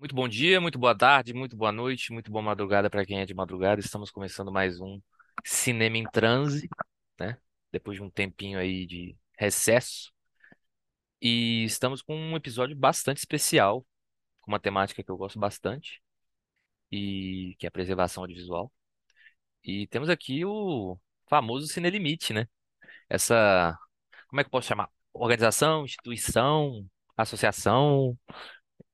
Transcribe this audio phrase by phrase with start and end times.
[0.00, 3.26] Muito bom dia, muito boa tarde, muito boa noite, muito boa madrugada para quem é
[3.26, 3.80] de madrugada.
[3.80, 5.00] Estamos começando mais um
[5.44, 6.68] Cinema em Transe,
[7.20, 7.38] né?
[7.70, 10.12] Depois de um tempinho aí de recesso.
[11.20, 13.86] E estamos com um episódio bastante especial,
[14.40, 16.02] com uma temática que eu gosto bastante,
[16.90, 18.72] e que é a preservação audiovisual.
[19.64, 20.98] E temos aqui o
[21.28, 22.46] famoso Cine Limite, né?
[23.08, 23.78] Essa,
[24.28, 24.88] como é que eu posso chamar?
[25.12, 28.18] Organização, instituição, associação.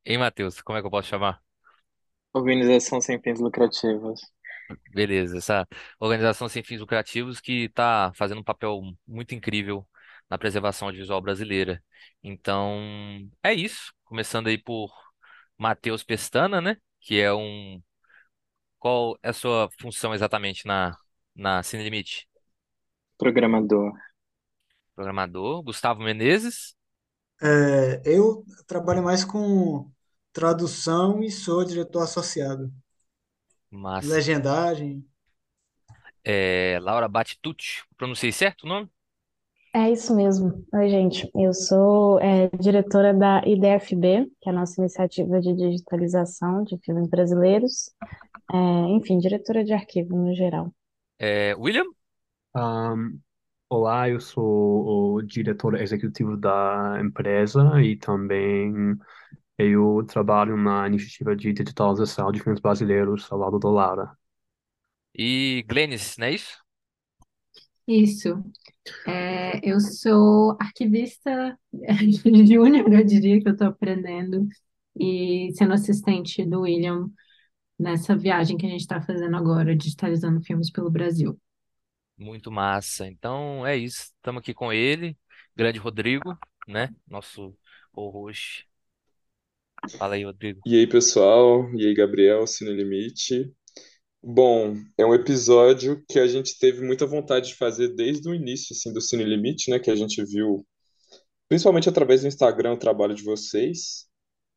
[0.05, 0.61] Hein, Matheus?
[0.61, 1.41] Como é que eu posso chamar?
[2.33, 4.21] Organização sem fins lucrativos.
[4.93, 5.67] Beleza, essa
[5.99, 9.87] organização sem fins lucrativos que está fazendo um papel muito incrível
[10.29, 11.83] na preservação audiovisual brasileira.
[12.23, 12.77] Então,
[13.43, 13.93] é isso.
[14.05, 14.91] Começando aí por
[15.57, 16.77] Matheus Pestana, né?
[17.01, 17.83] Que é um.
[18.79, 20.97] Qual é a sua função exatamente na,
[21.35, 22.29] na Cine Limite?
[23.17, 23.93] Programador.
[24.95, 25.63] Programador.
[25.63, 26.77] Gustavo Menezes.
[27.41, 29.91] É, eu trabalho mais com
[30.33, 32.73] tradução e sou diretor associado.
[33.71, 34.09] Massa.
[34.09, 35.05] Legendagem.
[36.25, 37.83] É, Laura Batitucci.
[37.97, 38.91] Pronunciei certo o nome?
[39.75, 40.65] É isso mesmo.
[40.75, 41.31] Oi, gente.
[41.35, 47.09] Eu sou é, diretora da IDFB, que é a nossa iniciativa de digitalização de filmes
[47.09, 47.91] brasileiros.
[48.53, 48.57] É,
[48.97, 50.73] enfim, diretora de arquivo no geral.
[51.19, 51.85] É, William?
[52.57, 53.21] Um,
[53.69, 58.97] olá, eu sou o diretor executivo da empresa e também
[59.59, 64.19] eu trabalho na iniciativa de digitalização de filmes brasileiros ao lado da Laura.
[65.15, 66.59] E Glennis, não é isso?
[67.87, 68.43] Isso.
[69.07, 71.59] É, eu sou arquivista
[72.47, 74.47] júnior, eu diria que eu estou aprendendo,
[74.99, 77.11] e sendo assistente do William
[77.79, 81.39] nessa viagem que a gente está fazendo agora, digitalizando filmes pelo Brasil.
[82.17, 83.07] Muito massa.
[83.07, 84.13] Então é isso.
[84.17, 85.17] Estamos aqui com ele,
[85.55, 86.37] grande Rodrigo,
[86.67, 86.89] né?
[87.07, 87.55] Nosso
[87.93, 88.67] co-host.
[89.97, 90.61] Fala aí, Rodrigo.
[90.67, 91.73] E aí, pessoal?
[91.75, 93.53] E aí, Gabriel, Cine Limite.
[94.21, 98.75] Bom, é um episódio que a gente teve muita vontade de fazer desde o início,
[98.75, 99.79] assim, do Cine Limite, né?
[99.79, 100.67] Que a gente viu,
[101.49, 104.08] principalmente através do Instagram, o trabalho de vocês.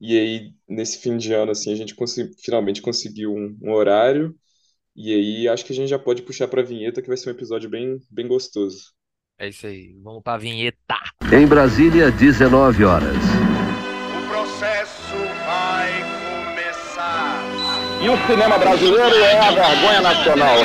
[0.03, 4.35] E aí, nesse fim de ano, assim, a gente consegui- finalmente conseguiu um, um horário.
[4.95, 7.29] E aí, acho que a gente já pode puxar para a vinheta, que vai ser
[7.29, 8.94] um episódio bem, bem gostoso.
[9.40, 9.95] É isso aí.
[10.03, 10.95] Vamos para a vinheta.
[11.31, 13.16] Em Brasília, 19 horas.
[13.16, 15.91] O processo vai
[16.50, 17.44] começar.
[18.03, 20.57] E o cinema brasileiro é a vergonha nacional.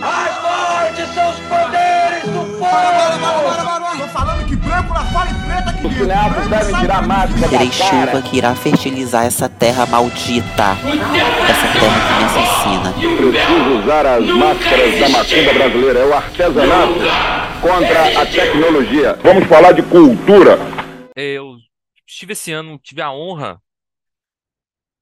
[0.00, 3.39] Mais fortes são os poderes do povo.
[4.50, 8.36] Que branco lá fora e preta que Os cineastas devem tirar máscara Terei chuva que
[8.36, 10.72] irá fertilizar essa terra maldita.
[11.48, 12.92] Essa terra que me assassina.
[12.92, 15.98] Preciso usar as máscaras da macumba brasileira.
[16.00, 16.94] É o artesanato
[17.62, 19.14] contra a tecnologia.
[19.22, 20.58] Vamos falar de cultura.
[21.14, 21.54] Eu
[22.04, 23.62] estive esse ano, tive a honra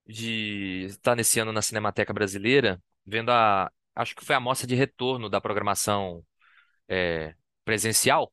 [0.07, 4.75] de estar nesse ano na Cinemateca Brasileira, vendo a, acho que foi a mostra de
[4.75, 6.23] retorno da programação
[6.87, 7.33] é,
[7.65, 8.31] presencial,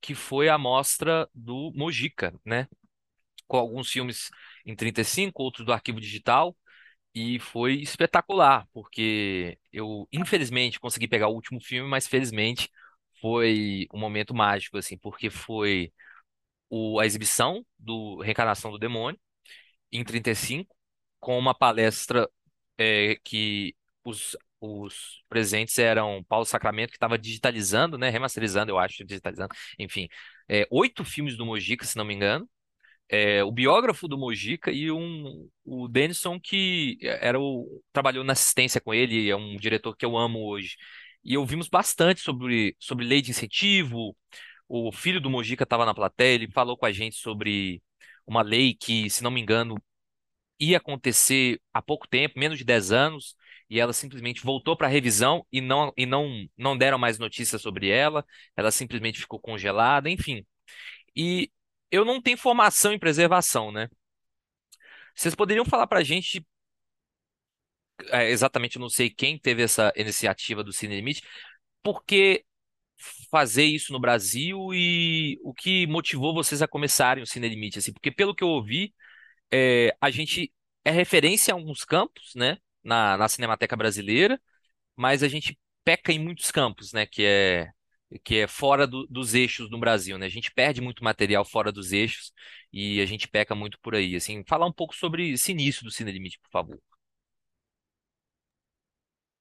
[0.00, 2.68] que foi a mostra do Mojica, né?
[3.46, 4.30] Com alguns filmes
[4.66, 6.56] em 35, outros do arquivo digital,
[7.14, 12.70] e foi espetacular, porque eu, infelizmente, consegui pegar o último filme, mas felizmente
[13.20, 15.92] foi um momento mágico, assim, porque foi
[16.70, 19.18] o, a exibição do Reencarnação do Demônio,
[19.92, 20.76] em 35,
[21.20, 22.28] com uma palestra
[22.78, 29.04] é, que os, os presentes eram Paulo Sacramento, que estava digitalizando, né, remasterizando, eu acho,
[29.04, 30.08] digitalizando, enfim,
[30.48, 32.48] é, oito filmes do Mojica, se não me engano,
[33.08, 38.80] é, o biógrafo do Mojica e um, o Denison, que era o, trabalhou na assistência
[38.80, 40.76] com ele, é um diretor que eu amo hoje.
[41.24, 44.16] E ouvimos bastante sobre, sobre lei de incentivo.
[44.68, 47.82] O filho do Mojica estava na plateia, ele falou com a gente sobre
[48.26, 49.76] uma lei que, se não me engano,
[50.60, 53.36] ia acontecer há pouco tempo, menos de 10 anos,
[53.70, 57.60] e ela simplesmente voltou para a revisão e não, e não, não deram mais notícias
[57.62, 58.24] sobre ela,
[58.56, 60.46] ela simplesmente ficou congelada, enfim.
[61.16, 61.50] E
[61.90, 63.88] eu não tenho formação em preservação, né?
[65.14, 66.44] Vocês poderiam falar para a gente,
[68.10, 71.22] é, exatamente, eu não sei quem teve essa iniciativa do Cine Limite,
[71.82, 72.44] por que
[73.30, 77.92] fazer isso no Brasil e o que motivou vocês a começarem o Cine Limite, assim?
[77.92, 78.94] Porque pelo que eu ouvi,
[79.52, 80.52] é, a gente
[80.84, 82.58] é referência em alguns campos, né?
[82.84, 84.40] Na, na Cinemateca Brasileira,
[84.96, 87.06] mas a gente peca em muitos campos, né?
[87.06, 87.70] Que é
[88.24, 90.26] que é fora do- dos eixos no Brasil, né?
[90.26, 92.32] A gente perde muito material fora dos eixos
[92.72, 94.44] e a gente peca muito por aí, assim.
[94.48, 96.78] Falar um pouco sobre esse início do Cine Limite, por favor.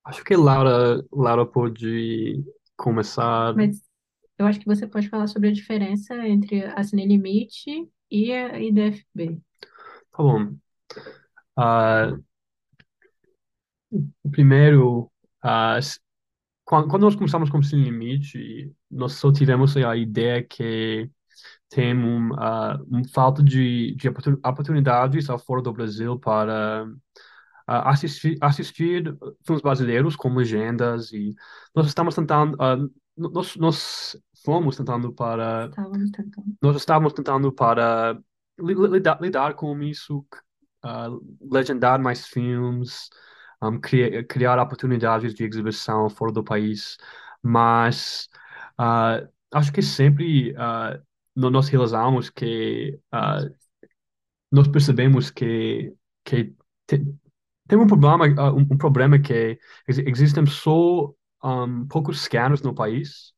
[0.03, 2.43] Acho que Laura, Laura pode
[2.77, 3.53] começar.
[3.53, 3.81] Mas
[4.37, 8.59] eu acho que você pode falar sobre a diferença entre a Cine Limite e a
[8.59, 9.41] IDFB.
[10.11, 10.57] Tá bom.
[11.55, 12.17] Ah,
[14.31, 15.11] primeiro,
[15.41, 15.99] ah, s-
[16.65, 21.09] quando, nós começamos com Sem Limite, nós só tivemos a ideia que
[21.69, 26.87] tem um, ah, um falta de, de oportun- oportunidades fora do Brasil para
[27.67, 31.35] ah, assistir, assistir filmes brasileiros com legendas e
[31.75, 32.77] nós estamos tentando, ah,
[33.17, 36.57] nós, nós fomos tentando para Estávamos tentando.
[36.61, 38.13] nós estávamos tentando para
[38.59, 40.25] li- li- lidar, lidar com isso,
[40.83, 41.07] ah,
[41.41, 43.09] legendar mais filmes,
[43.61, 46.97] um, cri- criar oportunidades de exibição fora do país,
[47.41, 48.29] mas
[48.77, 50.53] ah, acho que sempre
[51.35, 53.41] no- nós realizamos que ah,
[54.51, 55.93] nós percebemos que,
[56.23, 56.53] que
[56.87, 57.05] te-
[57.67, 61.13] tem um problema, um, um problema que ex- existem só
[61.43, 63.33] um, poucos scanners no país.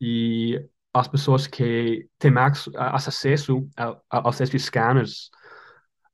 [0.00, 0.60] E
[0.94, 2.32] as pessoas que têm
[2.76, 4.00] acesso a-
[4.30, 5.30] esses scanners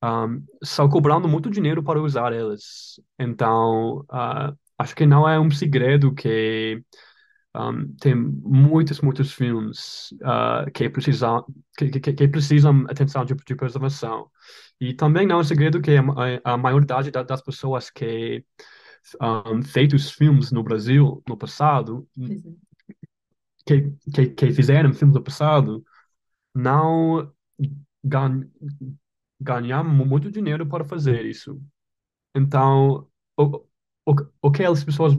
[0.07, 3.01] um, estão cobrando muito dinheiro para usar eles.
[3.19, 6.83] Então, ah, acho que não é um segredo que
[7.57, 11.45] um, tem muitos, muitos filmes ah, que precisam
[11.79, 14.31] que, que, que precisam atenção de, de preservação.
[14.81, 16.03] E também não é um segredo que a,
[16.45, 18.45] a a maioridade da- das pessoas que
[19.23, 22.09] um, feitos filmes no Brasil no passado
[23.67, 25.85] que, que, que fizeram filmes do passado
[26.55, 27.33] não
[28.05, 28.51] gan,
[29.41, 31.61] ganharam muito dinheiro para fazer isso.
[32.35, 33.67] Então, o,
[34.07, 35.15] o, o que essas pessoas,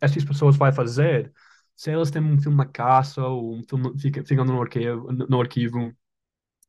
[0.00, 1.32] essas pessoas vão fazer,
[1.76, 5.40] se elas têm um filme na caça ou um filme fica, fica no arquivo, no
[5.40, 5.94] arquivo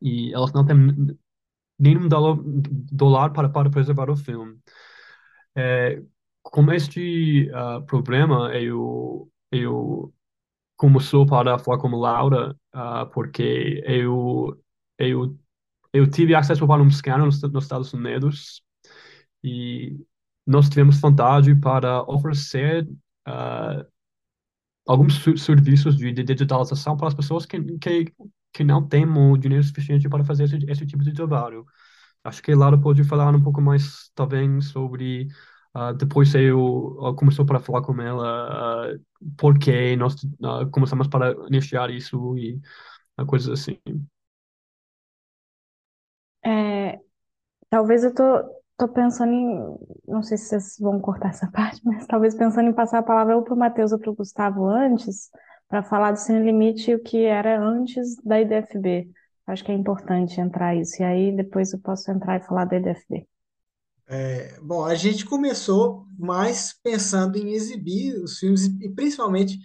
[0.02, 0.78] e elas não têm
[1.80, 2.38] nenhum dólar,
[2.92, 4.60] dólar para, para preservar o filme.
[5.56, 6.02] É,
[6.42, 10.14] com este ah, problema, eu, eu
[10.78, 14.62] começou para falar com Laura, ah, porque eu,
[14.98, 15.38] eu,
[15.94, 18.64] eu tive acesso para um scanner nos, nos Estados Unidos
[19.44, 19.98] e
[20.48, 22.88] nós tivemos vontade para oferecer
[23.26, 23.86] ah,
[24.88, 28.14] alguns serviços de, de digitalização para as pessoas que, que,
[28.52, 31.66] que não têm o dinheiro suficiente para fazer esse, esse tipo de trabalho.
[32.24, 35.28] Acho que Laura pode falar um pouco mais também sobre.
[35.74, 38.98] ah, depois eu ah, começou para falar com ela ah,
[39.38, 42.62] por que nós ah, começamos para iniciar isso e
[43.18, 43.80] ah, coisas assim.
[46.46, 47.00] É,
[47.70, 48.24] talvez eu tô,
[48.78, 52.74] tô pensando em, não sei se vocês vão cortar essa parte, mas talvez pensando em
[52.74, 55.30] passar a palavra ou para o Matheus ou para o Gustavo antes,
[55.70, 59.12] para falar do Sem Limite e o que era antes da IDFB.
[59.48, 61.02] Acho que é importante entrar isso.
[61.02, 63.28] E aí depois eu posso entrar e falar da IDFB.
[64.08, 69.58] É, bom, a gente começou mais pensando em exibir os filmes, e principalmente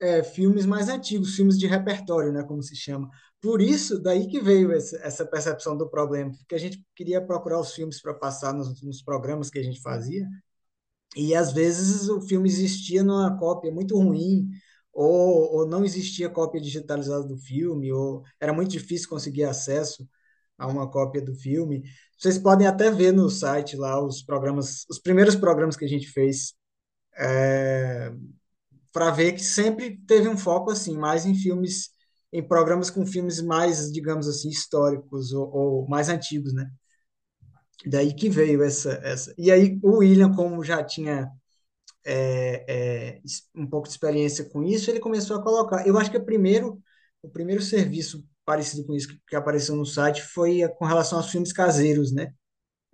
[0.00, 3.08] é, filmes mais antigos, filmes de repertório, né, como se chama.
[3.40, 7.60] Por isso, daí que veio essa, essa percepção do problema, porque a gente queria procurar
[7.60, 10.26] os filmes para passar nos, nos programas que a gente fazia,
[11.16, 14.48] e às vezes o filme existia numa cópia muito ruim,
[14.92, 20.08] ou, ou não existia cópia digitalizada do filme, ou era muito difícil conseguir acesso
[20.58, 21.84] a uma cópia do filme.
[22.18, 26.08] Vocês podem até ver no site lá os programas, os primeiros programas que a gente
[26.08, 26.54] fez,
[28.92, 31.90] para ver que sempre teve um foco assim, mais em filmes,
[32.32, 36.70] em programas com filmes mais, digamos assim, históricos ou, ou mais antigos, né?
[37.84, 39.34] Daí que veio essa, essa.
[39.38, 41.30] E aí o William, como já tinha
[42.04, 43.22] é, é,
[43.54, 45.86] um pouco de experiência com isso, ele começou a colocar.
[45.86, 46.80] Eu acho que o primeiro,
[47.22, 51.18] o primeiro serviço parecido com isso que, que apareceu no site foi a- com relação
[51.18, 52.32] aos filmes caseiros, né?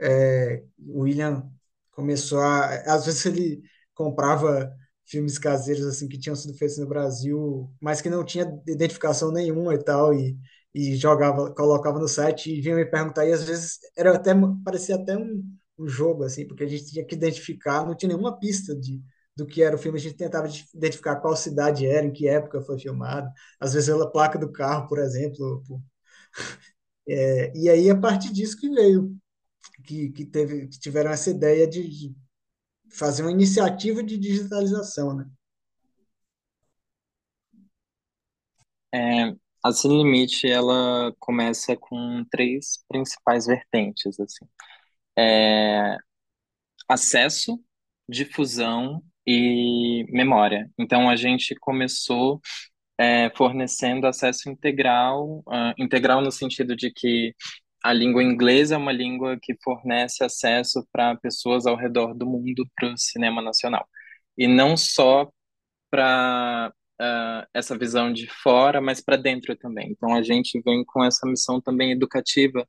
[0.01, 1.51] É, o William
[1.93, 2.67] começou a.
[2.95, 3.63] Às vezes ele
[3.95, 4.73] comprava
[5.07, 9.75] filmes caseiros assim que tinham sido feitos no Brasil, mas que não tinha identificação nenhuma
[9.75, 10.37] e tal, e,
[10.75, 14.33] e jogava, colocava no site e vinha me perguntar, e às vezes era até,
[14.65, 15.43] parecia até um,
[15.79, 19.03] um jogo, assim, porque a gente tinha que identificar, não tinha nenhuma pista de,
[19.37, 22.29] do que era o filme, a gente tentava de- identificar qual cidade era, em que
[22.29, 23.29] época foi filmado,
[23.61, 25.63] às vezes pela placa do carro, por exemplo.
[25.67, 25.81] pô.
[27.09, 29.17] É, e aí, a partir disso que veio
[29.85, 32.17] que, que, teve, que tiveram essa ideia de, de
[32.93, 35.27] fazer uma iniciativa de digitalização, né?
[38.95, 39.35] É,
[39.65, 44.47] a Sem Limite, ela começa com três principais vertentes, assim.
[45.19, 45.97] É,
[46.89, 47.61] acesso,
[48.09, 50.71] difusão e memória.
[50.79, 52.41] Então, a gente começou
[52.99, 57.35] é, fornecendo acesso integral, ah, integral no sentido de que
[57.83, 62.67] a língua inglesa é uma língua que fornece acesso para pessoas ao redor do mundo
[62.77, 63.87] para o cinema nacional.
[64.39, 65.31] E não só
[65.91, 69.91] para uh, essa visão de fora, mas para dentro também.
[69.91, 72.67] Então a gente vem com essa missão também educativa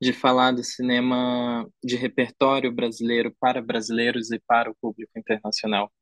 [0.00, 5.92] de falar do cinema de repertório brasileiro para brasileiros e para o público internacional.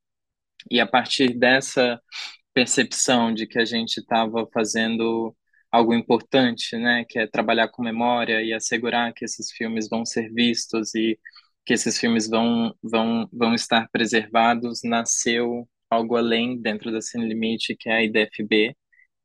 [0.69, 2.01] E a partir dessa
[2.53, 5.35] percepção de que a gente estava fazendo
[5.71, 10.31] algo importante, né, que é trabalhar com memória e assegurar que esses filmes vão ser
[10.33, 11.17] vistos e
[11.65, 17.75] que esses filmes vão vão vão estar preservados, nasceu algo além dentro da Cine Limite,
[17.77, 18.75] que é a IDFB,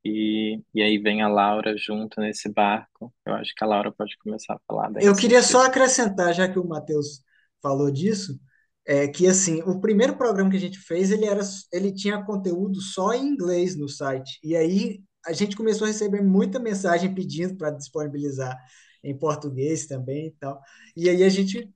[0.04, 3.12] e, e aí vem a Laura junto nesse barco.
[3.26, 5.04] Eu acho que a Laura pode começar a falar daí.
[5.04, 7.22] Eu queria só acrescentar, já que o Matheus
[7.60, 8.38] falou disso,
[8.86, 11.40] é que assim, o primeiro programa que a gente fez, ele era
[11.72, 14.38] ele tinha conteúdo só em inglês no site.
[14.44, 18.56] E aí a gente começou a receber muita mensagem pedindo para disponibilizar
[19.02, 20.60] em português também e tal.
[20.96, 21.70] E aí a gente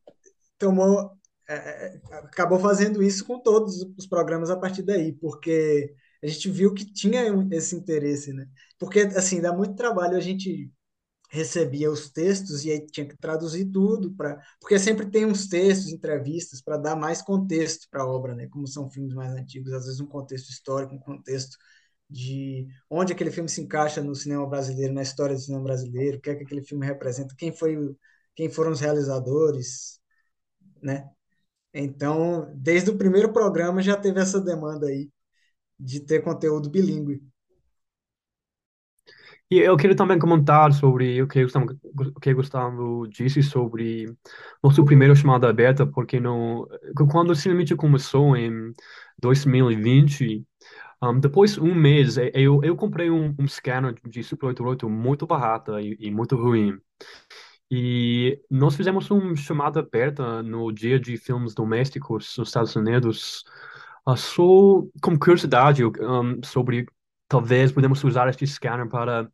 [0.58, 1.18] tomou
[1.50, 5.92] é, é, acabou fazendo isso com todos os programas a partir daí, porque
[6.22, 8.46] a gente viu que tinha esse interesse, né?
[8.78, 10.70] Porque, assim, dá muito trabalho a gente
[11.28, 15.92] recebia os textos e aí tinha que traduzir tudo para porque sempre tem uns textos,
[15.92, 18.46] entrevistas para dar mais contexto para a obra, né?
[18.48, 21.56] Como são filmes mais antigos, às vezes um contexto histórico, um contexto
[22.10, 26.20] de onde aquele filme se encaixa no cinema brasileiro, na história do cinema brasileiro, o
[26.20, 27.76] que é que aquele filme representa, quem foi,
[28.34, 30.00] quem foram os realizadores,
[30.82, 31.08] né?
[31.72, 35.08] Então, desde o primeiro programa já teve essa demanda aí
[35.78, 37.22] de ter conteúdo bilíngue.
[39.50, 41.66] E eu queria também comentar sobre o que Gustavo,
[42.16, 44.06] o que Gustavo disse sobre
[44.62, 46.68] nosso primeiro chamada aberta, porque no,
[47.10, 48.72] quando o Cinemite começou em
[49.18, 50.44] 2020,
[51.02, 55.26] um, depois de um mês, eu, eu comprei um, um scanner de Super 88 muito
[55.26, 56.78] barato e, e muito ruim.
[57.70, 63.44] E nós fizemos uma chamada aberta no dia de filmes domésticos nos Estados Unidos,
[64.06, 64.42] uh, só
[65.00, 66.86] com curiosidade um, sobre
[67.28, 69.30] talvez podemos usar este scanner para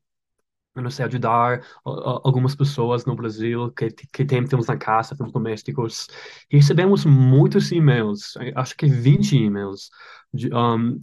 [0.83, 6.07] não sei, ajudar algumas pessoas no Brasil que, que têm filmes na casa, filmes domésticos.
[6.51, 9.91] Recebemos muitos e-mails, acho que 20 e-mails,
[10.37, 11.03] de, um,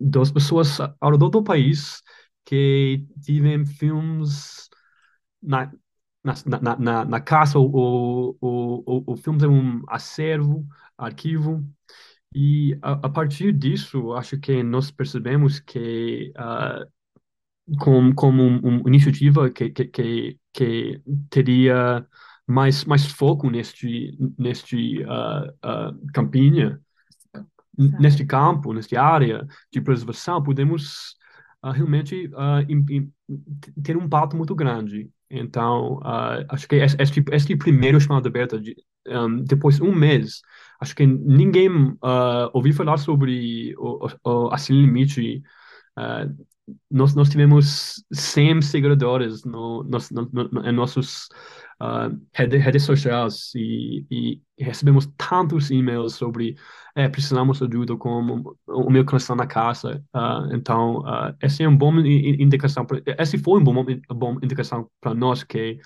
[0.00, 2.02] das pessoas ao redor do país
[2.44, 4.68] que tiveram filmes
[5.42, 5.70] na,
[6.24, 10.66] na, na, na, na casa, o, o, o, o filme é um acervo,
[10.98, 11.64] arquivo,
[12.34, 16.86] e a, a, partir disso, acho que nós percebemos que, uh,
[17.78, 22.06] como, como um, uma iniciativa que, que, que, que, teria
[22.46, 26.80] mais, mais foco neste, neste uh, uh, campanha,
[27.76, 31.16] neste campo, nesta área de preservação, podemos
[31.62, 32.30] uh, realmente
[33.82, 35.10] ter um impacto muito grande.
[35.28, 38.76] Então, uh, acho que este, este primeiro chamado aberto, de,
[39.08, 40.40] um, depois de um mês,
[40.80, 45.42] acho que ninguém uh, ouviu falar sobre o, o, a Cine Limite.
[46.68, 49.98] Uh, nós, nós tivemos 100 seguidores no, no,
[50.32, 51.28] no, em nossos
[51.80, 56.56] uh, redes, redes sociais e, e, recebemos tantos e-mails sobre
[56.94, 60.02] é, precisamos de ajuda com o meu coração na casa.
[60.14, 65.14] Uh, então, uh, essa é uma boa indicação, essa foi uma boa, boa indicação para
[65.14, 65.78] nós que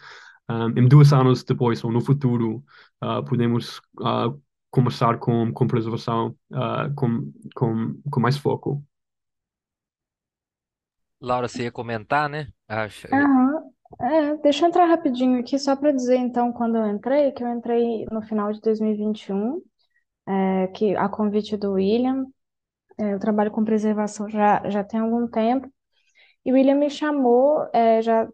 [0.48, 2.62] um, em dois anos depois ou no futuro
[3.28, 3.80] podemos
[4.70, 6.36] começar com, com preservação
[6.96, 8.84] com, com, com mais foco.
[11.20, 12.48] Laura, você ia comentar, né?
[12.68, 13.08] Acho.
[13.12, 13.70] Aham.
[14.00, 17.48] É, deixa eu entrar rapidinho aqui, só para dizer então, quando eu entrei, que eu
[17.48, 19.60] entrei no final de 2021,
[20.28, 22.26] é, que a convite do William,
[22.98, 25.68] é, eu trabalho com preservação já, já tem algum tempo,
[26.44, 28.28] e o William me chamou, é, já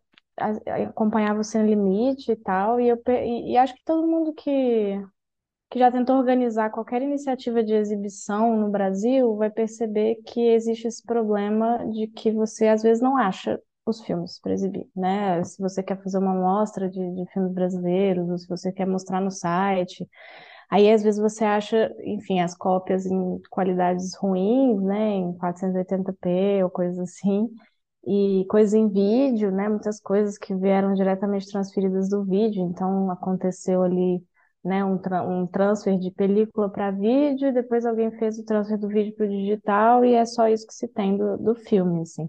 [0.88, 5.00] acompanhava o Sem Limite e tal, e, eu, e, e acho que todo mundo que,
[5.70, 11.02] que já tentou organizar qualquer iniciativa de exibição no Brasil vai perceber que existe esse
[11.04, 15.42] problema de que você às vezes não acha os filmes para exibir, né?
[15.44, 19.20] Se você quer fazer uma mostra de, de filmes brasileiros, ou se você quer mostrar
[19.20, 20.08] no site,
[20.70, 25.10] aí às vezes você acha, enfim, as cópias em qualidades ruins, né?
[25.14, 27.48] Em 480p ou coisas assim,
[28.06, 29.68] e coisas em vídeo, né?
[29.68, 34.22] Muitas coisas que vieram diretamente transferidas do vídeo, então aconteceu ali
[34.66, 38.88] né, um, tra um transfer de película para vídeo, depois alguém fez o transfer do
[38.88, 42.28] vídeo para o digital e é só isso que se tem do, do filme, assim.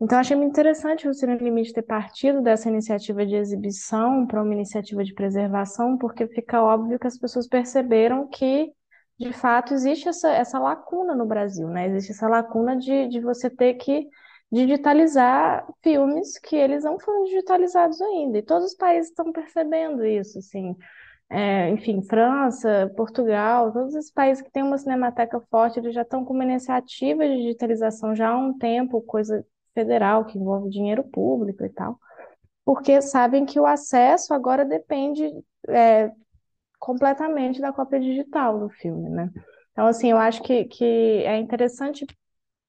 [0.00, 4.52] Então, achei muito interessante o Cine Limite ter partido dessa iniciativa de exibição para uma
[4.52, 8.72] iniciativa de preservação, porque fica óbvio que as pessoas perceberam que,
[9.16, 11.86] de fato, existe essa, essa lacuna no Brasil, né?
[11.86, 14.08] Existe essa lacuna de, de você ter que
[14.50, 18.38] digitalizar filmes que eles não foram digitalizados ainda.
[18.38, 20.76] E todos os países estão percebendo isso, assim.
[21.34, 26.26] É, enfim, França, Portugal, todos esses países que têm uma cinemateca forte, eles já estão
[26.26, 29.42] com uma iniciativa de digitalização já há um tempo, coisa
[29.74, 31.98] federal, que envolve dinheiro público e tal,
[32.64, 35.30] porque sabem que o acesso agora depende
[35.68, 36.12] é,
[36.78, 39.30] completamente da cópia digital do filme, né?
[39.72, 42.06] Então, assim, eu acho que, que é interessante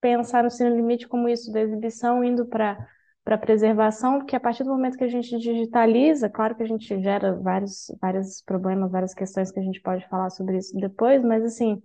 [0.01, 2.77] pensar no Cine Limite como isso da exibição indo para
[3.23, 7.01] para preservação, porque a partir do momento que a gente digitaliza, claro que a gente
[7.01, 11.43] gera vários, vários problemas, várias questões que a gente pode falar sobre isso depois, mas
[11.43, 11.81] assim,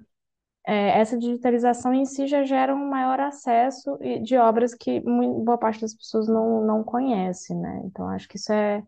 [0.66, 5.80] é, essa digitalização em si já gera um maior acesso de obras que boa parte
[5.80, 7.82] das pessoas não, não conhece, né?
[7.86, 8.82] Então acho que isso é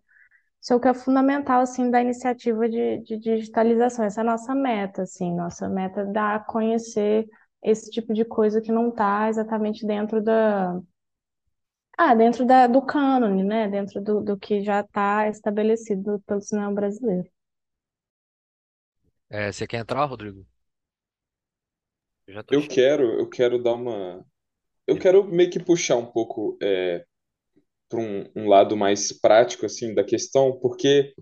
[0.62, 4.04] isso é o que é fundamental assim da iniciativa de, de digitalização.
[4.04, 7.26] Essa é a nossa meta, assim, nossa meta é dar a conhecer
[7.62, 10.78] esse tipo de coisa que não está exatamente dentro da,
[12.00, 13.69] ah, dentro da, do cânone, né?
[13.69, 17.28] Dentro do, do que já está estabelecido pelo cinema brasileiro.
[19.28, 20.47] É, você quer entrar, Rodrigo?
[22.26, 22.66] Eu já tô Eu cheio.
[22.66, 24.25] quero, eu quero dar uma.
[24.87, 27.04] Eu quero meio que puxar um pouco é,
[27.88, 31.14] para um, um lado mais prático assim da questão, porque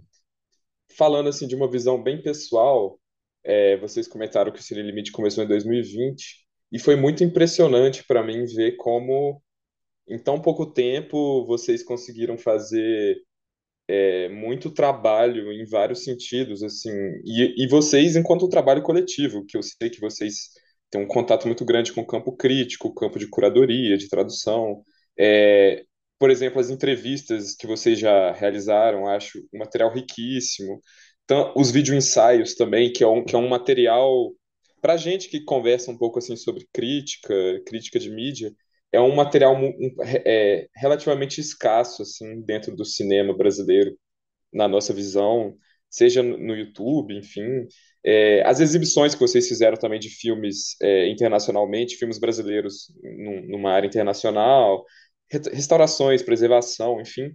[0.97, 3.01] falando assim de uma visão bem pessoal,
[3.45, 8.23] é, vocês comentaram que o Cine Limite começou em 2020 e foi muito impressionante para
[8.23, 9.43] mim ver como
[10.09, 13.17] em tão pouco tempo vocês conseguiram fazer
[13.89, 16.91] é, muito trabalho em vários sentidos, assim,
[17.25, 20.51] e, e vocês enquanto trabalho coletivo, que eu sei que vocês
[20.91, 24.83] têm um contato muito grande com o campo crítico, o campo de curadoria, de tradução,
[25.19, 25.85] é,
[26.19, 30.81] por exemplo, as entrevistas que vocês já realizaram, acho um material riquíssimo.
[31.25, 34.33] Então, os vídeo ensaios também, que é um, que é um material
[34.81, 37.35] para gente que conversa um pouco assim sobre crítica,
[37.67, 38.53] crítica de mídia,
[38.93, 39.57] é um material
[40.27, 43.97] é, relativamente escasso assim dentro do cinema brasileiro,
[44.53, 45.57] na nossa visão,
[45.91, 47.67] seja no YouTube, enfim.
[48.05, 53.73] É, as exibições que vocês fizeram também de filmes é, internacionalmente, filmes brasileiros num- numa
[53.73, 54.85] área internacional,
[55.31, 57.33] re- restaurações, preservação, enfim.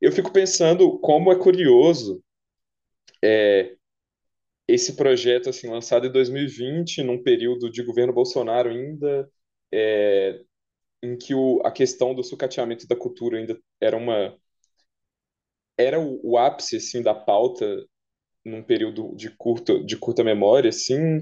[0.00, 2.22] Eu fico pensando como é curioso
[4.66, 9.28] esse projeto assim lançado em 2020, num período de governo Bolsonaro ainda,
[9.72, 10.40] é,
[11.04, 14.36] em que o, a questão do sucateamento da cultura ainda era uma
[15.78, 17.84] era o, o ápice assim da pauta
[18.44, 21.20] num período de curta de curta memória assim.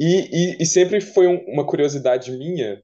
[0.00, 2.82] E, e, e sempre foi um- uma curiosidade minha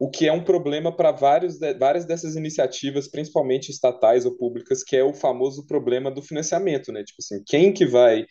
[0.00, 4.84] o que é um problema para vários de- várias dessas iniciativas principalmente estatais ou públicas
[4.84, 7.04] que é o famoso problema do financiamento né?
[7.04, 8.26] Tipo assim quem que vai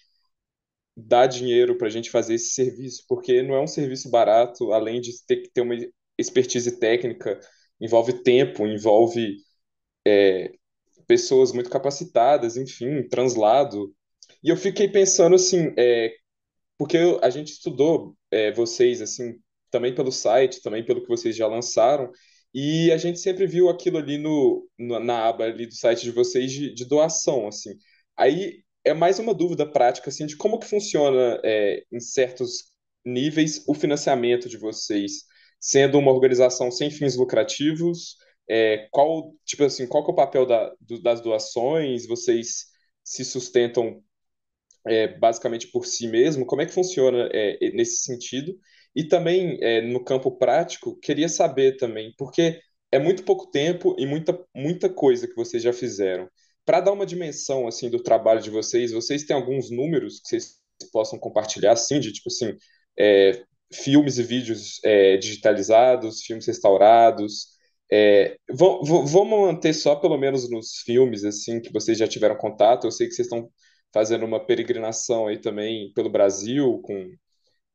[0.95, 3.03] dar dinheiro para a gente fazer esse serviço?
[3.07, 5.75] Porque não é um serviço barato além de ter que ter uma
[6.21, 7.39] expertise técnica
[7.81, 9.37] envolve tempo envolve
[11.07, 13.93] pessoas muito capacitadas, enfim, translado.
[14.43, 16.13] E eu fiquei pensando assim, é,
[16.77, 19.35] porque a gente estudou é, vocês assim
[19.71, 22.11] também pelo site, também pelo que vocês já lançaram,
[22.53, 26.11] e a gente sempre viu aquilo ali no, no- na aba ali do site de
[26.11, 27.71] vocês de, de doação, assim.
[28.17, 32.71] Aí é mais uma dúvida prática assim de como que funciona é, em certos
[33.05, 35.23] níveis o financiamento de vocês,
[35.61, 38.17] sendo uma organização sem fins lucrativos,
[38.49, 42.07] é, qual tipo assim, qual é o papel da, do- das doações?
[42.07, 42.67] Vocês
[43.05, 44.03] se sustentam
[44.87, 46.45] é, basicamente por si mesmo?
[46.45, 48.57] Como é que funciona é, nesse sentido?
[48.95, 52.59] E também é, no campo prático, queria saber também, porque
[52.91, 56.29] é muito pouco tempo e muita, muita coisa que vocês já fizeram.
[56.65, 60.55] Para dar uma dimensão assim do trabalho de vocês, vocês têm alguns números que vocês
[60.91, 62.55] possam compartilhar, assim, de tipo assim,
[62.99, 63.43] é,
[63.73, 67.47] filmes e vídeos é, digitalizados, filmes restaurados.
[67.91, 72.87] É, vamos manter só pelo menos nos filmes assim que vocês já tiveram contato.
[72.87, 73.49] Eu sei que vocês estão
[73.93, 77.11] fazendo uma peregrinação aí também pelo Brasil, com,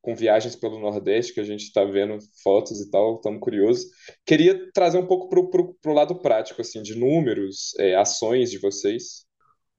[0.01, 3.85] com viagens pelo Nordeste, que a gente está vendo fotos e tal, estamos curiosos.
[4.25, 9.27] Queria trazer um pouco pro, pro lado prático, assim, de números, é, ações de vocês.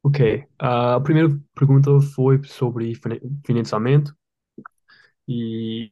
[0.03, 0.43] Ok.
[0.60, 4.15] Ah, a primeira pergunta foi sobre fina- financiamento
[5.27, 5.91] e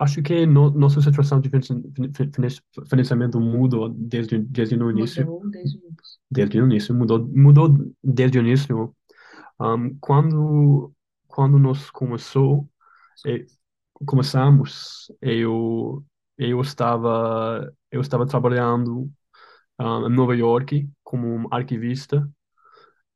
[0.00, 5.24] acho que no, nossa situação de finan- fin- fin- financiamento mudou desde, desde o início.
[5.26, 6.20] Mudou desde o início.
[6.30, 7.68] Desde o início, mudou, mudou
[8.02, 8.94] desde o início.
[9.60, 10.92] Um, quando,
[11.28, 12.68] quando nós começou,
[13.26, 13.46] eh,
[14.06, 16.04] começamos, eu,
[16.38, 19.10] eu estava, eu estava trabalhando
[19.78, 22.28] ah, em Nova York como um arquivista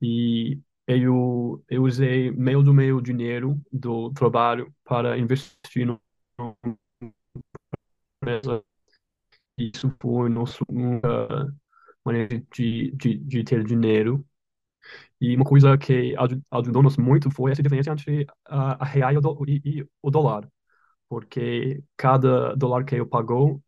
[0.00, 6.00] e eu, eu usei meio do meu dinheiro do trabalho para investir numa
[8.20, 8.64] empresa
[9.56, 10.64] isso foi nossa
[12.04, 14.24] maneira de, de, de ter dinheiro.
[15.20, 16.14] E uma coisa que
[16.50, 20.10] ajudou-nos muito foi essa diferença entre a, a real e o, do, e, e o
[20.10, 20.48] dólar,
[21.08, 23.62] porque cada dólar que eu pagou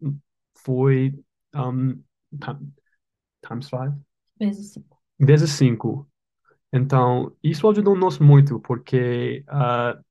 [0.59, 1.14] foi
[1.55, 2.02] um,
[3.46, 3.94] times five?
[4.38, 4.98] Vezes cinco.
[5.18, 6.11] Vezes cinco.
[6.72, 10.05] Então, isso ajudou-nos muito, porque uh,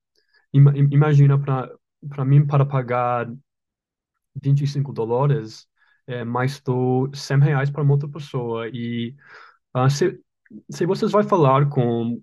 [0.54, 1.70] imagina para
[2.26, 3.28] mim, para pagar
[4.42, 5.68] 25 dólares,
[6.08, 8.68] é, mais estou 100 reais para outra pessoa.
[8.70, 9.16] E
[9.76, 10.20] uh, se,
[10.70, 12.22] se vocês vai falar com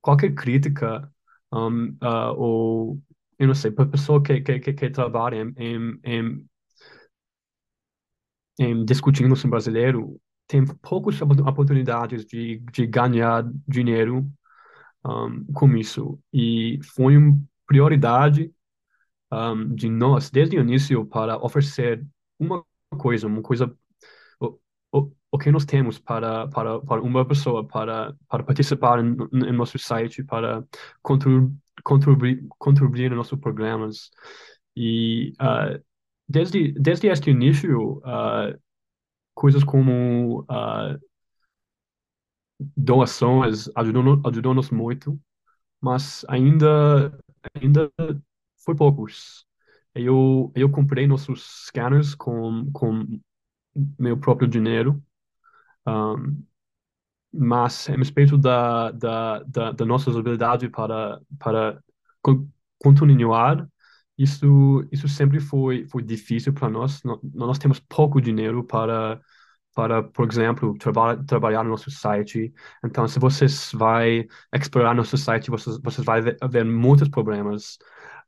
[0.00, 1.10] qualquer crítica,
[1.52, 3.02] um, uh, ou,
[3.38, 6.46] eu não sei, para pessoa que, que, que, que trabalha em, em, em,
[8.58, 14.30] em discutindo sobre brasileiro, tem poucas oportunidades de, de ganhar dinheiro
[15.04, 16.18] um, com isso.
[16.32, 18.52] E foi uma prioridade
[19.36, 22.04] um, de nós, desde o início, para oferecer
[22.38, 22.64] uma
[22.98, 23.76] coisa, uma coisa,
[24.40, 24.58] o,
[24.92, 29.52] o, o que nós temos para, para, para uma pessoa, para, para participar em, em
[29.52, 30.64] nosso site, para
[31.02, 31.52] contribuir,
[31.84, 34.10] contribuir, contribuir nos nossos programas.
[34.74, 35.82] E uh,
[36.28, 38.58] desde, desde este início, uh,
[39.34, 40.98] coisas como uh,
[42.76, 45.20] doações ajudou, ajudou-nos muito,
[45.80, 47.18] mas ainda,
[47.54, 47.90] ainda
[48.66, 49.46] foi poucos.
[49.94, 53.20] Eu, eu comprei nossos scanners com, com
[53.98, 55.02] meu próprio dinheiro,
[55.86, 56.44] um,
[57.32, 61.82] mas a respeito da, da, da, da nossa habilidade para, para
[62.78, 63.68] continuar,
[64.18, 67.02] isso, isso sempre foi, foi difícil para nós.
[67.34, 69.20] Nós temos pouco dinheiro para
[69.74, 72.50] para, por exemplo, traba trabalhar no nosso site.
[72.82, 77.78] Então, se vocês vai explorar nosso site, vocês, vocês vai ver, ver muitos problemas.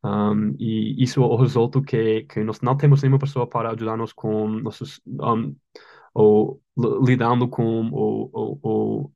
[0.05, 4.13] Um, e isso é o resultado que, que nós não temos nenhuma pessoa para ajudar-nos
[4.13, 5.57] com nossos, um,
[6.15, 6.63] ou
[7.05, 9.13] lidando com ou,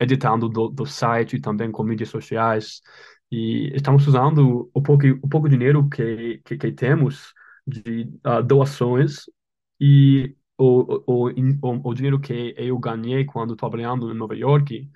[0.00, 2.80] editando do, do site, também com mídias sociais.
[3.30, 7.32] E estamos usando o pouco, o pouco dinheiro que, que, que temos
[7.66, 9.24] de uh, doações
[9.80, 14.90] e o, o, o, o dinheiro que eu ganhei quando trabalhando em Nova York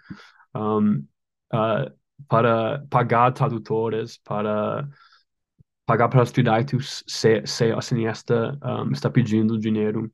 [0.55, 1.05] um,
[1.53, 4.88] uh, para pagar tradutores, para
[5.87, 10.11] pagar para estudantes se, se a cineasta um, está pedindo dinheiro.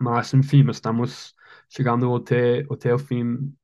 [0.00, 1.34] Mas, enfim, estamos
[1.68, 3.54] chegando até, até o fim,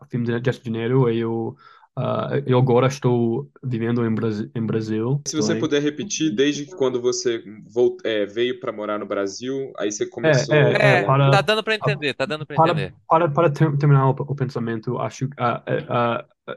[0.00, 1.08] o fim desse dinheiro.
[1.08, 1.56] Eu
[1.98, 4.50] Uh, eu agora estou vivendo em, Brasil.
[4.54, 7.42] Em Brasil Se você puder repetir, desde que quando você
[7.74, 10.54] volt, é, veio para morar no Brasil, aí você começou.
[10.54, 12.94] É, é, é para, tá dando para entender, tá dando para entender.
[13.08, 16.54] Para, para, ter, terminar o, o, pensamento, acho que uh, uh,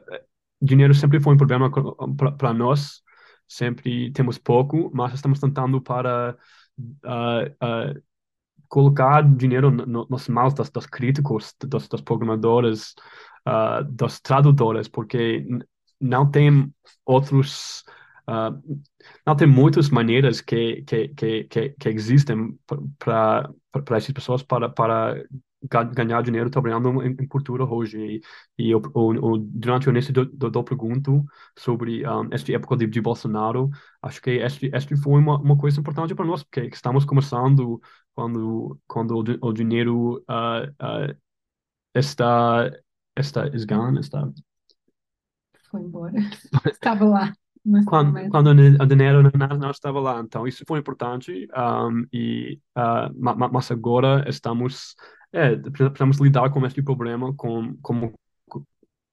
[0.64, 1.70] dinheiro sempre foi um problema
[2.38, 3.02] para nós.
[3.46, 6.36] Sempre temos pouco, mas estamos tentando para
[8.68, 12.94] colocar dinheiro no, nos mãos das, das críticos, dos, dos programadores,
[13.46, 15.46] uh, dos tradutores, porque
[16.00, 16.72] não tem
[17.04, 17.84] outros,
[18.28, 18.60] uh,
[19.26, 22.58] não tem muitas maneiras que, que, que, que, que existem
[22.98, 23.48] para
[23.82, 25.24] para essas pessoas para, para
[25.68, 27.98] ganhar dinheiro trabalhando em, em cultura hoje.
[27.98, 28.20] E,
[28.66, 31.24] e eu, eu, durante o início do, do, do pergunto
[31.58, 33.70] sobre um, esta época de, de Bolsonaro,
[34.02, 37.80] acho que este, este foi uma, uma coisa importante para nós, porque estamos começando
[38.14, 41.16] quando, quando o, o dinheiro uh, uh,
[41.94, 42.70] está
[43.16, 44.28] Está is gone, está.
[45.70, 46.14] Foi embora.
[46.66, 47.32] Estava lá.
[47.86, 50.20] Quando, quando o dinheiro não, não estava lá.
[50.20, 51.48] Então, isso foi importante.
[51.56, 53.08] Um, e, uh,
[53.52, 54.96] mas agora estamos.
[55.34, 58.14] É, precisamos lidar com este problema com, como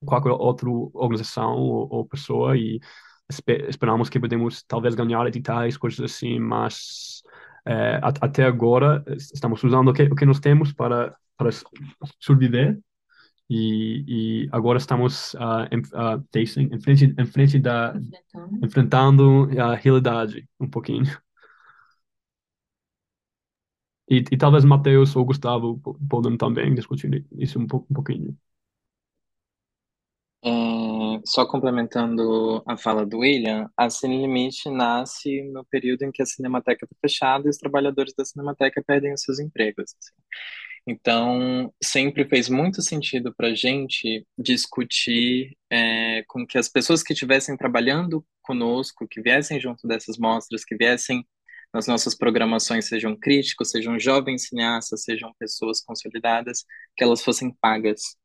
[0.05, 2.79] qualquer outra organização ou, ou pessoa e
[3.27, 7.23] esperamos que podemos talvez ganhar editais, coisas assim, mas
[7.65, 9.03] é, até agora
[9.33, 11.49] estamos usando o que, o que nós temos para, para
[12.19, 12.77] sobreviver
[13.49, 17.95] e, e agora estamos uh, em, uh, em, frente, em frente da
[18.61, 21.05] enfrentando a realidade um pouquinho.
[24.11, 28.37] E, e talvez Matheus ou Gustavo podem também discutir isso um, um pouquinho.
[30.43, 36.21] É, só complementando a fala do William, a Cine Limite nasce no período em que
[36.21, 39.95] a Cinemateca está fechada e os trabalhadores da Cinemateca perdem os seus empregos.
[39.97, 40.13] Assim.
[40.85, 47.13] Então, sempre fez muito sentido para a gente discutir é, com que as pessoas que
[47.13, 51.25] estivessem trabalhando conosco, que viessem junto dessas mostras, que viessem
[51.73, 58.15] nas nossas programações, sejam críticos, sejam jovens cineastas, sejam pessoas consolidadas, que elas fossem pagas.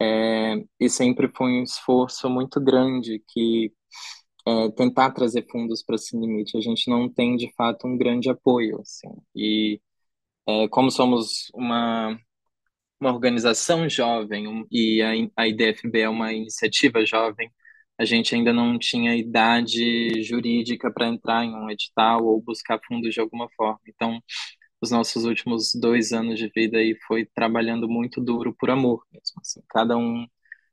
[0.00, 3.72] É, e sempre foi um esforço muito grande que
[4.46, 6.56] é, tentar trazer fundos para esse limite.
[6.56, 9.80] A gente não tem, de fato, um grande apoio, assim, e
[10.46, 12.18] é, como somos uma,
[13.00, 17.50] uma organização jovem um, e a, a IDFB é uma iniciativa jovem,
[17.98, 23.12] a gente ainda não tinha idade jurídica para entrar em um edital ou buscar fundos
[23.14, 23.80] de alguma forma.
[23.88, 24.22] Então,
[24.80, 29.40] os nossos últimos dois anos de vida aí foi trabalhando muito duro por amor mesmo.
[29.40, 30.26] Assim, cada um,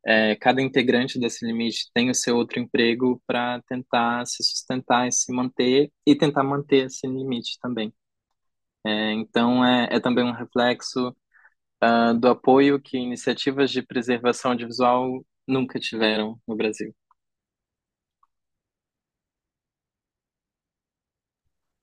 [0.06, 5.12] é, cada integrante desse limite tem o seu outro emprego para tentar se sustentar e
[5.12, 7.94] se manter e tentar manter esse limite também.
[8.86, 11.10] É, então é, é, também um reflexo
[11.84, 16.94] uh, do apoio que iniciativas de preservação audiovisual nunca tiveram no Brasil.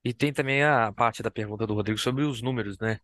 [0.03, 2.99] E tem também a parte da pergunta do Rodrigo sobre os números, né?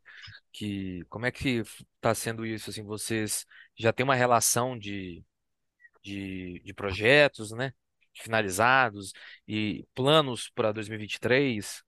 [0.52, 1.62] Que como é que
[1.96, 2.70] está sendo isso?
[2.70, 3.46] Assim, vocês
[3.78, 5.24] já têm uma relação de,
[6.04, 7.74] de, de projetos, né?
[8.16, 9.14] Finalizados
[9.48, 11.84] e planos para 2023?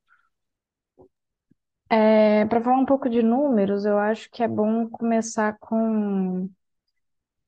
[1.89, 6.49] É, para falar um pouco de números, eu acho que é bom começar com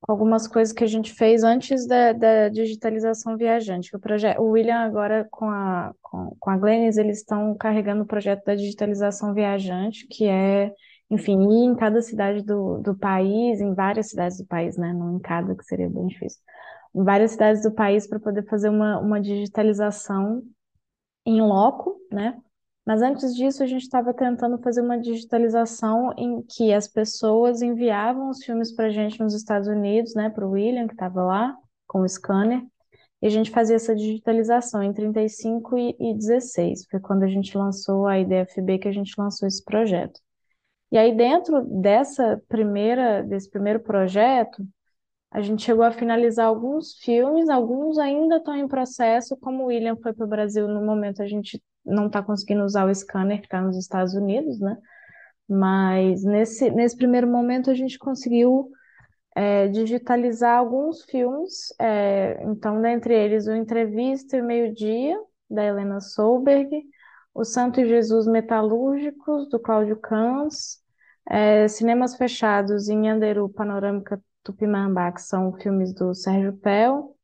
[0.06, 3.94] algumas coisas que a gente fez antes da, da digitalização viajante.
[3.96, 8.06] O projeto, o William agora com a com, com a Glenis, eles estão carregando o
[8.06, 10.72] projeto da digitalização viajante, que é,
[11.10, 14.92] enfim, ir em cada cidade do, do país, em várias cidades do país, né?
[14.92, 16.40] Não em cada, que seria bem difícil.
[16.94, 20.42] Em várias cidades do país para poder fazer uma, uma digitalização
[21.26, 22.38] em loco, né?
[22.86, 28.28] Mas antes disso, a gente estava tentando fazer uma digitalização em que as pessoas enviavam
[28.28, 31.56] os filmes para a gente nos Estados Unidos, né, para o William, que estava lá,
[31.86, 32.62] com o scanner,
[33.22, 36.86] e a gente fazia essa digitalização em 35 e, e 16.
[36.90, 40.20] Foi quando a gente lançou a IDFB que a gente lançou esse projeto.
[40.92, 44.62] E aí, dentro dessa primeira, desse primeiro projeto,
[45.30, 49.96] a gente chegou a finalizar alguns filmes, alguns ainda estão em processo, como o William
[49.96, 53.46] foi para o Brasil no momento, a gente não está conseguindo usar o scanner que
[53.46, 54.76] está nos Estados Unidos, né?
[55.48, 58.70] Mas nesse, nesse primeiro momento a gente conseguiu
[59.34, 65.18] é, digitalizar alguns filmes, é, então, dentre eles, o Entrevista e Meio-Dia,
[65.50, 66.70] da Helena Solberg,
[67.34, 70.80] O Santo e Jesus Metalúrgicos, do Cláudio Cans,
[71.28, 77.16] é, Cinemas Fechados em Anderu, Panorâmica Tupimambá, que são filmes do Sérgio Pel,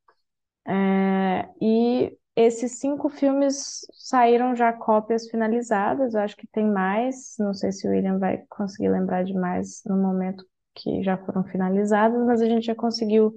[0.67, 2.17] é, e
[2.47, 7.87] esses cinco filmes saíram já cópias finalizadas, eu acho que tem mais, não sei se
[7.87, 12.47] o William vai conseguir lembrar de mais no momento que já foram finalizadas, mas a
[12.47, 13.33] gente já conseguiu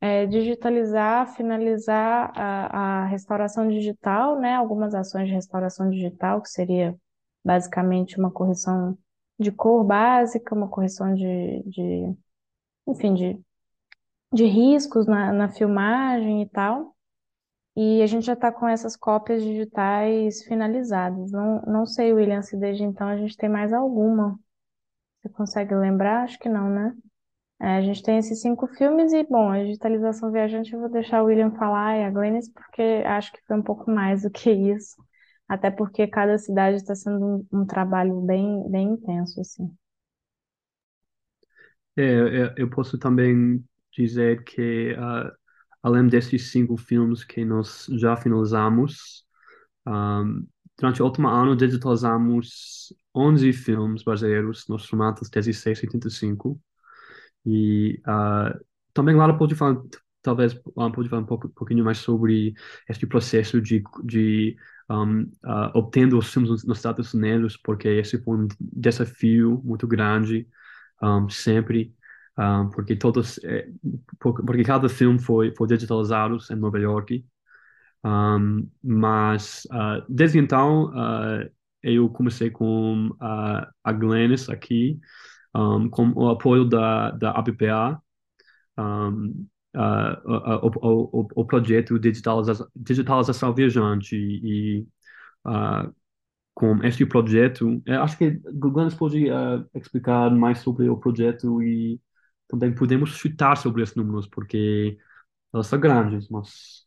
[0.00, 4.54] é, digitalizar, finalizar a, a restauração digital, né?
[4.54, 6.96] Algumas ações de restauração digital, que seria
[7.44, 8.98] basicamente uma correção
[9.38, 12.16] de cor básica, uma correção de, de
[12.86, 13.40] enfim, de,
[14.32, 16.94] de riscos na, na filmagem e tal.
[17.74, 21.32] E a gente já está com essas cópias digitais finalizadas.
[21.32, 24.38] Não, não sei, William, se desde então a gente tem mais alguma.
[25.20, 26.24] Você consegue lembrar?
[26.24, 26.94] Acho que não, né?
[27.60, 31.22] É, a gente tem esses cinco filmes e, bom, a digitalização viajante eu vou deixar
[31.22, 34.50] o William falar e a Glennis, porque acho que foi um pouco mais do que
[34.50, 34.96] isso.
[35.48, 39.70] Até porque cada cidade está sendo um, um, trabalho bem, bem intenso, assim.
[41.96, 45.30] É, eu, eu posso também dizer que uh,
[45.82, 49.24] além desses cinco filmes que nós já finalizamos,
[49.86, 50.46] um,
[50.78, 56.60] durante o último ano digitalizamos 11 filmes brasileiros nos formatos 16 e 35.
[57.44, 58.58] E uh,
[58.94, 59.80] também Lara pode falar,
[60.22, 62.54] talvez pode falar um pouco, pouquinho mais sobre
[62.88, 64.56] este processo de, de
[64.88, 70.48] um, uh, obtendo os filmes nos Estados Unidos, porque esse foi um desafio muito grande,
[71.02, 71.94] um, sempre
[72.38, 73.68] um, porque todos, é,
[74.18, 77.24] porque cada filme foi, foi digitalizado em Nova York.
[78.04, 81.48] Um, mas uh, desde então uh,
[81.82, 84.98] eu comecei com uh, a Glennis aqui,
[85.54, 88.02] um, com o apoio da, da ABPA,
[88.78, 94.86] um, o, o, o, projeto Digitalização, Digitalização Viajante e
[96.54, 99.26] com este projeto, acho que Glennis pode
[99.74, 101.98] explicar mais sobre o projeto e
[102.58, 104.98] também podemos chutar sobre esses números, porque
[105.52, 106.86] elas são grandes, mas...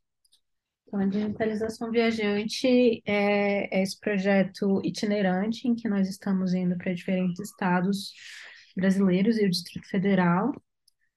[0.88, 6.94] Então, a digitalização viajante é, é esse projeto itinerante em que nós estamos indo para
[6.94, 8.14] diferentes estados
[8.76, 10.54] brasileiros e o Distrito Federal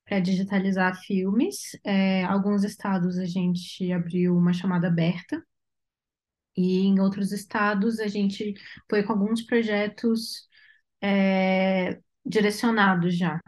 [0.05, 1.79] para digitalizar filmes.
[1.85, 5.43] É, alguns estados a gente abriu uma chamada aberta
[6.57, 8.55] e em outros estados a gente
[8.91, 10.49] foi com alguns projetos
[11.01, 13.39] é, direcionados já.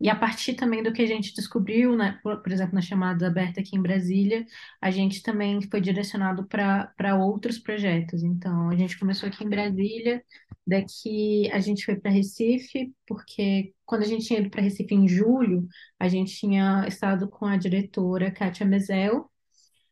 [0.00, 3.26] E a partir também do que a gente descobriu, né, por, por exemplo, na chamada
[3.26, 4.46] aberta aqui em Brasília,
[4.80, 8.22] a gente também foi direcionado para outros projetos.
[8.22, 10.22] Então, a gente começou aqui em Brasília,
[10.66, 15.08] daqui a gente foi para Recife, porque quando a gente tinha ido para Recife em
[15.08, 15.66] julho,
[15.98, 19.28] a gente tinha estado com a diretora Kátia Mezel,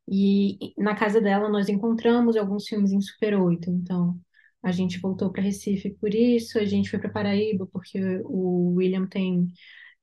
[0.08, 3.68] e na casa dela nós encontramos alguns filmes em Super 8.
[3.70, 4.16] Então,
[4.62, 9.06] a gente voltou para Recife por isso, a gente foi para Paraíba, porque o William
[9.06, 9.50] tem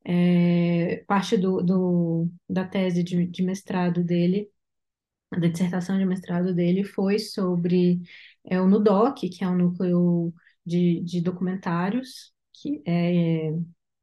[0.05, 4.49] é, parte do, do, da tese de, de mestrado dele,
[5.31, 8.01] da dissertação de mestrado dele, foi sobre
[8.45, 10.33] é, o NUDOC, que é um núcleo
[10.65, 13.51] de, de documentários, que, é,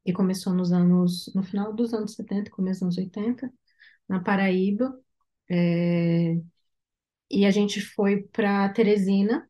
[0.05, 3.51] que começou nos anos, no final dos anos 70, começo dos anos 80,
[4.09, 4.93] na Paraíba.
[5.49, 6.35] É,
[7.29, 9.49] e a gente foi para Teresina,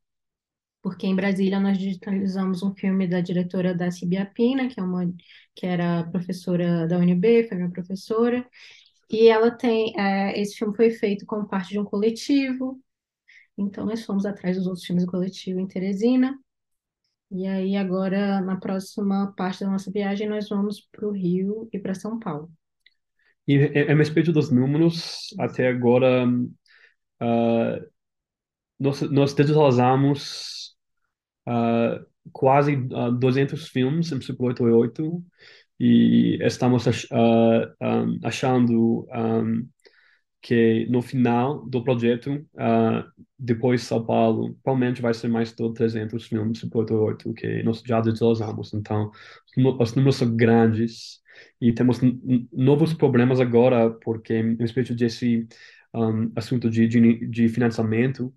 [0.81, 5.13] porque em Brasília nós digitalizamos um filme da diretora da Cibiapina, que é uma
[5.55, 8.47] que era professora da UNB, foi minha professora,
[9.09, 12.81] e ela tem é, esse filme foi feito como parte de um coletivo,
[13.57, 16.37] então nós fomos atrás dos outros filmes do coletivo em Teresina,
[17.29, 21.79] e aí agora na próxima parte da nossa viagem nós vamos para o Rio e
[21.79, 22.51] para São Paulo.
[23.47, 27.91] E a respeito dos números, até agora uh,
[28.79, 30.60] nós, nós digitalizamos
[31.47, 35.23] uh, quase uh, 200 filmes em Super 88
[35.79, 39.67] e estamos ach, uh, um, achando um,
[40.41, 43.03] que no final do projeto, uh,
[43.37, 47.99] depois São Paulo, provavelmente vai ser mais de 300 filmes Super 88 que nós já
[48.01, 48.73] digitalizamos.
[48.73, 49.11] Então,
[49.79, 51.19] os números são grandes
[51.59, 51.99] e temos
[52.51, 55.47] novos problemas agora, porque a respeito desse
[55.93, 58.33] um, assunto de, de, de financiamento,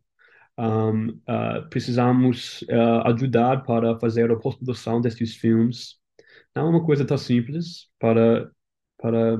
[0.58, 5.96] um, uh, precisamos uh, ajudar para fazer a pós-produção destes filmes.
[6.54, 8.50] Não é uma coisa tão simples para,
[8.98, 9.38] para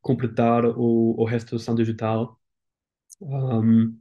[0.00, 2.40] completar o, o restauração digital.
[3.20, 3.96] Um,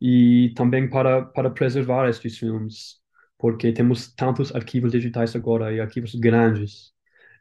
[0.00, 2.96] e também para, para preservar estes filmes,
[3.38, 6.92] porque temos tantos arquivos digitais agora e arquivos grandes.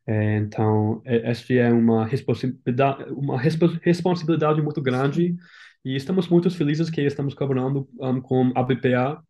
[0.05, 5.35] É, então, esta é uma responsabilidade, uma responsabilidade muito grande
[5.83, 9.21] e estamos muito felizes que estamos colaborando um, com a BPA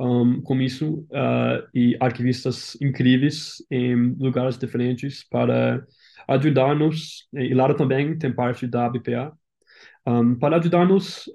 [0.00, 5.84] um, com isso uh, e arquivistas incríveis em lugares diferentes para
[6.28, 7.28] ajudar-nos.
[7.32, 9.32] E Lara também tem parte da BPA
[10.06, 11.30] um, para ajudar-nos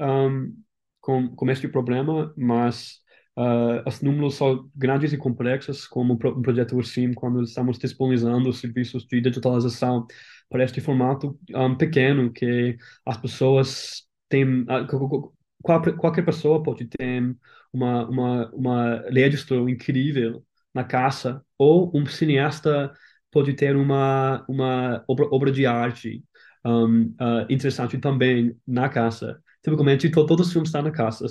[1.01, 2.99] com, com este problema, mas
[3.37, 8.59] uh, os números são grandes e complexos, como o projeto Ursim, quando estamos disponibilizando os
[8.59, 10.07] serviços de digitalização
[10.49, 11.37] para este formato
[11.77, 14.65] pequeno que as pessoas tem
[15.61, 17.35] qualquer pessoa pode ter
[17.71, 20.43] uma uma uma registro incrível
[20.73, 22.91] na casa ou um cineasta
[23.31, 26.23] pode ter uma uma obra, obra de arte
[26.65, 31.27] um, uh, interessante também na casa tipicamente to, todos os filmes estão na casa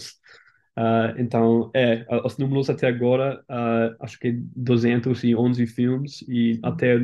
[0.78, 6.96] uh, então é os números até agora uh, acho que 211 filmes e até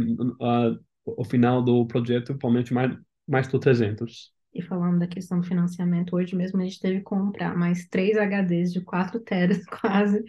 [1.05, 6.17] o final do projeto provavelmente mais mais de 300 e falando da questão do financiamento,
[6.17, 10.25] hoje mesmo a gente teve que comprar mais três HDs de 4 teras quase.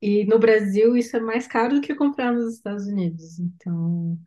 [0.00, 3.38] E no Brasil isso é mais caro do que comprar nos Estados Unidos.
[3.38, 4.18] Então,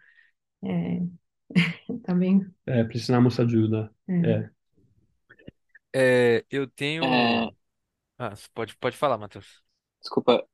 [0.63, 1.01] é,
[2.03, 2.45] também.
[2.65, 3.91] É, precisamos ajuda.
[4.07, 4.49] É.
[5.93, 7.03] É, é eu tenho.
[7.03, 7.49] É,
[8.17, 9.63] Ah, pode, pode falar, Matheus.
[10.01, 10.45] desculpa,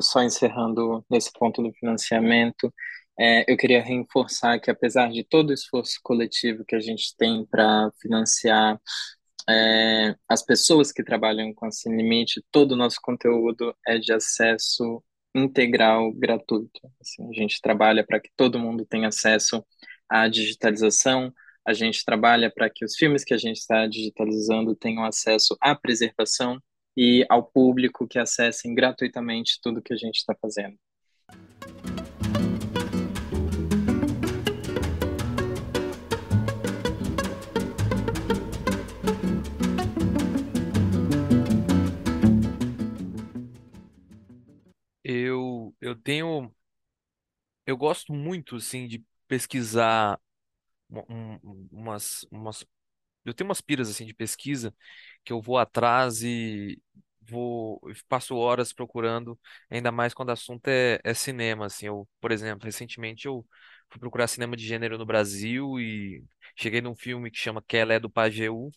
[0.00, 2.72] só encerrando nesse ponto do financiamento,
[3.18, 7.46] é, eu queria reforçar que, apesar de todo o esforço coletivo que a gente tem
[7.46, 8.80] para financiar
[9.48, 14.12] é, as pessoas que trabalham com a Sem Limite, todo o nosso conteúdo é de
[14.12, 15.02] acesso
[15.34, 16.80] integral, gratuito.
[17.00, 19.64] Assim, a gente trabalha para que todo mundo tenha acesso
[20.08, 21.32] à digitalização,
[21.66, 25.74] a gente trabalha para que os filmes que a gente está digitalizando tenham acesso à
[25.74, 26.60] preservação
[26.96, 30.76] e ao público que acessem gratuitamente tudo que a gente está fazendo.
[45.04, 46.52] Eu, eu tenho.
[47.66, 50.20] Eu gosto muito, assim, de pesquisar
[50.90, 52.66] um- um- umas, umas.
[53.24, 54.74] Eu tenho umas piras, assim, de pesquisa
[55.24, 56.82] que eu vou atrás e
[57.22, 57.80] vou.
[58.08, 59.38] Passo horas procurando,
[59.70, 61.86] ainda mais quando o assunto é, é cinema, assim.
[61.88, 63.46] Eu, por exemplo, recentemente eu
[63.90, 66.24] fui procurar cinema de gênero no Brasil e
[66.56, 68.70] cheguei num filme que chama Kelé do Pajeú,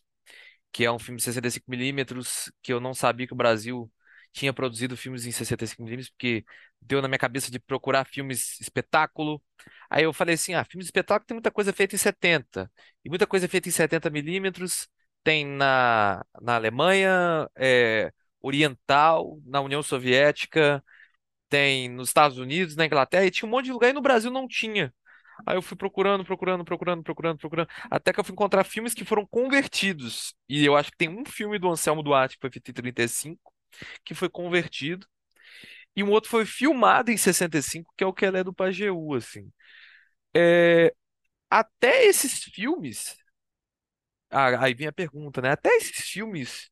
[0.71, 3.91] que é um filme de 65 milímetros que eu não sabia que o Brasil
[4.38, 6.45] tinha produzido filmes em 65mm, porque
[6.81, 9.41] deu na minha cabeça de procurar filmes espetáculo.
[9.89, 12.71] Aí eu falei assim, ah, filmes espetáculo tem muita coisa feita em 70,
[13.03, 14.88] e muita coisa feita em 70mm
[15.23, 18.11] tem na, na Alemanha é,
[18.41, 20.83] Oriental, na União Soviética,
[21.49, 24.31] tem nos Estados Unidos, na Inglaterra, e tinha um monte de lugar, e no Brasil
[24.31, 24.93] não tinha.
[25.45, 29.05] Aí eu fui procurando, procurando, procurando, procurando, procurando, até que eu fui encontrar filmes que
[29.05, 30.35] foram convertidos.
[30.49, 33.53] E eu acho que tem um filme do Anselmo Duarte, que foi feito em 35,
[34.03, 35.07] que foi convertido.
[35.95, 39.15] E um outro foi filmado em 65, que é o que ela é do Pajeú,
[39.15, 39.51] assim.
[40.36, 40.93] É,
[41.49, 43.17] até esses filmes.
[44.30, 45.51] Ah, aí vem a pergunta, né?
[45.51, 46.69] Até esses filmes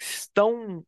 [0.00, 0.84] estão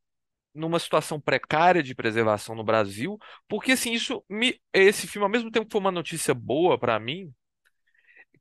[0.55, 3.19] numa situação precária de preservação no Brasil,
[3.49, 6.99] porque assim, isso me, esse filme, ao mesmo tempo que foi uma notícia boa para
[7.01, 7.33] mim,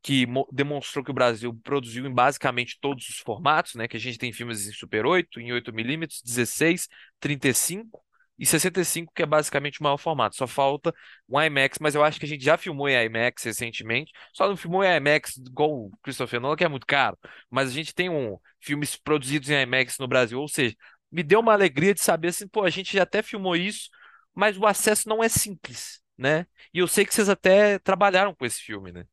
[0.02, 3.88] que demonstrou que o Brasil produziu em basicamente todos os formatos, né?
[3.88, 6.88] Que a gente tem filmes em Super 8, em 8mm, 16,
[7.20, 8.04] 35
[8.40, 10.36] e 65, que é basicamente o maior formato.
[10.36, 10.92] Só falta
[11.30, 14.12] um IMAX, mas eu acho que a gente já filmou em IMAX recentemente.
[14.34, 17.18] Só não filmou em IMAX igual o Christopher Nolan, que é muito caro.
[17.52, 20.76] Mas a gente tem um filmes produzidos em IMAX no Brasil, ou seja,
[21.12, 23.90] me deu uma alegria de saber assim, pô, a gente já até filmou isso,
[24.34, 26.48] mas o acesso não é simples, né?
[26.74, 29.06] E eu sei que vocês até trabalharam com esse filme, né?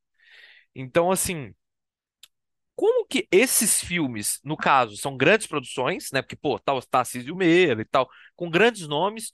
[0.74, 1.54] Então, assim,
[2.76, 6.22] como que esses filmes, no caso, são grandes produções, né?
[6.22, 9.32] Porque, pô, tá o Tarcísio Meira e tal, com grandes nomes,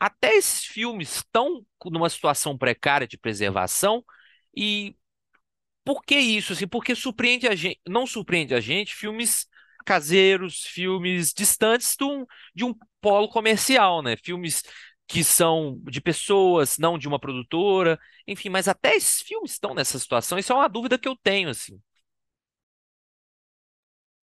[0.00, 4.04] até esses filmes estão numa situação precária de preservação
[4.56, 4.96] e
[5.84, 6.68] por que isso, assim?
[6.68, 9.46] Porque surpreende a gente, não surpreende a gente filmes
[9.86, 14.16] caseiros, filmes distantes de um, de um polo comercial, né?
[14.16, 14.62] Filmes
[15.10, 17.98] que são de pessoas, não de uma produtora,
[18.28, 20.38] enfim, mas até esses filmes estão nessa situação.
[20.38, 21.80] Isso é uma dúvida que eu tenho, assim.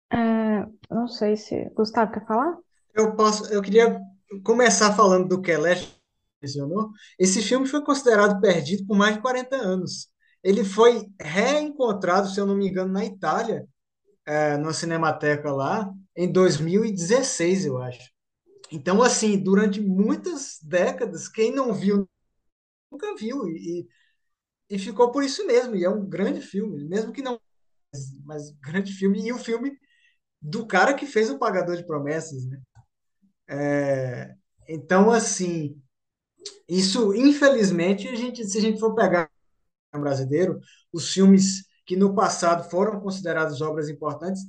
[0.09, 1.69] É, não sei se.
[1.75, 2.57] Gustavo, quer falar?
[2.95, 3.99] Eu posso, eu queria
[4.41, 5.85] começar falando do que Kelly
[6.41, 6.91] mencionou.
[7.19, 10.07] Esse filme foi considerado perdido por mais de 40 anos.
[10.41, 13.67] Ele foi reencontrado, se eu não me engano, na Itália,
[14.25, 18.09] é, na Cinemateca lá, em 2016, eu acho.
[18.71, 22.07] Então, assim, durante muitas décadas, quem não viu,
[22.91, 23.47] nunca viu.
[23.49, 23.87] E,
[24.69, 25.75] e ficou por isso mesmo.
[25.75, 27.39] E é um grande filme, mesmo que não.
[28.25, 29.21] Mas grande filme.
[29.25, 29.77] E o filme
[30.41, 32.61] do cara que fez o Pagador de Promessas, né?
[33.47, 34.35] É,
[34.67, 35.81] então, assim,
[36.67, 39.29] isso, infelizmente, a gente, se a gente for pegar
[39.91, 40.59] brasileiro,
[40.93, 44.45] os filmes que no passado foram considerados obras importantes,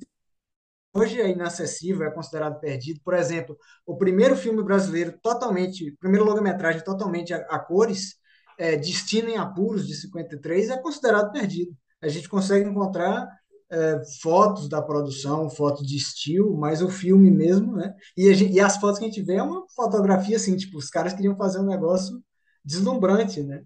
[0.92, 3.00] hoje é inacessível, é considerado perdido.
[3.04, 8.16] Por exemplo, o primeiro filme brasileiro totalmente, primeiro longa-metragem totalmente a, a cores,
[8.58, 11.74] é, Destino em Apuros, de 53, é considerado perdido.
[12.02, 13.28] A gente consegue encontrar
[13.70, 17.94] é, fotos da produção, fotos de estilo, mas o filme mesmo, né?
[18.16, 20.90] E, gente, e, as fotos que a gente vê é uma fotografia assim, tipo, os
[20.90, 22.22] caras queriam fazer um negócio
[22.64, 23.62] deslumbrante, né?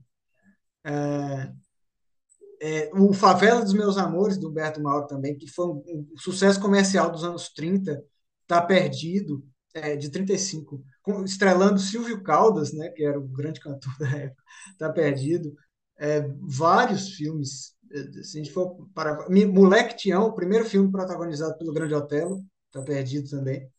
[0.84, 1.52] É,
[2.66, 6.58] é, o Favela dos Meus Amores, do Humberto Mauro também, que foi um, um sucesso
[6.58, 8.02] comercial dos anos 30,
[8.46, 13.92] tá perdido, é, de 35, com, estrelando Silvio Caldas, né, que era o grande cantor
[14.00, 14.42] da época,
[14.78, 15.54] tá perdido.
[15.98, 21.58] É, vários filmes, é, se a gente for para Moleque Tião, o primeiro filme protagonizado
[21.58, 22.42] pelo Grande Otelo,
[22.72, 23.70] tá perdido também.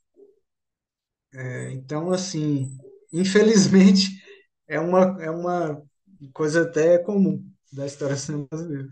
[1.34, 2.78] É, então, assim,
[3.12, 4.10] infelizmente,
[4.68, 5.82] é uma, é uma
[6.34, 7.44] coisa até comum
[7.76, 8.15] da história
[8.49, 8.89] brasileira.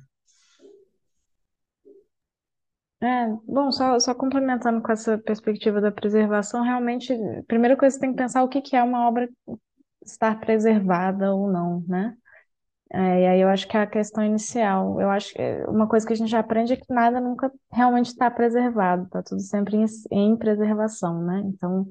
[3.01, 7.13] É, bom, só, só complementando com essa perspectiva da preservação, realmente,
[7.47, 9.29] primeira coisa que você tem que pensar é o que, que é uma obra
[10.05, 12.15] estar preservada ou não, né?
[12.93, 15.01] É, e aí eu acho que é a questão inicial.
[15.01, 18.29] Eu acho que uma coisa que a gente aprende é que nada nunca realmente está
[18.29, 21.41] preservado, está tudo sempre em, em preservação, né?
[21.45, 21.87] Então,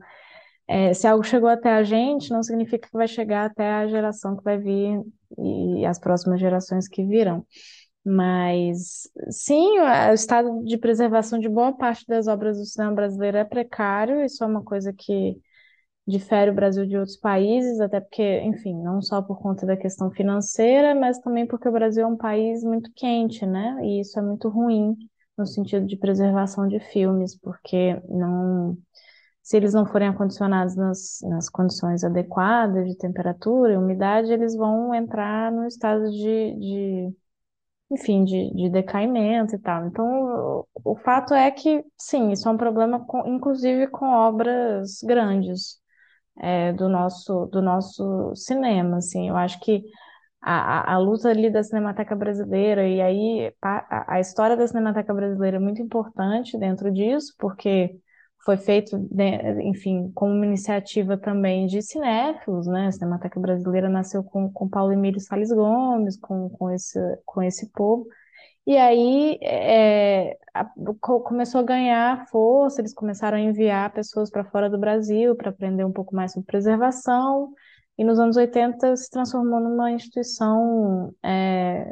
[0.69, 4.37] é, se algo chegou até a gente, não significa que vai chegar até a geração
[4.37, 5.03] que vai vir
[5.39, 7.47] e as próximas gerações que virão.
[8.05, 13.45] Mas, sim, o estado de preservação de boa parte das obras do cinema brasileiro é
[13.45, 15.41] precário, isso é uma coisa que
[16.07, 20.11] difere o Brasil de outros países, até porque, enfim, não só por conta da questão
[20.11, 23.79] financeira, mas também porque o Brasil é um país muito quente, né?
[23.83, 24.97] E isso é muito ruim
[25.39, 28.77] no sentido de preservação de filmes, porque não
[29.43, 34.95] se eles não forem acondicionados nas, nas condições adequadas de temperatura e umidade, eles vão
[34.95, 37.17] entrar no estado de, de
[37.91, 39.87] enfim, de, de decaimento e tal.
[39.87, 45.01] Então, o, o fato é que, sim, isso é um problema, com, inclusive com obras
[45.05, 45.79] grandes
[46.41, 49.29] é, do nosso, do nosso cinema, assim.
[49.29, 49.85] Eu acho que
[50.41, 55.15] a, a, a luta ali da Cinemateca Brasileira, e aí a, a história da Cinemateca
[55.15, 57.97] Brasileira é muito importante dentro disso, porque
[58.45, 62.89] foi feito, né, enfim, como uma iniciativa também de cinéfilos, né?
[62.89, 67.71] A Cinemateca Brasileira nasceu com, com Paulo Emílio Salles Gomes, com, com esse, com esse
[67.71, 68.07] povo.
[68.67, 70.65] E aí é, a,
[71.01, 75.85] começou a ganhar força, eles começaram a enviar pessoas para fora do Brasil para aprender
[75.85, 77.53] um pouco mais sobre preservação,
[77.99, 81.85] e nos anos 80 se transformou numa instituição é,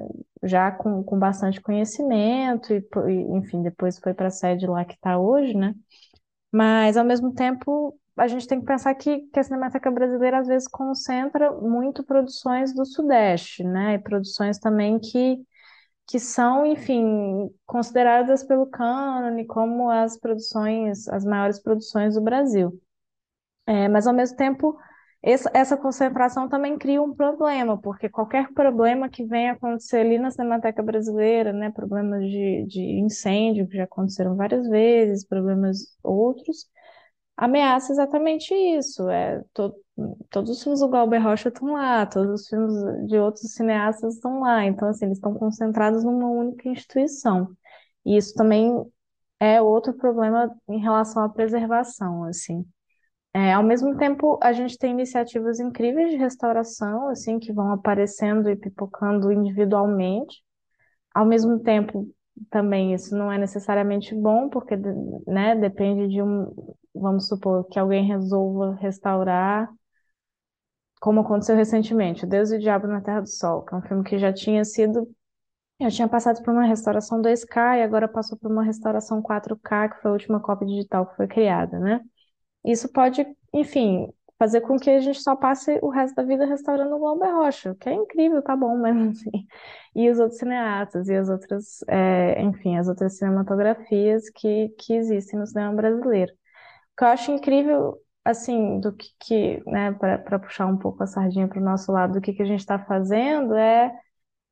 [0.42, 2.82] já com, com bastante conhecimento, e,
[3.36, 5.74] enfim, depois foi para a sede lá que está hoje, né?
[6.53, 10.48] Mas, ao mesmo tempo, a gente tem que pensar que, que a Cinemateca Brasileira às
[10.48, 13.94] vezes concentra muito produções do Sudeste, né?
[13.94, 15.38] E produções também que,
[16.09, 22.80] que são, enfim, consideradas pelo cânone como as produções, as maiores produções do Brasil.
[23.66, 24.78] É, mas, ao mesmo tempo,
[25.23, 30.83] essa, concentração também cria um problema, porque qualquer problema que venha acontecer ali na Cinemateca
[30.83, 36.66] Brasileira, né, problemas de, de incêndio, que já aconteceram várias vezes, problemas outros,
[37.37, 39.09] ameaça exatamente isso.
[39.11, 39.75] É, to,
[40.31, 44.41] todos os filmes do Glauber Rocha estão lá, todos os filmes de outros cineastas estão
[44.41, 47.49] lá, então, assim, eles estão concentrados numa única instituição.
[48.07, 48.73] E isso também
[49.39, 52.64] é outro problema em relação à preservação, assim.
[53.33, 58.51] É, ao mesmo tempo, a gente tem iniciativas incríveis de restauração, assim, que vão aparecendo
[58.51, 60.43] e pipocando individualmente.
[61.14, 62.09] Ao mesmo tempo,
[62.51, 64.76] também isso não é necessariamente bom, porque,
[65.26, 66.53] né, depende de um,
[66.95, 69.70] vamos supor, que alguém resolva restaurar,
[71.01, 74.05] como aconteceu recentemente, Deus e o Diabo na Terra do Sol, que é um filme
[74.05, 75.09] que já tinha sido,
[75.81, 80.03] já tinha passado por uma restauração 2K e agora passou por uma restauração 4K, que
[80.03, 82.01] foi a última cópia digital que foi criada, né?
[82.65, 84.09] Isso pode, enfim,
[84.39, 87.75] fazer com que a gente só passe o resto da vida restaurando o Glauber Rocha,
[87.79, 89.47] que é incrível, tá bom, mas assim,
[89.95, 95.39] e os outros cineastas e as outras, é, enfim, as outras cinematografias que, que existem
[95.39, 96.33] no cinema brasileiro.
[96.33, 101.07] O que eu acho incrível, assim, do que, que né, para puxar um pouco a
[101.07, 103.93] sardinha para o nosso lado, do que, que a gente está fazendo é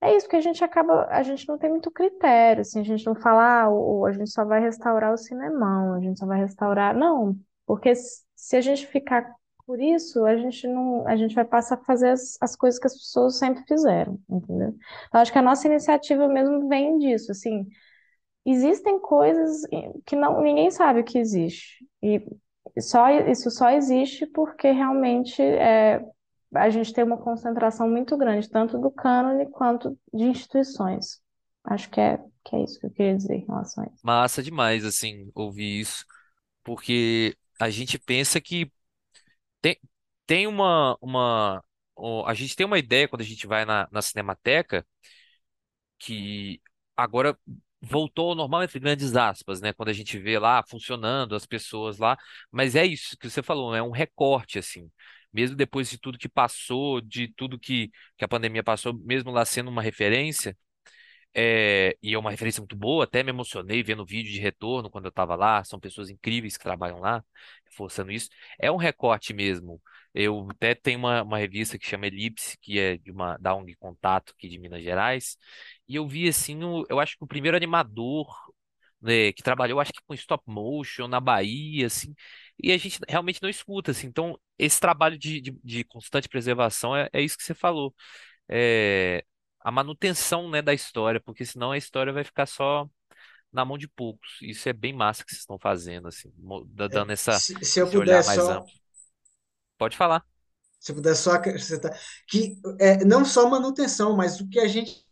[0.01, 3.05] é isso que a gente acaba, a gente não tem muito critério, assim, a gente
[3.07, 6.39] não fala, ah, ou a gente só vai restaurar o cinemão, a gente só vai
[6.39, 7.37] restaurar, não,
[7.69, 9.31] porque se a gente ficar
[9.67, 12.87] por isso, a gente não, a gente vai passar a fazer as, as coisas que
[12.87, 14.75] as pessoas sempre fizeram, entendeu?
[15.07, 17.67] Então, acho que a nossa iniciativa mesmo vem disso, assim,
[18.47, 19.61] existem coisas
[20.07, 22.25] que não, ninguém sabe que existe, e
[22.81, 26.03] só, isso só existe porque realmente é,
[26.55, 31.21] a gente tem uma concentração muito grande, tanto do cânone quanto de instituições.
[31.65, 34.01] Acho que é, que é isso que eu queria dizer em relação a isso.
[34.03, 36.07] Massa demais, assim, ouvir isso,
[36.65, 38.71] porque a gente pensa que
[39.61, 39.79] tem,
[40.27, 41.65] tem uma, uma.
[42.27, 44.87] A gente tem uma ideia quando a gente vai na, na Cinemateca
[45.99, 46.61] que
[46.97, 47.39] agora
[47.81, 49.73] voltou ao normal entre grandes aspas, né?
[49.73, 52.17] Quando a gente vê lá funcionando, as pessoas lá,
[52.51, 54.91] mas é isso que você falou, é um recorte assim.
[55.33, 59.45] Mesmo depois de tudo que passou, de tudo que, que a pandemia passou, mesmo lá
[59.45, 60.57] sendo uma referência,
[61.35, 64.91] é, e é uma referência muito boa, até me emocionei vendo o vídeo de retorno
[64.91, 65.63] quando eu estava lá.
[65.65, 67.25] São pessoas incríveis que trabalham lá,
[67.77, 68.29] forçando isso.
[68.59, 69.81] É um recorte mesmo.
[70.15, 73.77] Eu até tenho uma, uma revista que chama Elipse, que é de uma da ONG
[73.77, 75.37] Contato aqui de Minas Gerais,
[75.87, 78.27] e eu vi assim, o, eu acho que o primeiro animador
[79.01, 82.15] né, que trabalhou, acho que com stop motion na Bahia, assim,
[82.63, 84.07] e a gente realmente não escuta, assim.
[84.09, 87.95] Então, esse trabalho de, de, de constante preservação é, é isso que você falou.
[88.49, 89.25] É,
[89.69, 92.89] a manutenção, né, da história, porque senão a história vai ficar só
[93.53, 94.39] na mão de poucos.
[94.41, 96.33] Isso é bem massa que vocês estão fazendo, assim,
[96.79, 98.73] é, dando essa, se, se eu puder mais só, amplo.
[99.77, 100.25] Pode falar.
[100.81, 101.95] se eu puder só acrescentar,
[102.27, 105.05] que é, não só manutenção, mas o que a gente,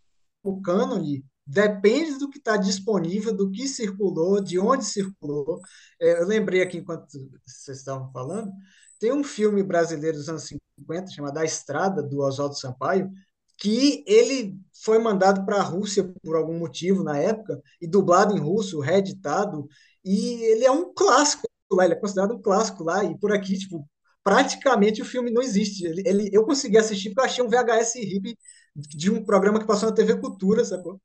[0.43, 5.61] o cânone, depende do que está disponível, do que circulou, de onde circulou.
[6.01, 7.07] É, eu lembrei aqui, enquanto
[7.47, 8.51] vocês estavam falando,
[8.99, 13.13] tem um filme brasileiro dos anos 50, chamado A Estrada, do Oswaldo Sampaio,
[13.59, 18.41] que ele foi mandado para a Rússia por algum motivo na época e dublado em
[18.41, 19.69] russo, reeditado,
[20.05, 23.59] e ele é um clássico lá, ele é considerado um clássico lá, e por aqui,
[23.59, 23.89] tipo,
[24.23, 25.85] praticamente o filme não existe.
[25.87, 28.37] Ele, ele eu consegui assistir porque eu achei um VHS RIP
[28.75, 31.01] de um programa que passou na TV Cultura, sacou?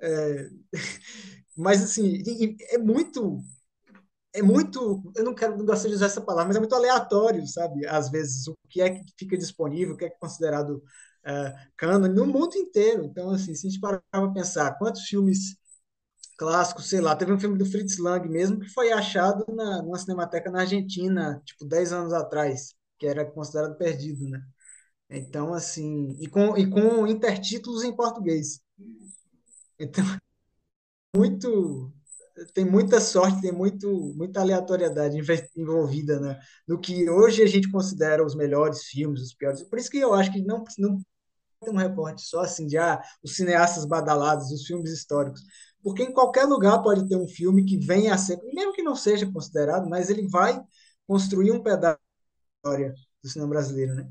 [0.00, 0.48] É,
[1.56, 2.22] mas, assim,
[2.70, 3.42] é muito
[4.34, 7.46] é muito, eu não quero não gosto de usar essa palavra, mas é muito aleatório,
[7.46, 7.86] sabe?
[7.86, 10.82] Às vezes o que é que fica disponível, o que é, que é considerado
[11.26, 13.04] uh, cânone no mundo inteiro.
[13.04, 15.56] Então, assim, se a gente parar para pensar quantos filmes
[16.38, 19.98] clássicos, sei lá, teve um filme do Fritz Lang mesmo que foi achado na, numa
[19.98, 24.42] cinemateca na Argentina, tipo, 10 anos atrás, que era considerado perdido, né?
[25.10, 28.60] Então, assim, e com, e com intertítulos em português.
[29.78, 30.04] Então,
[31.16, 31.92] muito
[32.52, 35.18] tem muita sorte, tem muito, muita aleatoriedade
[35.56, 36.40] envolvida, né?
[36.66, 39.62] No que hoje a gente considera os melhores filmes, os piores.
[39.62, 41.00] Por isso que eu acho que não, não
[41.64, 45.42] tem um reporte só assim de ah, os cineastas badalados, os filmes históricos.
[45.82, 48.96] Porque em qualquer lugar pode ter um filme que venha a ser, mesmo que não
[48.96, 50.60] seja considerado, mas ele vai
[51.06, 51.98] construir um pedaço
[52.64, 54.10] da história do cinema brasileiro, né?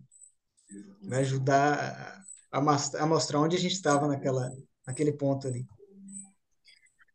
[1.02, 2.62] Vai ajudar a,
[3.04, 4.50] a mostrar onde a gente estava naquela,
[4.88, 5.68] naquele ponto ali.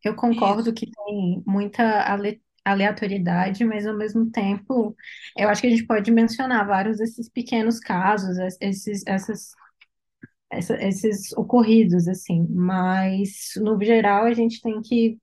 [0.04, 4.96] Eu concordo que tem muita ale- aleatoriedade, mas ao mesmo tempo,
[5.36, 9.50] eu acho que a gente pode mencionar vários desses pequenos casos, esses, essas,
[10.50, 15.18] essa- esses ocorridos, assim, mas no geral a gente tem que,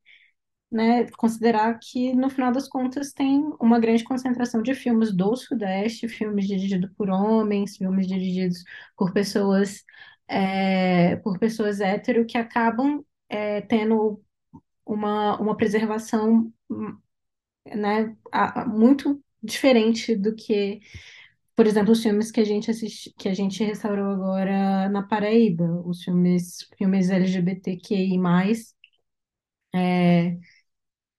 [0.71, 6.07] né, considerar que no final das contas tem uma grande concentração de filmes do Sudeste,
[6.09, 8.63] filmes dirigidos por homens, filmes dirigidos
[8.97, 9.83] por pessoas,
[10.27, 14.21] é, por pessoas hétero que acabam é, tendo
[14.85, 16.51] uma, uma preservação,
[17.65, 18.15] né,
[18.67, 20.79] muito diferente do que,
[21.55, 25.65] por exemplo, os filmes que a gente assiste, que a gente restaurou agora na Paraíba,
[25.85, 28.17] os filmes, filmes LGBTQI+,
[29.73, 30.37] é,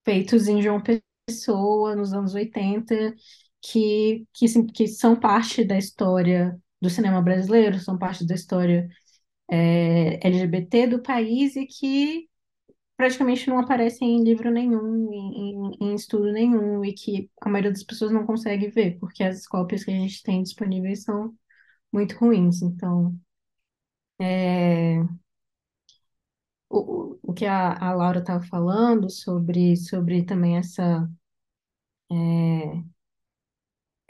[0.04, 0.82] feitos em João
[1.28, 3.14] Pessoa, nos anos 80,
[3.62, 8.88] que, que, que são parte da história do cinema brasileiro, são parte da história
[9.50, 12.28] é, LGBT do país e que
[12.96, 17.82] praticamente não aparecem em livro nenhum, em, em, estudo nenhum, e que a maioria das
[17.84, 21.34] pessoas não consegue ver, porque as cópias que a gente tem disponíveis são
[21.92, 22.62] muito ruins.
[22.62, 23.18] Então,
[24.20, 25.02] é,
[26.68, 31.08] o, o que a, a Laura estava falando sobre, sobre também essa,
[32.10, 32.82] é,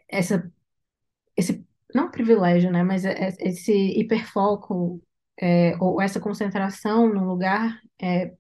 [0.09, 0.53] essa
[1.37, 5.03] esse não privilégio, né, mas é, é, esse hiperfoco
[5.41, 8.34] é, ou essa concentração no lugar é,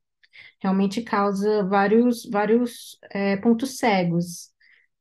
[0.60, 4.50] realmente causa vários, vários é, pontos cegos,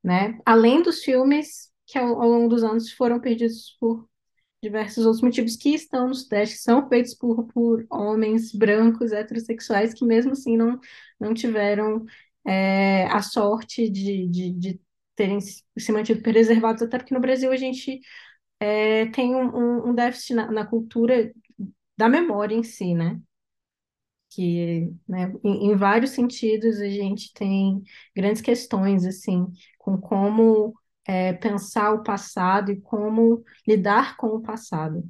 [0.03, 0.37] né?
[0.45, 4.07] Além dos filmes que ao, ao, longo dos anos foram perdidos por
[4.61, 10.05] diversos outros motivos que estão no Sudeste, são feitos por, por homens brancos, heterossexuais, que
[10.05, 10.79] mesmo assim não,
[11.19, 12.05] não tiveram
[12.45, 14.81] é, a sorte de, de, de
[15.15, 17.99] terem se mantido preservados, até porque no Brasil a gente
[18.59, 21.31] é, tem um, um déficit na, na cultura
[21.97, 23.19] da memória em si, né?
[24.35, 27.81] Que, né, em, em, vários sentidos a gente tem
[28.15, 30.73] grandes questões assim com como
[31.05, 35.07] é, pensar o passado e como lidar com o passado.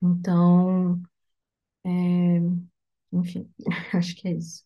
[0.00, 1.00] Então,
[1.84, 1.90] é,
[3.12, 3.50] enfim,
[3.94, 4.64] acho que é isso.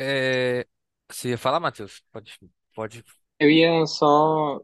[0.00, 0.66] É,
[1.10, 2.02] você ia falar, Matheus?
[2.12, 2.38] Pode,
[2.74, 3.04] pode.
[3.40, 4.60] Eu ia só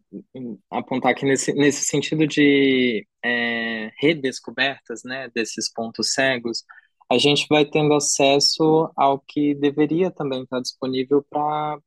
[0.71, 6.65] apontar que nesse, nesse sentido de é, redescobertas, né, desses pontos cegos,
[7.11, 11.79] a gente vai tendo acesso ao que deveria também estar disponível para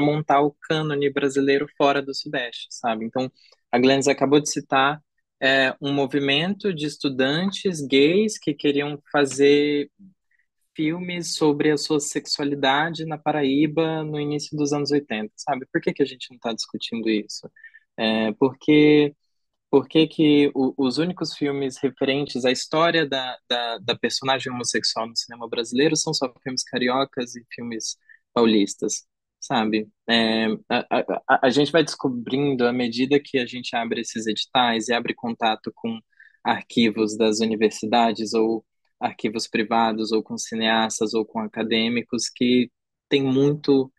[0.00, 3.04] montar o cânone brasileiro fora do Sudeste, sabe?
[3.04, 3.30] Então,
[3.70, 5.00] a Glennis acabou de citar
[5.40, 9.90] é, um movimento de estudantes gays que queriam fazer
[10.74, 15.66] filmes sobre a sua sexualidade na Paraíba no início dos anos 80, sabe?
[15.72, 17.50] Por que, que a gente não está discutindo isso?
[17.96, 19.14] É, porque
[19.70, 25.06] por que, que o, os únicos filmes referentes à história da, da, da, personagem homossexual
[25.08, 27.96] no cinema brasileiro são só filmes cariocas e filmes
[28.34, 29.06] paulistas,
[29.40, 29.88] sabe?
[30.08, 30.86] É, a,
[31.28, 35.14] a, a, gente vai descobrindo à medida que a gente abre esses editais e abre
[35.14, 36.00] contato com
[36.44, 38.64] arquivos das universidades ou
[39.00, 42.70] arquivos privados ou com cineastas ou com acadêmicos que
[43.08, 43.92] tem muito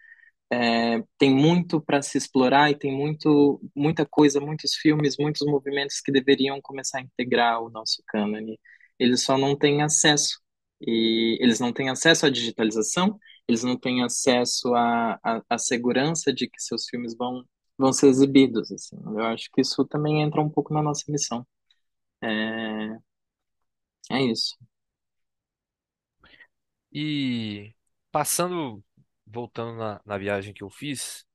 [0.51, 6.01] é, tem muito para se explorar e tem muito, muita coisa, muitos filmes, muitos movimentos
[6.01, 8.59] que deveriam começar a integrar o nosso cânone.
[8.99, 10.39] Eles só não têm acesso.
[10.81, 16.33] E eles não têm acesso à digitalização, eles não têm acesso à, à, à segurança
[16.33, 17.45] de que seus filmes vão,
[17.77, 18.71] vão ser exibidos.
[18.71, 18.97] Assim.
[19.05, 21.45] Eu acho que isso também entra um pouco na nossa missão.
[22.23, 22.97] É,
[24.09, 24.55] é isso.
[26.93, 27.73] E
[28.11, 28.83] passando
[29.31, 31.25] voltando na, na viagem que eu fiz,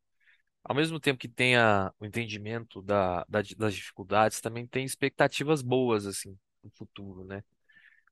[0.65, 6.07] ao mesmo tempo que tenha o entendimento da, da- das dificuldades, também tem expectativas boas,
[6.07, 7.43] assim, no futuro, né?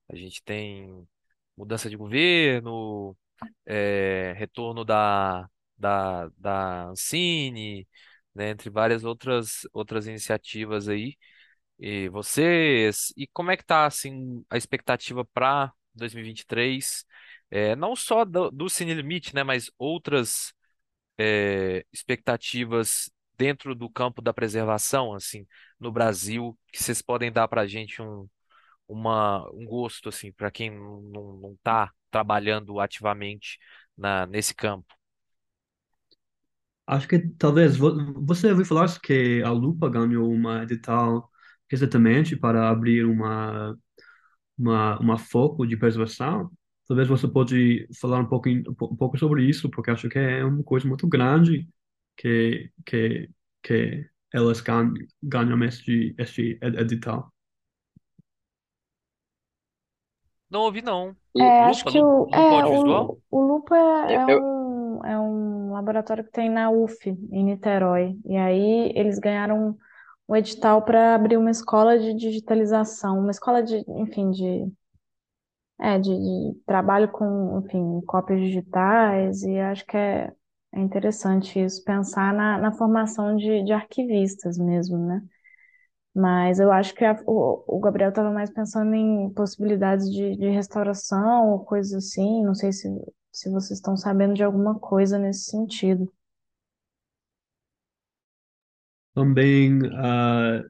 [0.08, 1.06] A gente tem
[1.56, 3.16] mudança de governo,
[3.66, 7.88] é, retorno da, da, da Ancine,
[8.34, 11.16] né, entre várias outras, outras iniciativas aí.
[11.78, 17.04] E vocês, e como é que tá, assim, a expectativa para 2023?
[17.50, 20.52] É, não só do, do Cine Limite, né, mas outras
[21.18, 25.46] é, expectativas dentro do campo da preservação, assim,
[25.80, 28.28] no Brasil, que vocês podem dar para a gente um,
[28.88, 33.58] uma, um gosto, assim, para quem não, não tá trabalhando ativamente
[33.96, 34.94] na, nesse campo?
[36.86, 41.30] Acho que talvez vo- você ouviu falar que a Lupa ganhou uma edital
[41.70, 43.76] recentemente para abrir uma
[44.58, 46.50] uma, uma foco de preservação.
[46.86, 50.62] Talvez você pode falar um pouco, um pouco sobre isso, porque acho que é uma
[50.62, 51.66] coisa muito grande
[52.16, 53.30] que, que,
[53.62, 57.32] que elas ganham, ganham este, este edital.
[60.50, 61.16] Não ouvi, não.
[61.36, 65.18] É, acho Lupa, que Lupa, o, Lupa é, o, o Lupa é, é um, é
[65.18, 68.16] um laboratório que tem na UF, em Niterói.
[68.24, 69.76] E aí eles ganharam
[70.28, 74.70] um edital para abrir uma escola de digitalização, uma escola de, enfim, de,
[75.80, 79.42] é, de, de trabalho com, enfim, cópias digitais.
[79.44, 80.32] E acho que é,
[80.74, 85.22] é interessante isso, pensar na, na formação de, de arquivistas mesmo, né?
[86.14, 90.48] Mas eu acho que a- o, o Gabriel estava mais pensando em possibilidades de, de
[90.50, 92.42] restauração ou coisas assim.
[92.44, 92.88] Não sei se,
[93.32, 96.12] se vocês estão sabendo de alguma coisa nesse sentido.
[99.14, 100.62] Também, ah,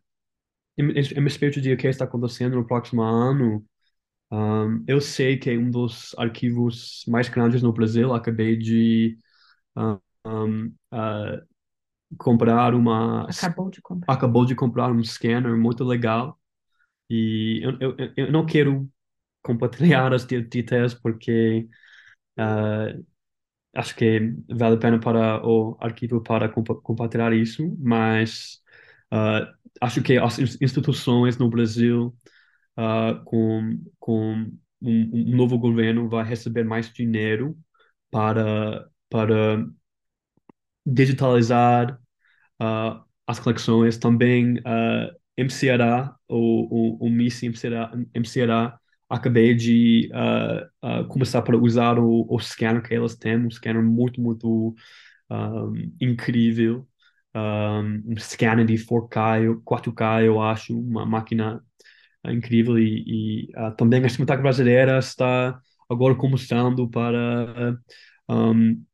[0.78, 3.64] em, em respeito de o que está acontecendo no próximo ano,
[4.34, 9.18] ah, eu sei que um dos arquivos mais grandes no Brasil, acabei de
[9.76, 10.00] ah,
[10.90, 11.42] ah,
[12.18, 14.08] comprar uma, Acabou de comprar.
[14.08, 16.40] acabou de comprar um scanner muito legal
[17.10, 18.90] e eu, eu, eu não quero
[19.42, 21.68] compartilhar as detalhes porque
[22.38, 22.88] ah,
[23.74, 28.62] acho que vale a pena para o arquivo para compa- compartilhar isso, mas
[29.10, 32.16] ah, acho que as ins- instituições no Brasil
[32.76, 34.34] ah, com, com
[34.82, 37.56] um, um novo governo vai receber mais dinheiro
[38.10, 39.66] para, para
[40.86, 41.98] digitalizar
[42.60, 50.68] ah, as coleções também uh, MCRA, o, o, o Miss MCRA, MCRA acabei de ah,
[50.82, 54.74] ah, começar para usar o, o scanner que elas têm, um scanner muito, muito
[55.30, 56.86] um, incrível,
[57.34, 61.62] um, um scanner de 4K, eu- 4K, eu acho, uma máquina
[62.24, 65.60] ah, incrível e, e ah, também a Cinematografia Brasileira está
[65.90, 67.78] agora começando para
[68.28, 68.84] um,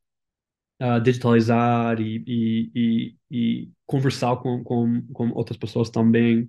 [0.83, 6.49] uh, digitalizar e, e, e, conversar com, com, com outras pessoas também.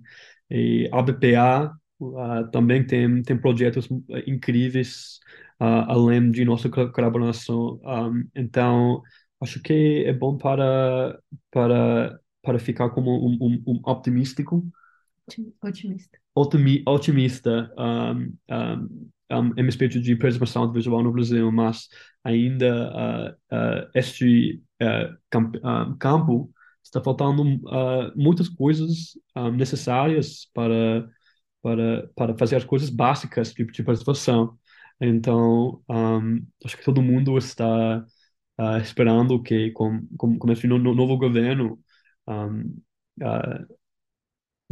[0.50, 3.88] E a BPA uh, também tem, tem projetos
[4.26, 5.18] incríveis
[5.60, 7.80] uh, além de nossa co- colaboração.
[7.84, 9.02] Um, então,
[9.40, 11.18] acho que é bom para,
[11.50, 14.64] para, para ficar como um, um, um optimístico
[15.62, 16.18] Otimista.
[16.34, 21.88] otimi- otimista um, um, um, em respeito de preservação visual no Brasil, mas
[22.24, 25.56] ainda uh, uh, este uh, camp-
[25.98, 26.50] campo
[26.82, 29.12] está faltando uh, muitas coisas
[29.54, 31.08] necessárias para,
[31.62, 34.58] para, para fazer as coisas básicas de, de preservação.
[35.00, 35.82] Então,
[36.64, 38.04] acho que todo mundo está
[38.60, 41.78] uh, esperando que, com, com, com esse no, no- novo governo,
[42.28, 43.66] uh,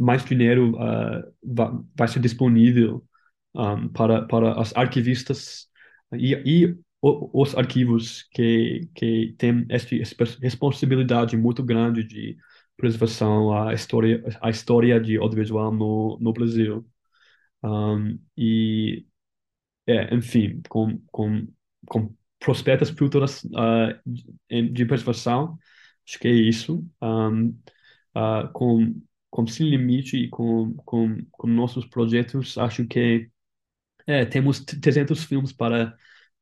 [0.01, 3.05] mais dinheiro uh, va- vai ser disponível
[3.53, 5.67] um, para, para as arquivistas.
[6.13, 9.95] E, e o- os arquivos que, que têm esta
[10.41, 12.37] responsabilidade muito grande de
[12.77, 16.85] preservação a história a história de audiovisual no, no Brasil.
[17.63, 19.05] Um, e
[19.87, 21.47] é, enfim com, com,
[21.87, 25.57] com prospectos futuras uh, de, preservação
[26.07, 26.85] acho que é isso.
[27.01, 27.57] Um,
[28.15, 29.01] ah, com,
[29.31, 33.31] com Sem Limite e com, com, com nossos projetos, acho que
[34.07, 35.95] é, temos 300 filmes para,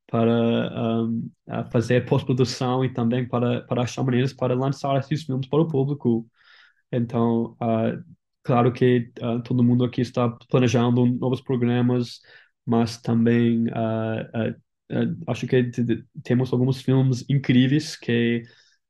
[0.07, 1.29] para um,
[1.71, 6.29] fazer pós-produção e também para, para achar maneiras para lançar esses filmes para o público.
[6.91, 7.93] Então, ah,
[8.43, 12.21] claro que ah, todo mundo aqui está planejando novos programas,
[12.65, 14.53] mas também ah,
[15.27, 15.71] acho que
[16.23, 18.43] temos alguns filmes incríveis que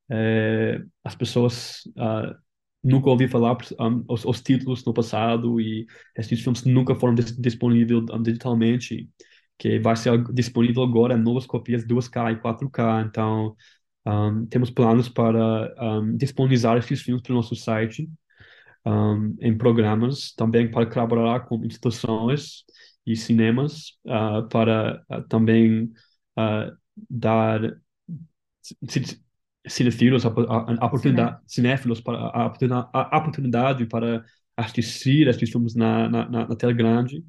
[0.09, 1.83] eh, as pessoas
[2.83, 5.85] nunca ouvi falar um, os, os títulos no passado e
[6.17, 9.09] esses filmes nunca foram dis disponíveis digitalmente,
[9.57, 13.01] que vai ser disponível agora novas cópias 2K e 4K.
[13.07, 13.55] Então,
[14.05, 18.09] um, temos planos para um, disponibilizar esses filmes para o nosso site,
[19.41, 22.63] em programas, também para colaborar com instituições
[23.05, 25.91] e cinemas, ah, para ah, também
[26.37, 26.71] ah,
[27.09, 27.61] dar
[28.87, 29.21] ci-
[29.67, 32.43] cinéfilos a, a, a oportunidade, cinéfilos para a,
[32.93, 34.23] a, oportunidade para
[34.55, 37.23] assistir esses filmes na, na, na, na tela grande.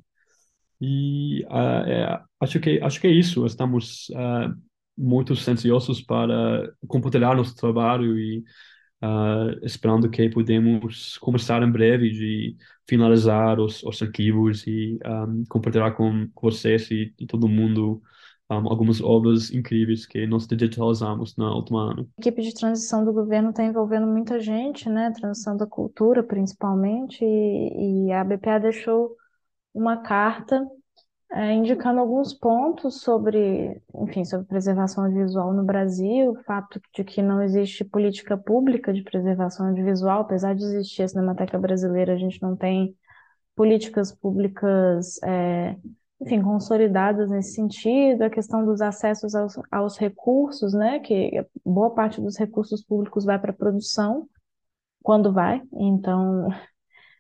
[0.80, 3.44] E ah, é, acho que acho que é isso.
[3.46, 4.54] Estamos ah,
[4.96, 8.44] muito ansiosos para compartilhar nosso trabalho e
[9.02, 12.56] ah, esperando que podemos começar em breve de
[12.88, 18.02] finalizar os, os arquivos e ah, compartilhar com, com vocês e, e todo mundo
[18.50, 22.08] um, algumas obras incríveis que nós digitalizamos no último ano.
[22.18, 25.12] A equipe de transição do governo está envolvendo muita gente, né?
[25.12, 29.16] Transição da cultura, principalmente, e, e a BPA deixou
[29.72, 30.66] uma carta
[31.32, 37.22] é, indicando alguns pontos sobre, enfim, sobre preservação audiovisual no Brasil, o fato de que
[37.22, 42.42] não existe política pública de preservação audiovisual, apesar de existir a Cinemateca Brasileira, a gente
[42.42, 42.96] não tem
[43.54, 45.76] políticas públicas, é,
[46.20, 52.20] enfim, consolidadas nesse sentido, a questão dos acessos aos, aos recursos, né, que boa parte
[52.20, 54.28] dos recursos públicos vai para a produção,
[55.02, 56.48] quando vai, então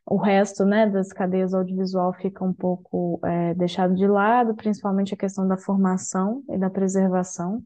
[0.06, 5.16] o resto, né, das cadeias audiovisual fica um pouco é, deixado de lado, principalmente a
[5.16, 7.62] questão da formação e da preservação.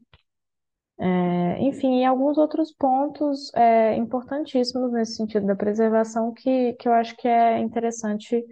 [0.97, 6.93] É, enfim, e alguns outros pontos é, importantíssimos nesse sentido da preservação que, que eu
[6.93, 8.45] acho que é interessante.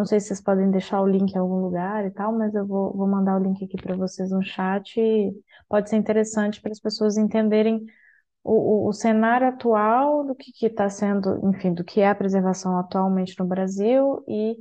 [0.00, 2.66] Não sei se vocês podem deixar o link em algum lugar e tal, mas eu
[2.66, 4.98] vou, vou mandar o link aqui para vocês no chat.
[5.68, 7.84] pode ser interessante para as pessoas entenderem
[8.42, 13.38] o, o, cenário atual do que está sendo, enfim, do que é a preservação atualmente
[13.38, 14.56] no Brasil e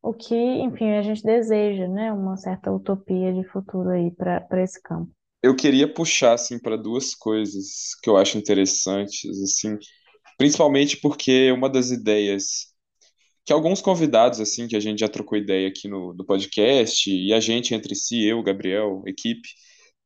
[0.00, 4.80] o que, enfim, a gente deseja, né, uma certa utopia de futuro aí para esse
[4.80, 5.10] campo.
[5.42, 9.76] Eu queria puxar assim para duas coisas que eu acho interessantes, assim,
[10.38, 12.77] principalmente porque uma das ideias
[13.48, 17.32] que alguns convidados assim que a gente já trocou ideia aqui no, no podcast e
[17.32, 19.48] a gente entre si, eu, Gabriel, equipe,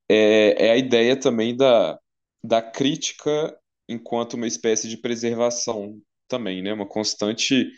[0.09, 1.99] é, é a ideia também da
[2.45, 3.57] da crítica
[3.89, 6.73] enquanto uma espécie de preservação também, né?
[6.73, 7.69] Uma constante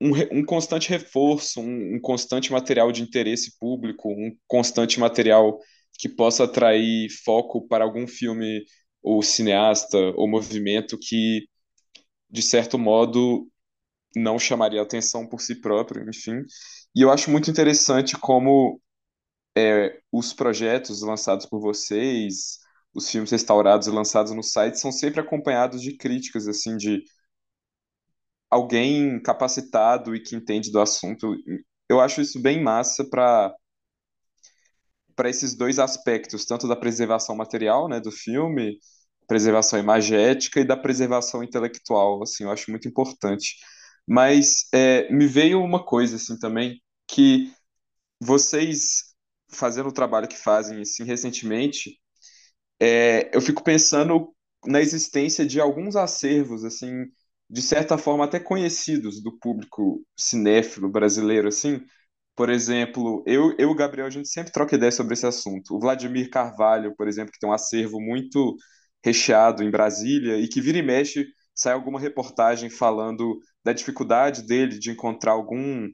[0.00, 5.58] um, um constante reforço, um, um constante material de interesse público, um constante material
[5.98, 8.64] que possa atrair foco para algum filme
[9.02, 11.46] ou cineasta ou movimento que,
[12.30, 13.49] de certo modo,
[14.16, 16.42] não chamaria atenção por si próprio, enfim.
[16.94, 18.80] E eu acho muito interessante como
[19.56, 22.58] é, os projetos lançados por vocês,
[22.94, 27.02] os filmes restaurados e lançados no site são sempre acompanhados de críticas, assim, de
[28.50, 31.34] alguém capacitado e que entende do assunto.
[31.88, 33.54] Eu acho isso bem massa para
[35.16, 38.78] para esses dois aspectos, tanto da preservação material, né, do filme,
[39.26, 43.56] preservação imagética e da preservação intelectual, assim, eu acho muito importante.
[44.10, 47.52] Mas é, me veio uma coisa, assim, também, que
[48.20, 49.14] vocês,
[49.50, 51.98] fazendo o trabalho que fazem, assim, recentemente,
[52.80, 54.34] é, eu fico pensando
[54.66, 57.04] na existência de alguns acervos, assim,
[57.48, 61.80] de certa forma até conhecidos do público cinéfilo brasileiro, assim.
[62.36, 65.76] Por exemplo, eu, eu e o Gabriel, a gente sempre troca ideia sobre esse assunto.
[65.76, 68.56] O Vladimir Carvalho, por exemplo, que tem um acervo muito
[69.04, 74.78] recheado em Brasília e que vira e mexe sai alguma reportagem falando da dificuldade dele
[74.78, 75.88] de encontrar algum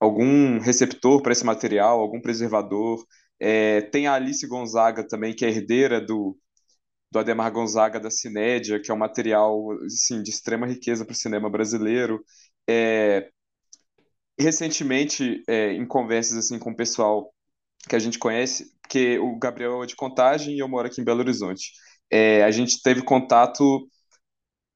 [0.00, 3.04] algum receptor para esse material, algum preservador.
[3.38, 6.36] É, tem a Alice Gonzaga também, que é herdeira do,
[7.10, 11.16] do Ademar Gonzaga da Cinédia, que é um material assim, de extrema riqueza para o
[11.16, 12.24] cinema brasileiro.
[12.68, 13.30] É,
[14.38, 17.32] recentemente, é, em conversas assim com o pessoal
[17.88, 21.04] que a gente conhece, porque o Gabriel é de Contagem e eu moro aqui em
[21.04, 21.72] Belo Horizonte,
[22.10, 23.88] é, a gente teve contato,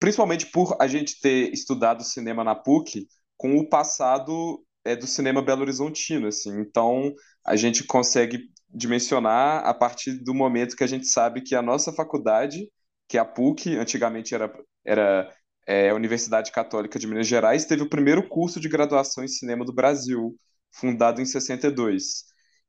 [0.07, 5.43] principalmente por a gente ter estudado cinema na PUC, com o passado é, do cinema
[5.43, 6.61] belo-horizontino, assim.
[6.61, 7.13] Então,
[7.45, 11.93] a gente consegue dimensionar a partir do momento que a gente sabe que a nossa
[11.93, 12.71] faculdade,
[13.09, 14.49] que é a PUC, antigamente era,
[14.85, 15.29] era
[15.67, 19.65] é, a Universidade Católica de Minas Gerais, teve o primeiro curso de graduação em cinema
[19.65, 20.37] do Brasil,
[20.71, 22.27] fundado em 62.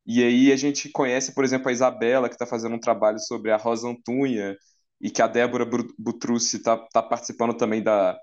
[0.08, 3.52] E aí a gente conhece, por exemplo, a Isabela, que está fazendo um trabalho sobre
[3.52, 4.58] a Rosa Antunha,
[5.00, 5.66] e que a Débora
[5.98, 8.18] Butrucci está tá participando também da,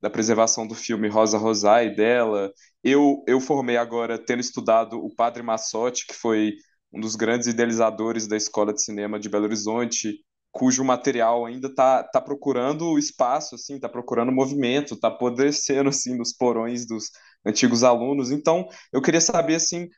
[0.00, 2.52] da preservação do filme Rosa Rosai dela.
[2.82, 6.54] Eu, eu formei agora tendo estudado o Padre Massotti, que foi
[6.92, 10.18] um dos grandes idealizadores da Escola de Cinema de Belo Horizonte,
[10.52, 16.32] cujo material ainda está tá procurando espaço, assim, está procurando movimento, está apodrecendo assim nos
[16.32, 17.10] porões dos
[17.46, 18.30] antigos alunos.
[18.30, 19.88] Então, eu queria saber assim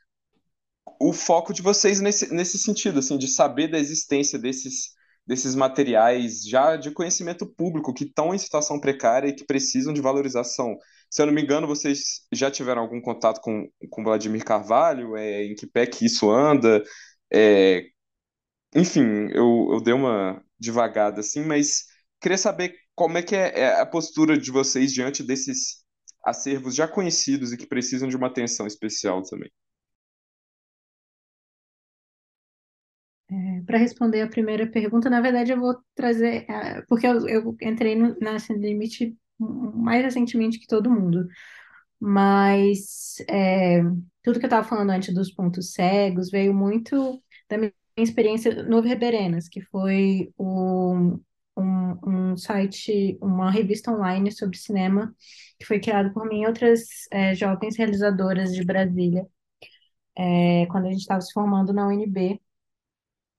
[0.99, 4.91] o foco de vocês nesse, nesse sentido, assim, de saber da existência desses
[5.25, 10.01] desses materiais já de conhecimento público que estão em situação precária e que precisam de
[10.01, 10.77] valorização.
[11.09, 15.15] Se eu não me engano, vocês já tiveram algum contato com, com Vladimir Carvalho?
[15.15, 16.83] É, em que pé que isso anda?
[17.31, 17.85] É,
[18.75, 21.85] enfim, eu, eu dei uma devagada assim, mas
[22.21, 25.83] queria saber como é que é, é a postura de vocês diante desses
[26.25, 29.51] acervos já conhecidos e que precisam de uma atenção especial também.
[33.65, 37.95] Para responder a primeira pergunta, na verdade eu vou trazer, é, porque eu, eu entrei
[37.95, 41.27] no, na Sem Limite mais recentemente que todo mundo,
[41.99, 43.81] mas é,
[44.23, 48.81] tudo que eu estava falando antes dos pontos cegos veio muito da minha experiência no
[48.81, 50.31] Verberenas, que foi
[51.57, 55.15] um, um site, uma revista online sobre cinema,
[55.59, 59.27] que foi criado por mim e outras é, jovens realizadoras de Brasília,
[60.17, 62.41] é, quando a gente estava se formando na UNB.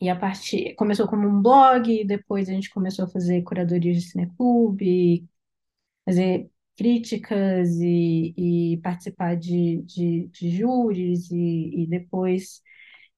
[0.01, 4.11] E a partir começou como um blog, depois a gente começou a fazer curadorias de
[4.11, 5.26] cineclube,
[6.05, 8.34] fazer críticas e,
[8.74, 12.62] e participar de, de, de júris, e, e depois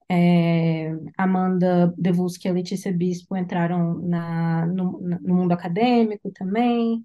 [0.09, 7.03] é, Amanda Devusky e a Letícia Bispo entraram na, no, no mundo acadêmico também,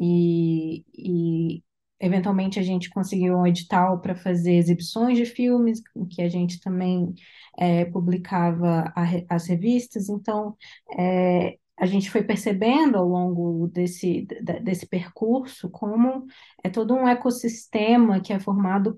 [0.00, 1.64] e, e
[2.00, 7.14] eventualmente a gente conseguiu um edital para fazer exibições de filmes, que a gente também
[7.58, 10.56] é, publicava a, as revistas, então
[10.98, 14.26] é, a gente foi percebendo ao longo desse,
[14.62, 16.26] desse percurso como
[16.62, 18.94] é todo um ecossistema que é formado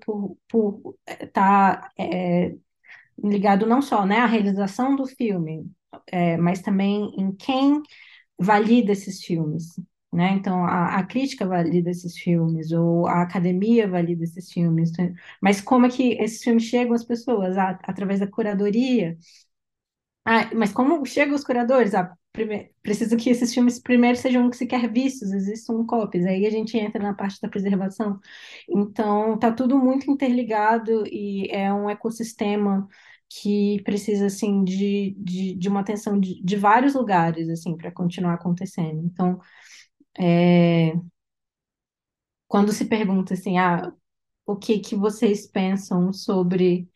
[0.49, 2.53] por estar tá, é,
[3.23, 5.65] ligado não só né, à realização do filme,
[6.07, 7.81] é, mas também em quem
[8.37, 9.79] valida esses filmes.
[10.13, 10.33] Né?
[10.33, 14.91] Então, a, a, crítica valida esses filmes, ou a academia valida esses filmes,
[15.41, 17.57] mas como é que esses filmes chegam às pessoas?
[17.57, 19.17] Ah, através da curadoria.
[20.25, 21.93] Ah, mas como chegam os curadores?
[21.93, 26.77] Ah, primeiro, preciso que esses filmes primeiro sejam sequer vistos, existam cópias, aí a gente
[26.77, 28.19] entra na parte da preservação.
[28.69, 32.87] Então, está tudo muito interligado e é um ecossistema
[33.29, 38.35] que precisa assim de, de, de uma atenção de, de vários lugares assim para continuar
[38.35, 39.01] acontecendo.
[39.05, 39.39] Então,
[40.19, 40.93] é,
[42.47, 43.91] quando se pergunta assim, ah,
[44.45, 46.87] o que que vocês pensam sobre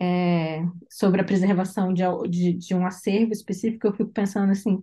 [0.00, 4.82] é, sobre a preservação de, de, de, um acervo específico, eu fico pensando assim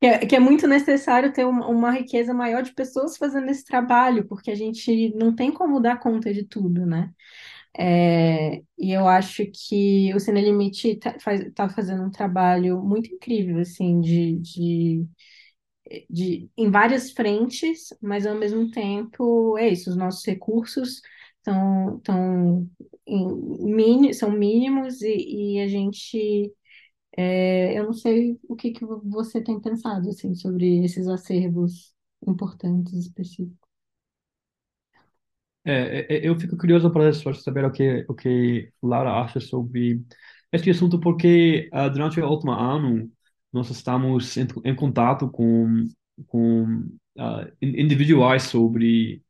[0.00, 3.64] que é, que é muito necessário ter uma, uma, riqueza maior de pessoas fazendo esse
[3.64, 7.12] trabalho, porque a gente não tem como dar conta de tudo, né?
[7.78, 13.14] É, e eu acho que o Cine Limite está faz, tá fazendo um trabalho muito
[13.14, 15.06] incrível, assim, de, de,
[16.08, 21.02] de, em várias frentes, mas ao mesmo tempo, é isso, os nossos recursos
[21.38, 22.70] estão, estão
[23.06, 26.52] em, são mínimos e, e a gente,
[27.16, 31.94] é, eu não sei o que, que você tem pensado, assim, sobre esses acervos
[32.26, 33.58] importantes específicos.
[35.64, 40.04] É, é, eu fico curioso para saber o que o que Laura acha sobre
[40.52, 43.10] este assunto, porque uh, durante o último ano
[43.52, 45.84] nós estamos em, em contato com
[46.26, 46.64] com
[47.18, 49.22] uh, individuais sobre,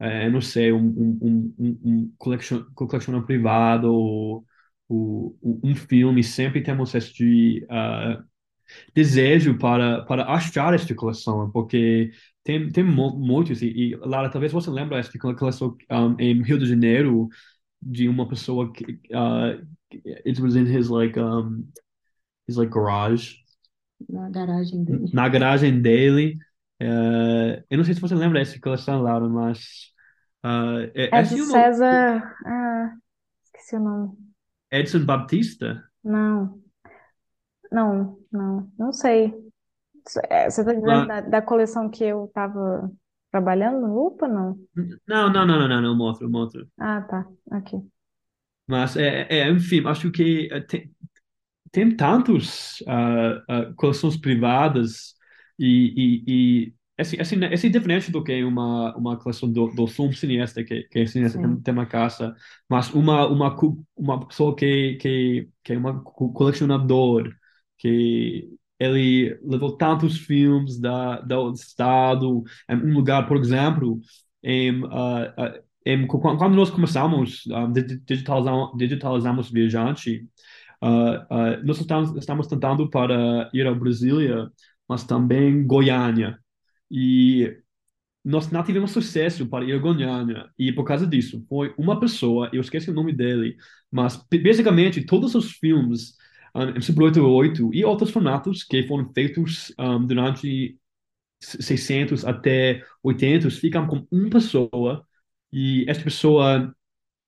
[0.00, 4.46] uh, não sei, um, um, um, um colecion, privado ou,
[4.88, 6.22] ou, um filme.
[6.24, 8.22] Sempre temos esse uh,
[8.94, 12.10] desejo para para achar esta coleção, porque
[12.44, 15.76] tem, tem muitos, e, e Lara, talvez você lembre esta coleção
[16.18, 17.28] em Rio de Janeiro,
[17.80, 19.66] de uma pessoa que, uh,
[20.26, 21.66] it was in his like, um,
[22.46, 23.36] his like garage.
[24.08, 25.10] Na garagem dele.
[25.12, 26.38] Na garagem dele.
[26.80, 29.92] Uh, eu não sei se você lembra dessa coleção, Laura, mas...
[30.44, 32.36] Uh, é, é de César...
[32.46, 32.92] Ah,
[33.44, 34.12] esqueci o nome.
[34.70, 35.82] Edson Baptista?
[36.04, 36.60] Não.
[37.72, 38.70] Não, não.
[38.78, 39.34] Não sei.
[40.30, 41.04] É, você está dizendo ah.
[41.04, 42.90] da, da, coleção que eu estava
[43.30, 44.58] trabalhando no Lupa, não?
[45.06, 46.66] Não, não, não, não, não, mostro, mostro.
[46.78, 47.80] Ah, tá, ok.
[48.66, 50.90] Mas, é, é, enfim, acho que eh, tem,
[51.70, 55.14] tem tantos uh, uh, coleções privadas
[55.58, 59.84] e, e, e assim, assim, é assim diferente do que uma uma coleção do, do
[59.84, 62.34] um cineasta que que é cineasta tem, tem uma casa,
[62.68, 63.56] mas uma uma
[63.96, 67.32] uma pessoa que que que é uma colecionador
[67.78, 68.48] que
[68.78, 74.00] ele levou tantos filmes da, do estado, em um lugar, por exemplo,
[74.42, 77.66] em, uh, em, quando nós começamos, ah,
[78.06, 80.26] digitalizamos, digitalizamos Viajante,
[80.82, 84.50] uh, nós estamos, estamos tentando para ir a Brasília,
[84.88, 86.38] mas também Goiânia.
[86.90, 87.56] E
[88.24, 90.50] nós não tivemos sucesso para ir a Goiânia.
[90.58, 93.56] E por causa disso, foi uma pessoa, eu esqueci o nome dele,
[93.90, 96.16] mas basicamente todos os filmes
[96.54, 100.78] um, MC88 e outros formatos que foram feitos um, durante
[101.40, 105.06] 600 até 800 ficam com uma pessoa
[105.52, 106.74] e essa pessoa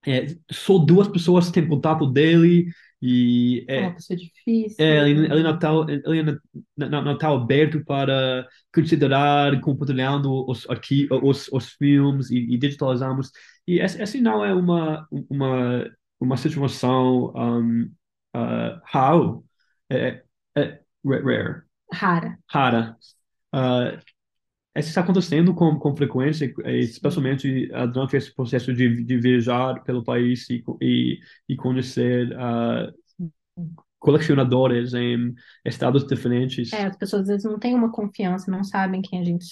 [0.06, 2.66] é, só duas pessoas têm contato dele
[3.02, 4.76] e é, é uma pessoa difícil.
[4.84, 6.38] É, ele, ele não está ele
[6.76, 13.30] não, não tá aberto para considerar compartilhando os aqui os, os filmes e, e digitalizamos
[13.66, 15.90] e essa, essa não é uma uma
[16.20, 17.90] uma situação um,
[18.36, 19.44] uh, how
[19.90, 20.22] é,
[20.56, 21.62] é, rare.
[21.92, 22.38] Rara.
[22.48, 22.96] Rara.
[23.52, 23.98] Uh,
[24.76, 30.04] isso está acontecendo com, com frequência, especialmente uh, durante esse processo de, de viajar pelo
[30.04, 31.18] país e, e,
[31.48, 32.92] e conhecer uh,
[34.00, 35.34] colecionadores em
[35.64, 36.72] estados diferentes.
[36.72, 39.46] É, as pessoas às vezes não têm uma confiança, não sabem quem a gente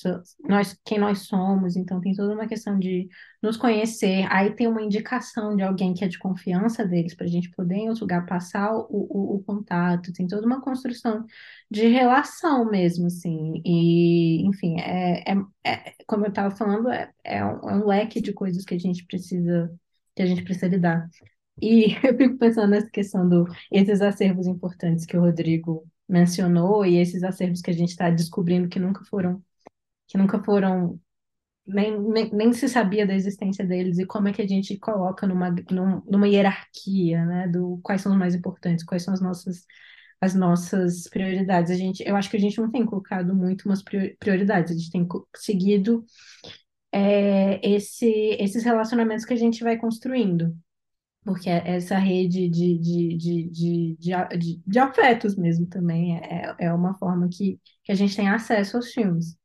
[0.48, 3.08] nós, quem nós somos, então tem toda uma questão de
[3.42, 4.26] nos conhecer.
[4.30, 7.76] Aí tem uma indicação de alguém que é de confiança deles para a gente poder
[7.76, 10.12] em outro lugar passar o, o, o contato.
[10.14, 11.24] Tem toda uma construção
[11.70, 13.60] de relação mesmo, assim.
[13.64, 18.20] E, enfim, é, é, é- como eu estava falando, é, é um, é um leque
[18.22, 19.70] de coisas que a gente precisa
[20.16, 21.08] que a gente precisa lidar.
[21.60, 26.96] E eu fico pensando nessa questão do esses acervos importantes que o Rodrigo mencionou e
[26.98, 29.42] esses acervos que a gente está descobrindo que nunca foram,
[30.08, 31.00] que nunca foram,
[31.66, 35.26] nem, nem, nem se sabia da existência deles e como é que a gente coloca
[35.26, 39.64] numa, num- numa hierarquia, né, do quais são os mais importantes, quais são as nossas
[40.20, 41.70] as nossas prioridades.
[41.72, 44.76] A gente, eu acho que a gente não tem colocado muito umas prior- prioridades, a
[44.76, 45.06] gente tem
[45.36, 46.04] seguido
[46.92, 48.06] é, esse,
[48.40, 50.56] esses relacionamentos que a gente vai construindo
[51.28, 56.54] porque essa rede de, de, de, de, de, a- de, de afetos mesmo também é,
[56.58, 59.36] é uma forma que, que a gente tem acesso aos filmes.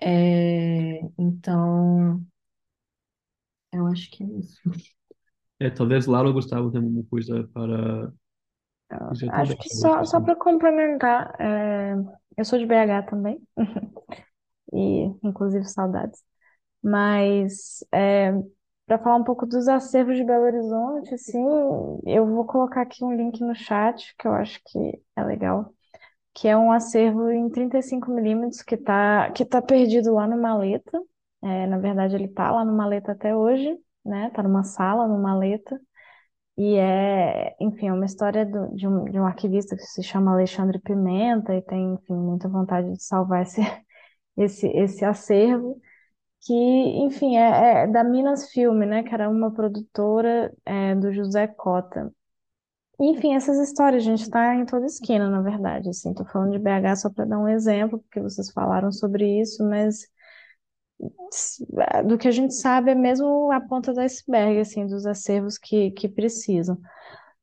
[0.00, 2.24] É, então,
[3.72, 4.60] eu acho que é isso.
[5.60, 8.12] É, talvez Lara ou Gustavo tenham alguma coisa para
[9.10, 11.94] dizer Acho que só, só para complementar, é,
[12.36, 13.40] eu sou de BH também,
[14.72, 16.22] e inclusive saudades,
[16.82, 17.84] mas
[18.92, 21.38] para falar um pouco dos acervos de Belo Horizonte, assim,
[22.06, 24.78] eu vou colocar aqui um link no chat que eu acho que
[25.16, 25.72] é legal,
[26.34, 31.00] que é um acervo em 35 milímetros que tá, que tá perdido lá no Maleta.
[31.42, 34.30] É, na verdade, ele tá lá no Maleta até hoje, né?
[34.30, 35.80] Tá numa sala no Maleta.
[36.56, 40.32] E é, enfim, é uma história do- de, um, de um arquivista que se chama
[40.32, 43.60] Alexandre Pimenta e tem, enfim, muita vontade de salvar esse,
[44.36, 45.80] esse, esse acervo,
[46.42, 49.02] que, enfim, é, é da Minas Filme, né?
[49.02, 52.12] Que era uma produtora é, do José Cota.
[53.00, 56.58] Enfim, essas histórias, a gente está em toda esquina, na verdade, assim, tô falando de
[56.58, 60.06] BH só para dar um exemplo, porque vocês falaram sobre isso, mas
[62.04, 65.90] do que a gente sabe é mesmo a ponta do iceberg, assim, dos acervos que,
[65.92, 66.78] que precisam.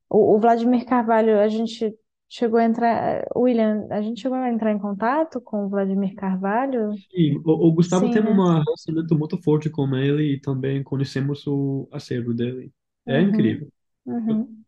[0.08, 1.94] O, o Vladimir Carvalho, a gente
[2.30, 7.02] chegou a entrar, William, a gente chegou a entrar em contato com o Vladimir Carvalho?
[7.10, 8.28] Sim, o, o Gustavo Sim, tem né?
[8.28, 12.72] uma relacionamento muito forte com ele e também conhecemos o acervo dele.
[13.06, 13.68] É Uhum, incrível.
[14.06, 14.64] uhum.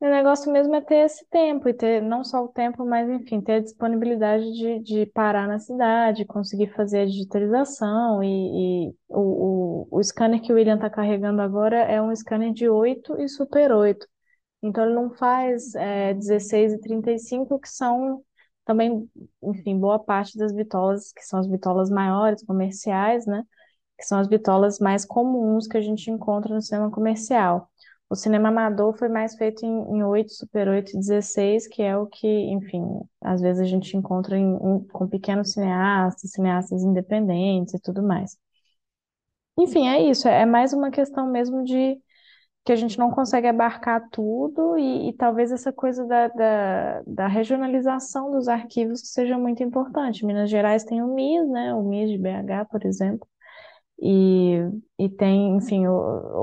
[0.00, 3.40] O negócio mesmo é ter esse tempo e ter não só o tempo, mas enfim,
[3.40, 9.86] ter a disponibilidade de, de parar na cidade, conseguir fazer a digitalização e, e o,
[9.90, 13.28] o, o scanner que o William está carregando agora é um scanner de 8 e
[13.28, 14.06] Super 8.
[14.62, 18.22] Então ele não faz é, 16 e 35, que são
[18.64, 19.08] também,
[19.42, 23.44] enfim, boa parte das bitolas, que são as bitolas maiores, comerciais, né?
[23.98, 27.70] Que são as bitolas mais comuns que a gente encontra no cinema comercial.
[28.10, 31.96] O cinema amador foi mais feito em, em 8, Super 8 e 16, que é
[31.96, 32.82] o que, enfim,
[33.20, 38.36] às vezes a gente encontra em- em- com pequenos cineastas, cineastas independentes e tudo mais.
[39.58, 42.00] Enfim, é isso, é mais uma questão mesmo de
[42.68, 47.26] que a gente não consegue abarcar tudo e, e talvez essa coisa da, da, da
[47.26, 50.26] regionalização dos arquivos seja muito importante.
[50.26, 51.74] Minas Gerais tem o MIS, né?
[51.74, 53.26] O MIS de BH, por exemplo,
[54.00, 54.58] e,
[54.98, 55.92] e tem, enfim, o-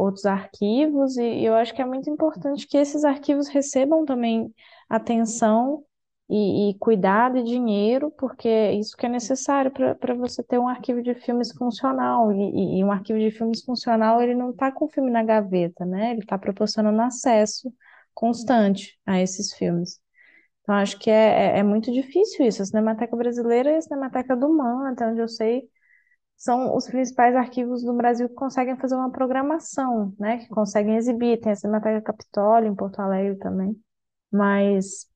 [0.01, 4.53] outros arquivos, e eu acho que é muito importante que esses arquivos recebam também
[4.89, 5.83] atenção
[6.29, 10.67] e, e cuidado e dinheiro, porque é isso que é necessário para você ter um
[10.67, 12.37] arquivo de filmes funcional, e,
[12.77, 15.85] e- e um arquivo de filmes funcional, ele não está com o filme na gaveta,
[15.85, 16.11] né?
[16.11, 17.71] Ele está proporcionando acesso
[18.13, 19.99] constante a esses filmes.
[20.61, 22.61] Então, acho que é, é, é muito difícil isso.
[22.61, 25.69] A Cinemateca Brasileira e a Cinemateca do MAN, até onde eu sei,
[26.37, 30.37] são os principais arquivos do Brasil que conseguem fazer uma programação, né?
[30.39, 31.39] Que conseguem exibir.
[31.39, 33.75] Tem a Cinemateca Capitólio em Porto Alegre também.
[34.31, 35.07] Mas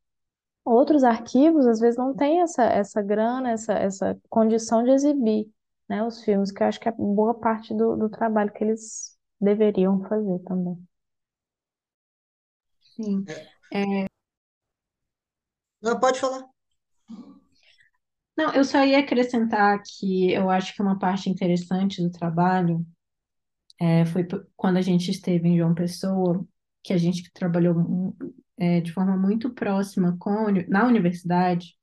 [0.70, 5.50] outros arquivos, às vezes, não têm essa, essa grana, essa, essa condição de exibir,
[5.88, 6.04] né?
[6.04, 10.02] Os filmes, que eu acho que é boa parte do, do trabalho que eles deveriam
[10.04, 10.78] fazer também.
[12.96, 13.26] Sim.
[15.82, 16.46] Não, pode falar.
[18.38, 22.86] Não, eu só ia acrescentar que eu acho que uma parte interessante do trabalho
[23.80, 24.26] é, foi
[24.56, 26.46] quando a gente esteve em João Pessoa,
[26.84, 28.16] que a gente trabalhou
[28.60, 31.76] é, de forma muito próxima com na universidade.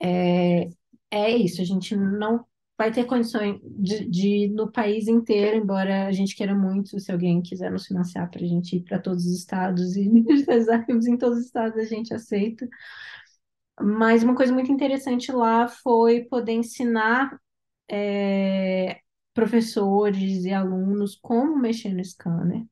[0.00, 0.68] É,
[1.10, 2.44] é isso, a gente não
[2.76, 7.40] vai ter condições de, de no país inteiro, embora a gente queira muito, se alguém
[7.42, 10.08] quiser nos financiar para a gente ir para todos os estados e
[10.50, 12.68] os arquivos em todos os estados a gente aceita.
[13.80, 17.38] Mas uma coisa muito interessante lá foi poder ensinar
[17.90, 19.00] é,
[19.34, 22.64] professores e alunos como mexer no scanner.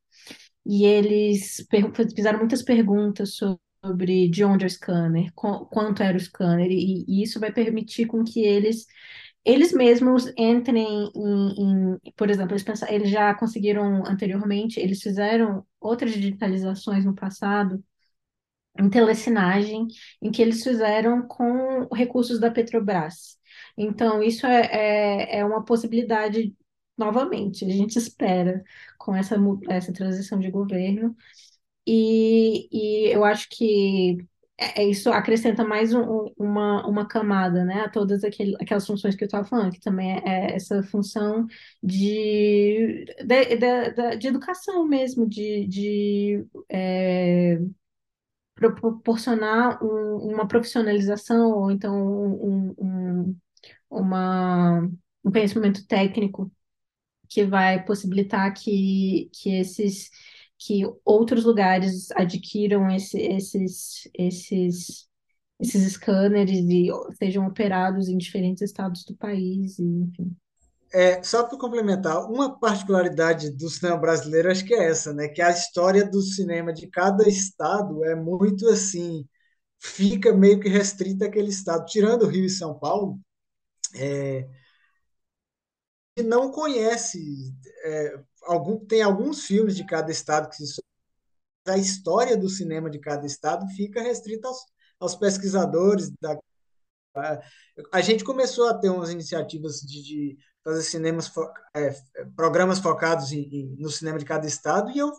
[0.67, 1.67] E eles
[2.15, 7.05] fizeram muitas perguntas sobre de onde é o scanner, qu- quanto era o scanner, e,
[7.09, 8.87] e isso vai permitir com que eles
[9.45, 15.67] eles mesmos entrem em, em- por exemplo, eles, pensa- eles já conseguiram anteriormente, eles fizeram
[15.81, 17.83] outras digitalizações no passado
[18.79, 19.87] em telecinagem,
[20.23, 23.39] em que eles fizeram com recursos da Petrobras.
[23.77, 24.61] Então, isso é,
[25.37, 26.55] é, é uma possibilidade,
[27.01, 28.65] novamente, a gente espera
[28.99, 29.37] com essa,
[29.71, 31.17] essa transição de governo,
[31.87, 34.19] e, e eu acho que
[34.59, 38.87] é, é isso acrescenta mais um- um- uma, uma camada, né, a todas aquele, aquelas
[38.87, 41.47] funções que eu estava falando, que também é, é essa função
[41.83, 47.59] de, de, de, de- educação mesmo, de, de é,
[48.55, 53.37] pro- proporcionar um- uma profissionalização ou então um, um,
[53.91, 54.81] uma,
[55.25, 56.51] um conhecimento técnico
[57.31, 60.11] que vai possibilitar que, que esses
[60.59, 65.09] que outros lugares adquiram esse- esses esses
[65.61, 66.89] esses scanners e
[67.19, 70.37] sejam operados em diferentes estados do país, enfim.
[70.93, 75.29] É, só para complementar, uma particularidade do cinema brasileiro, acho que é essa, né?
[75.29, 79.25] Que a história do cinema de cada estado é muito assim,
[79.81, 81.87] fica meio que restrita àquele estado.
[81.87, 83.21] Tirando o Rio e São Paulo,
[86.17, 87.55] que não conhece,
[87.85, 90.83] é, algum, tem alguns filmes de cada estado que se-
[91.69, 94.59] a história do cinema de cada estado fica restrita aos,
[95.01, 96.39] aos pesquisadores da
[97.93, 101.95] a gente começou a ter umas iniciativas de, de fazer cinemas, fo- é,
[102.37, 105.13] programas focados em, em- no cinema de cada estado, e eu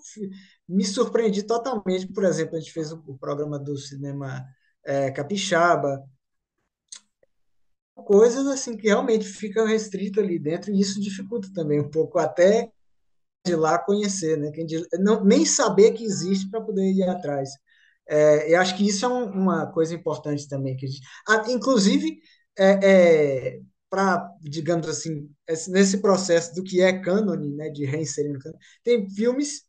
[0.68, 2.07] me surpreendi totalmente.
[2.07, 4.45] Por exemplo, a gente fez o, o programa do cinema
[4.85, 6.03] é, capixaba,
[8.03, 12.72] coisas assim que realmente ficam restritas ali dentro, e isso dificulta também um pouco até
[13.45, 14.52] de lá conhecer, né?
[14.52, 14.65] Quem
[14.99, 17.49] não, nem saber que existe para poder ir atrás.
[18.07, 20.76] É, eu acho que isso é um- uma coisa importante também.
[20.78, 21.02] Que gente,
[21.49, 22.19] inclusive,
[22.57, 23.60] é,
[23.90, 28.60] para, digamos assim, esse- nesse processo do que é cânone, né, de reinserir no cânone,
[28.84, 29.64] tem filmes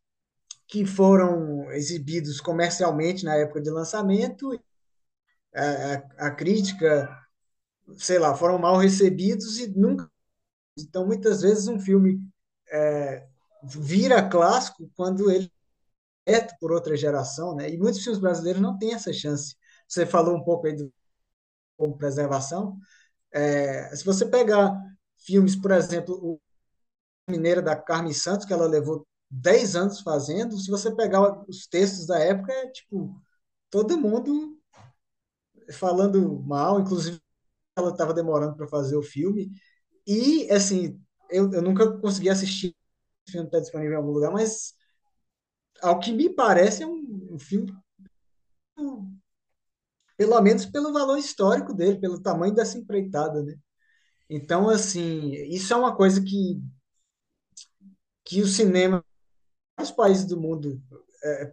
[0.68, 4.50] que foram exibidos comercialmente na época de lançamento,
[5.54, 5.94] a,
[6.24, 7.08] a, a crítica,
[7.96, 10.10] sei lá, foram mal recebidos e nunca.
[10.78, 12.20] Então, muitas vezes, um filme
[12.72, 13.26] é,
[13.64, 15.50] vira clássico quando ele
[16.28, 17.70] feito por outra geração, né?
[17.70, 19.56] E muitos filmes brasileiros não têm essa chance.
[19.88, 20.92] Você falou um pouco aí do
[21.76, 22.78] como preservação.
[23.32, 24.76] É, se você pegar
[25.18, 26.40] filmes, por exemplo, o
[27.30, 32.06] Mineira da Carmen Santos, que ela levou 10 anos fazendo, se você pegar os textos
[32.06, 33.20] da época, é tipo
[33.70, 34.58] todo mundo
[35.72, 37.20] falando mal, inclusive
[37.76, 39.50] ela estava demorando para fazer o filme.
[40.06, 41.00] E, assim,
[41.30, 42.74] eu, eu nunca consegui assistir,
[43.28, 44.74] o filme está disponível em algum lugar, mas
[45.80, 47.72] ao que me parece é um, um filme
[50.16, 53.56] pelo menos pelo valor histórico dele, pelo tamanho dessa empreitada, né?
[54.30, 56.62] Então, assim, isso é uma coisa que,
[58.24, 59.04] que o cinema,
[59.80, 60.80] os países do mundo,
[61.24, 61.52] é,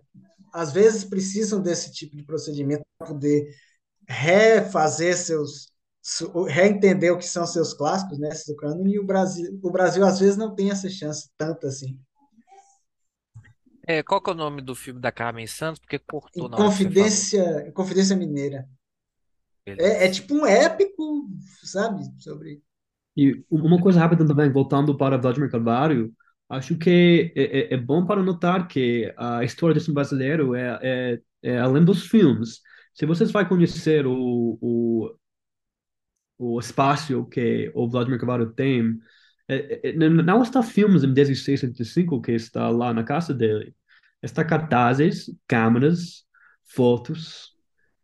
[0.54, 3.54] às vezes precisam desse tipo de procedimento para poder
[4.08, 5.74] refazer seus,
[6.48, 10.20] reentender o que são seus clássicos, né, do cânone, e o Brasil, o Brasil às
[10.20, 12.00] vezes não tem essa chance tanto assim.
[13.88, 15.80] É, qual que é o nome do filme da Carmen Santos?
[15.80, 16.58] Porque cortou na.
[16.58, 18.68] Confidência, Confidência Mineira.
[19.66, 21.28] É, é tipo um épico,
[21.64, 22.62] sabe, sobre
[23.16, 26.14] E uma coisa rápida também, voltando para Vladimir Carvalho,
[26.48, 30.80] acho que é, é, é bom para notar que a história do cinema brasileiro é,
[30.82, 32.62] é, é além dos filmes.
[32.94, 35.16] Se vocês vão conhecer o, o,
[36.40, 38.98] o espaço que o Vladimir Carvalho tem,
[39.48, 43.76] é, é, não está filmes em 1665 que está lá na casa dele.
[44.24, 46.24] Está cartazes, câmeras,
[46.64, 47.54] fotos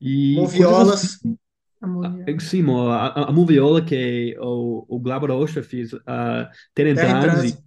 [0.01, 1.03] e coisas moviolas.
[1.03, 1.37] assim.
[1.81, 2.05] Amor.
[2.05, 6.47] Ah, Sim, a, a, a moviola que o, o Glauber Rocha fez uh,
[6.77, 7.57] em anos e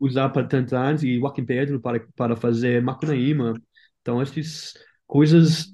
[0.00, 3.54] usar para 30 anos e Joaquim Pedro para, para fazer Macunaíma.
[4.00, 4.74] Então, essas
[5.06, 5.66] coisas,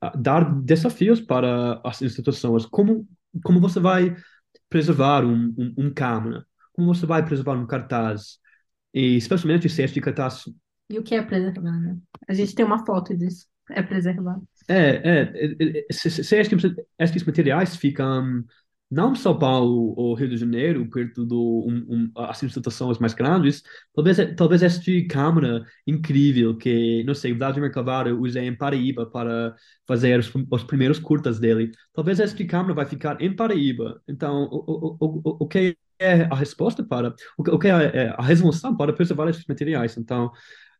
[0.00, 2.66] ah, dar desafios para as instituições.
[2.66, 3.06] Como,
[3.42, 4.16] como você vai
[4.68, 6.46] preservar um, um, um câmera?
[6.72, 8.38] Como você vai preservar um cartaz?
[8.92, 10.44] E especialmente se este cartaz
[10.88, 11.98] E o que é preservar, né?
[12.28, 13.46] A gente tem uma foto disso.
[13.70, 14.40] É preservar.
[14.66, 16.62] É, é, é, se, se, se estes,
[16.98, 18.44] estes materiais ficam
[18.90, 23.12] não só para o, o Rio de Janeiro, perto do um, um, as instituições mais
[23.12, 23.62] grandes,
[23.94, 29.54] talvez talvez este câmera incrível que, não sei, Vladimir Carvalho usa em Paraíba para
[29.86, 34.00] fazer os, os primeiros curtas dele, talvez este câmera vai ficar em Paraíba.
[34.08, 38.22] Então, o, o, o, o que é a resposta para, o que, que é a
[38.22, 39.96] resolução para preservar esses materiais?
[39.96, 40.30] Então,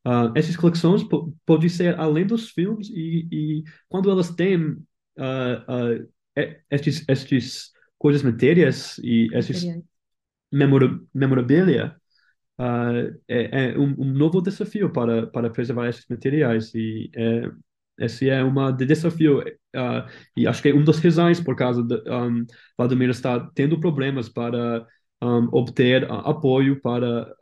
[0.07, 4.79] Uh, essas coleções po podem ser além dos filmes e, e quando elas têm uh,
[5.19, 6.09] uh,
[6.71, 9.29] estes, estes coisas matérias e
[10.53, 11.97] memora memorabilia
[13.29, 17.51] é, é um, um, novo desafio para para preservar esses materiais e é,
[18.01, 19.43] esse é um de desafio
[20.37, 22.47] e acho que é um dos razões por causa de um,
[22.77, 24.87] Vladimir está tendo problemas para
[25.23, 27.35] um, obter apoio para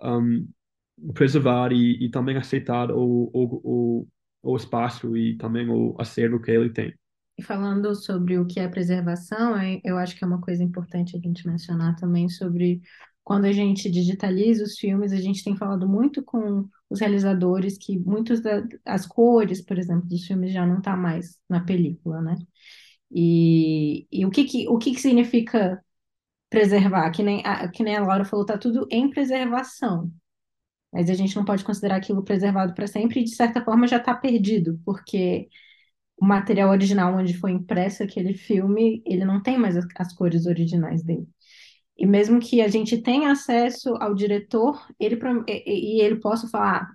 [1.14, 3.60] preservar e, e também aceitar o, o,
[4.02, 4.08] o,
[4.42, 6.94] o espaço e também o acervo que ele tem.
[7.38, 9.54] E falando sobre o que é preservação,
[9.84, 12.80] eu acho que é uma coisa importante a gente mencionar também sobre
[13.22, 17.98] quando a gente digitaliza os filmes, a gente tem falado muito com os realizadores que
[17.98, 22.36] muitas das cores, por exemplo, dos filmes já não tá mais na película, né?
[23.10, 25.82] E, e o que que, o que que significa
[26.50, 27.10] preservar?
[27.12, 30.12] Que nem, a, que nem a Laura falou, tá tudo em preservação
[30.92, 33.98] mas a gente não pode considerar aquilo preservado para sempre e, de certa forma, já
[33.98, 35.48] está perdido, porque
[36.16, 41.02] o material original onde foi impresso aquele filme, ele não tem mais as, cores originais
[41.02, 41.28] dele.
[41.98, 45.18] E mesmo que a gente tenha acesso ao diretor, ele
[45.48, 46.90] e, ele possa falar,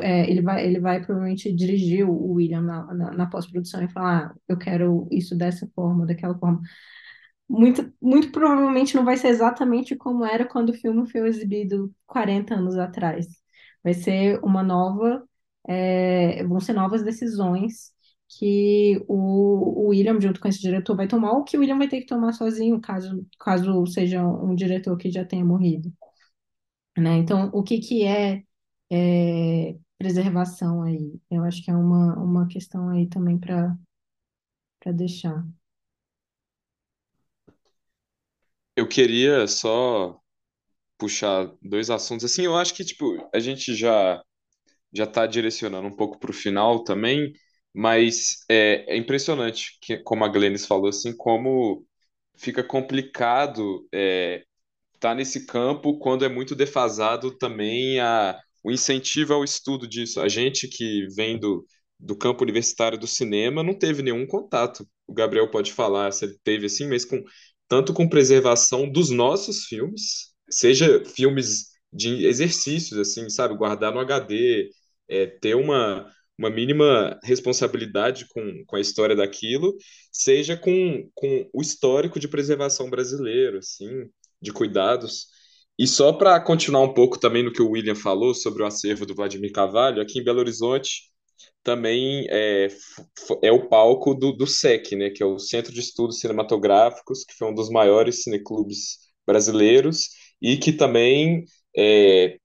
[0.00, 4.26] é, ele vai ele vai provavelmente dirigir o William na, na, na pós-produção e falar,
[4.28, 6.60] ah, eu quero isso dessa forma, daquela forma.
[7.48, 12.54] Muito, muito provavelmente não vai ser exatamente como era quando o filme foi exibido 40
[12.54, 13.42] anos atrás
[13.82, 15.26] vai ser uma nova,
[15.68, 17.91] é, vão ser novas decisões
[18.38, 21.88] que o, o, William, junto com esse diretor, vai tomar, ou que o William vai
[21.88, 25.92] ter que tomar sozinho, caso, caso seja um diretor que já tenha morrido.
[26.96, 27.18] Né?
[27.18, 28.42] Então, o que, que é,
[28.90, 31.20] é preservação aí?
[31.30, 33.76] Eu acho que é uma, uma questão aí também para
[34.92, 35.46] deixar.
[38.74, 40.18] Eu queria só
[40.98, 42.24] puxar dois assuntos.
[42.24, 44.22] Assim, eu acho que, tipo, a gente já
[44.94, 47.32] já está direcionando um pouco para o final também,
[47.74, 51.86] mas é, é impressionante que, como a Glennis falou, assim, como
[52.36, 54.44] fica complicado é,
[55.00, 60.20] tá nesse campo quando é muito defasado também a, o incentivo ao estudo disso.
[60.20, 61.66] A gente que vem do,
[61.98, 64.86] do campo universitário do cinema não teve nenhum contato.
[65.06, 67.22] O Gabriel pode falar se ele teve assim, mas com
[67.68, 73.56] tanto com preservação dos nossos filmes, seja filmes de exercícios, assim, sabe?
[73.56, 74.70] Guardar no HD,
[75.08, 76.06] é, ter uma,
[76.42, 79.76] uma mínima responsabilidade com, com a história daquilo,
[80.10, 83.88] seja com, com o histórico de preservação brasileiro, assim,
[84.40, 85.28] de cuidados.
[85.78, 89.06] E só para continuar um pouco também no que o William falou sobre o acervo
[89.06, 91.12] do Vladimir Carvalho, aqui em Belo Horizonte
[91.62, 92.68] também é,
[93.42, 97.34] é o palco do, do SEC, né, que é o Centro de Estudos Cinematográficos, que
[97.34, 100.08] foi um dos maiores cineclubes brasileiros,
[100.40, 101.44] e que também
[101.76, 102.36] é,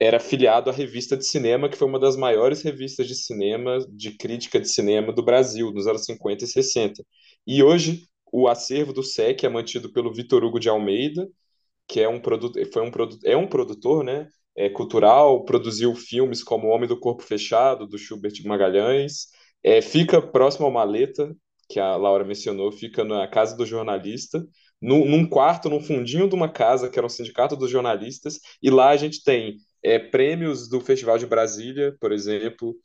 [0.00, 4.12] era filiado à revista de cinema, que foi uma das maiores revistas de cinema, de
[4.16, 7.04] crítica de cinema do Brasil, nos anos 50 e 60.
[7.46, 11.28] E hoje o acervo do SEC é mantido pelo Vitor Hugo de Almeida,
[11.86, 16.42] que é um produto, foi um produto, é um produtor, né, é, cultural, produziu filmes
[16.42, 19.26] como O Homem do Corpo Fechado, do Schubert Magalhães,
[19.62, 21.34] é, fica próximo ao Maleta,
[21.68, 24.44] que a Laura mencionou, fica na casa do jornalista,
[24.80, 28.70] num, num quarto, num fundinho de uma casa, que era um sindicato dos jornalistas, e
[28.70, 32.76] lá a gente tem é, prêmios do Festival de Brasília, por exemplo,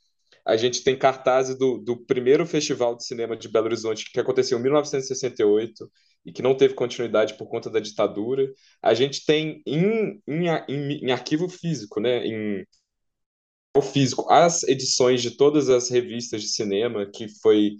[0.44, 4.58] a gente tem cartazes do, do primeiro Festival de Cinema de Belo Horizonte, que aconteceu
[4.58, 5.90] em 1968
[6.24, 8.48] e que não teve continuidade por conta da ditadura.
[8.82, 12.64] A gente tem em, em, em, em arquivo físico, né, em
[13.82, 17.76] físico, as edições de todas as revistas de cinema que foi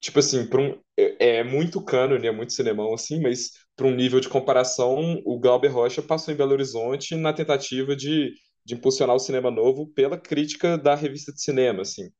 [0.00, 3.50] tipo assim, um, é, é muito cânone, é muito cinemão, assim, mas
[3.80, 8.30] para um nível de comparação, o Glauber Rocha passou em Belo Horizonte na tentativa de,
[8.62, 12.10] de impulsionar o cinema novo pela crítica da revista de cinema, assim.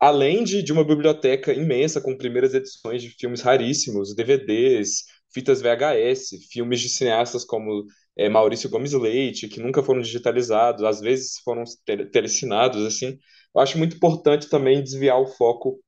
[0.00, 6.48] Além de, de uma biblioteca imensa com primeiras edições de filmes raríssimos, DVDs, fitas VHS,
[6.50, 7.84] filmes de cineastas como
[8.16, 11.62] é, Maurício Gomes Leite, que nunca foram digitalizados, às vezes foram
[12.10, 13.20] telecinados, assim.
[13.54, 15.78] Eu acho muito importante também desviar o foco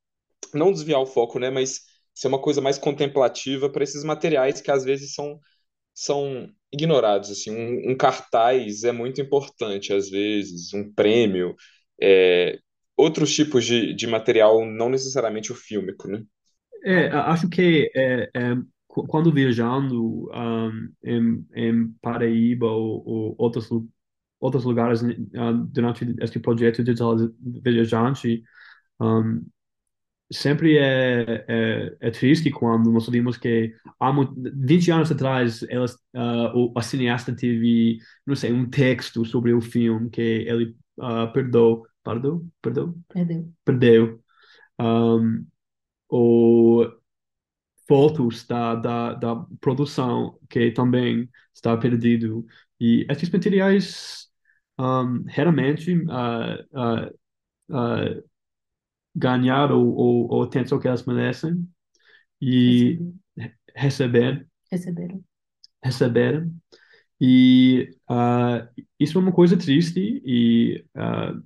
[0.54, 1.80] não desviar o foco, né, mas
[2.14, 5.38] ser uma coisa mais contemplativa para esses materiais que às vezes são,
[5.92, 7.30] são ignorados.
[7.30, 11.54] Assim, um, um cartaz é muito importante, às vezes, um prêmio,
[12.00, 12.58] é,
[12.96, 16.22] outros tipos de, de material, não necessariamente o fílmico, né?
[16.84, 23.68] É, acho que é, é, quando viajando um, em, em Paraíba ou, ou outros,
[24.38, 26.94] outros lugares uh, durante este projeto de
[27.62, 28.42] viajante,
[29.00, 29.44] um,
[30.34, 34.12] sempre é, é, é, triste quando nós vimos que há
[34.54, 39.60] 20 anos atrás elas, uh, o, a cineasta teve, não sei, um texto sobre o
[39.60, 43.52] filme que ele uh, perdeu, perdeu, perdeu, Perdeu.
[43.64, 44.24] perdeu.
[44.78, 45.46] Um,
[46.08, 46.92] ou
[47.86, 52.46] fotos da, da, da produção que também está perdido.
[52.80, 54.28] E esses materiais
[54.78, 57.14] um, realmente uh, uh,
[57.70, 58.24] uh,
[59.14, 61.66] ganhar o, o, o atenção que elas merecem
[62.40, 62.98] e
[63.74, 64.46] receber.
[64.70, 65.22] Receberam.
[65.82, 66.52] receberam
[67.20, 68.68] e uh,
[68.98, 71.42] isso é uma coisa triste e uh,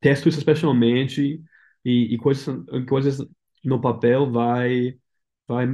[0.00, 1.42] textos especialmente
[1.84, 3.26] e, e coisas coisas
[3.64, 4.98] no papel vai
[5.46, 5.66] vai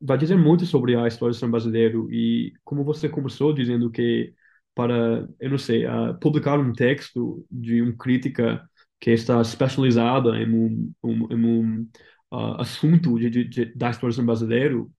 [0.00, 4.34] vai dizer muito sobre a história do cinema brasileiro e como você começou dizendo que
[4.74, 8.68] para eu não sei uh, publicar um texto de um crítica
[9.00, 11.88] que está especializada em um, um, em um
[12.32, 14.90] uh, assunto de, de, de, da cinema brasileiro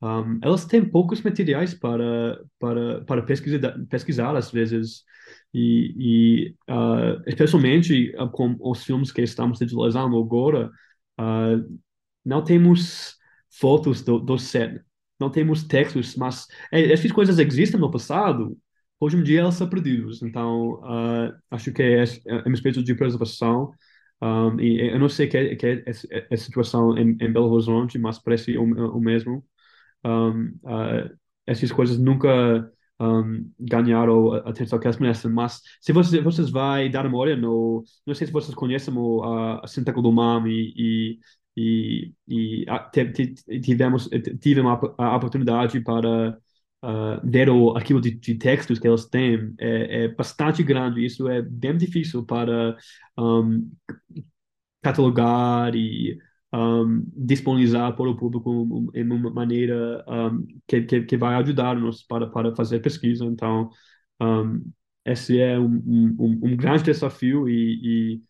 [0.00, 5.04] um, elas têm poucos materiais para para para pesquisar pesquisar às vezes.
[5.52, 10.70] E, e uh, especialmente uh, com os filmes que estamos digitalizando agora
[11.18, 11.78] uh,
[12.24, 13.16] não temos
[13.50, 14.80] fotos do, do set
[15.18, 18.58] não temos textos mas é, essas coisas existem no passado
[19.00, 20.80] hoje em dia elas são perdidas então
[21.50, 23.72] acho que é, é um espírito de preservação
[24.20, 27.32] um, e eu não sei que é, que é, é, é a situação em, em
[27.32, 29.44] Belo Horizonte mas parece o, o mesmo
[30.04, 31.10] um, uh,
[31.46, 32.70] essas coisas nunca
[33.00, 35.30] um, ganharam a atenção que elas merecem.
[35.30, 39.22] Mas se vocês, vocês vai dar uma olhada no, não sei se vocês conhecem o,
[39.22, 40.12] a, a Sintaco do
[40.46, 41.20] e,
[41.56, 42.64] e, e,
[43.48, 44.08] e tivemos
[44.98, 46.38] a, a oportunidade para
[46.82, 51.04] uh, ver o arquivo de, de, textos que elas têm é, é, bastante grande.
[51.04, 52.76] Isso é bem difícil para
[53.18, 53.70] um,
[54.82, 56.18] catalogar e
[56.52, 62.26] um, disponibilizar para o público em uma maneira um, que, que, que, vai ajudar-nos para,
[62.28, 63.24] para fazer pesquisa.
[63.24, 63.70] Então,
[65.04, 68.22] esse é um, um grande desafio e, e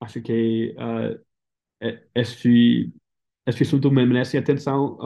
[0.00, 1.24] acho que uh,
[2.14, 2.92] este,
[3.46, 4.98] este assunto merece atenção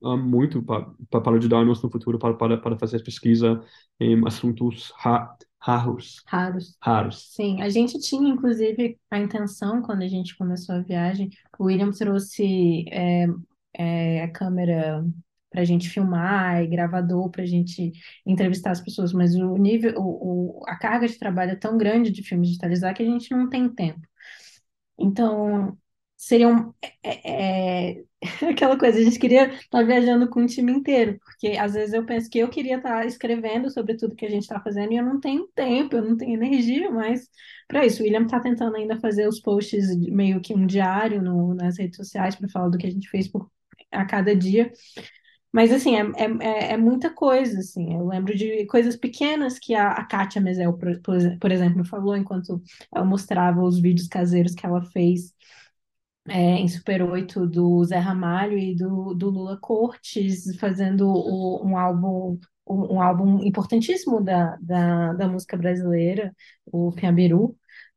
[0.00, 3.60] muito para, para ajudar-nos no futuro para, para, para fazer pesquisa
[3.98, 6.22] em assuntos raros.
[6.26, 6.76] Raros.
[6.80, 7.34] Raros.
[7.34, 11.90] Sim, a gente tinha, inclusive, a intenção, quando a gente começou a viagem, o William
[11.90, 13.26] trouxe é,
[13.74, 15.04] é, a câmera
[15.50, 17.92] para a gente filmar e gravador para a gente
[18.24, 22.10] entrevistar as pessoas, mas o nível, o, o, a carga de trabalho é tão grande
[22.10, 24.00] de filme digitalizar que a gente não tem tempo.
[24.98, 25.76] Então,
[26.20, 28.04] seriam é, é,
[28.50, 31.94] aquela coisa, a gente queria estar tá viajando com o time inteiro, porque às vezes
[31.94, 34.92] eu penso que eu queria estar tá escrevendo sobre tudo que a gente está fazendo
[34.92, 37.26] e eu não tenho tempo, eu não tenho energia mais
[37.66, 38.02] para isso.
[38.02, 41.96] O William está tentando ainda fazer os posts meio que um diário no, nas redes
[41.96, 43.50] sociais para falar do que a gente fez por,
[43.90, 44.70] a cada dia.
[45.52, 46.02] Mas, assim, é,
[46.40, 47.94] é, é muita coisa, assim.
[47.94, 51.00] Eu lembro de coisas pequenas que a, a Kátia Mesel, por,
[51.40, 52.62] por exemplo, falou enquanto
[52.94, 55.34] eu mostrava os vídeos caseiros que ela fez
[56.28, 61.76] é, em Super 8 do Zé Ramalho e do, do Lula Cortes, fazendo o, um
[61.76, 66.34] álbum um, um, álbum importantíssimo da, da, da música brasileira,
[66.66, 67.56] o Piabiru.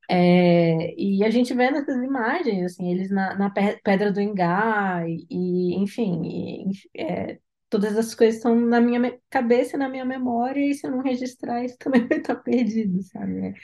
[0.09, 5.25] É, e a gente vê nessas imagens, assim, eles na, na Pedra do Ingá, e,
[5.29, 7.39] e enfim, e, é,
[7.73, 11.63] todas essas coisas estão na minha cabeça, na minha memória, e se eu não registrar,
[11.65, 13.55] isso também vai estar perdido, sabe?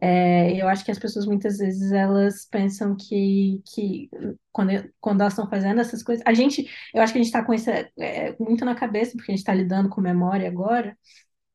[0.00, 4.08] É, eu acho que as pessoas muitas vezes elas pensam que, que
[4.52, 4.70] quando,
[5.00, 7.52] quando elas estão fazendo essas coisas, a gente, eu acho que a gente está com
[7.52, 10.96] isso é, muito na cabeça, porque a gente está lidando com memória agora,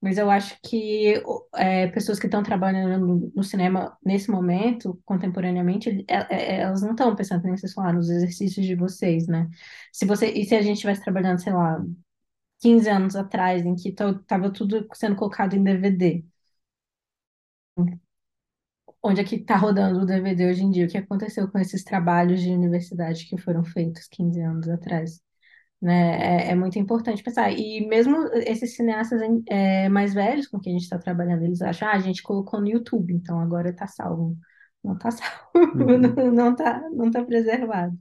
[0.03, 1.13] mas eu acho que
[1.55, 6.91] é, pessoas que estão trabalhando no, no, cinema nesse momento, contemporaneamente, é, é, elas não
[6.91, 9.49] estão pensando, nem vocês nos exercícios de vocês, né?
[9.93, 11.81] Se você, e se a gente estivesse trabalhando, sei lá,
[12.61, 16.25] 15 anos atrás, em que estava tudo sendo colocado em DVD,
[19.03, 20.85] onde é que está rodando o DVD hoje em dia?
[20.85, 25.21] O que aconteceu com esses trabalhos de universidade que foram feitos 15 anos atrás?
[25.83, 26.47] Né?
[26.47, 27.51] É, é muito importante pensar.
[27.51, 31.89] E mesmo esses cineastas é, mais velhos com quem a gente está trabalhando, eles acham,
[31.89, 34.37] ah, a gente colocou no YouTube, então agora está salvo.
[34.81, 36.31] Não está salvo, uhum.
[36.31, 37.97] não está não tá preservado.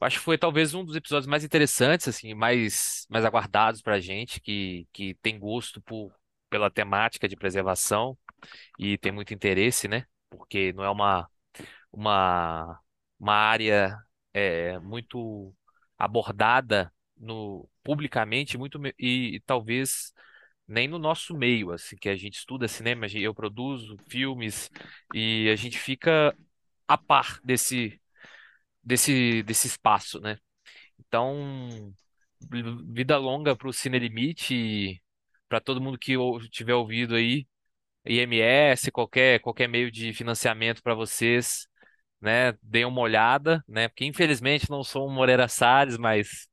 [0.00, 3.98] Eu acho que foi talvez um dos episódios mais interessantes, assim, mais, mais aguardados pra
[3.98, 6.12] gente, que, que tem gosto por,
[6.50, 8.16] pela temática de preservação
[8.78, 10.04] e tem muito interesse, né?
[10.30, 11.30] Porque não é uma,
[11.92, 12.80] uma,
[13.18, 13.96] uma área
[14.34, 15.54] é, muito
[15.98, 20.12] abordada no, publicamente muito, e, e talvez
[20.68, 24.70] nem no nosso meio, assim, que a gente estuda cinema, eu produzo filmes
[25.14, 26.36] e a gente fica
[26.88, 28.00] a par desse
[28.86, 30.38] desse desse espaço, né?
[31.00, 31.92] Então,
[32.92, 35.02] vida longa para o Cine Limite,
[35.48, 36.14] para todo mundo que
[36.50, 37.46] tiver ouvido aí,
[38.06, 41.66] IMS, qualquer qualquer meio de financiamento para vocês,
[42.20, 42.54] né?
[42.62, 43.88] Deem uma olhada, né?
[43.88, 46.48] Porque infelizmente não sou um Moreira Salles, mas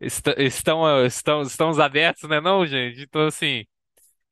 [0.00, 3.02] est estão estão estamos abertos, né, não, gente?
[3.02, 3.64] Então assim,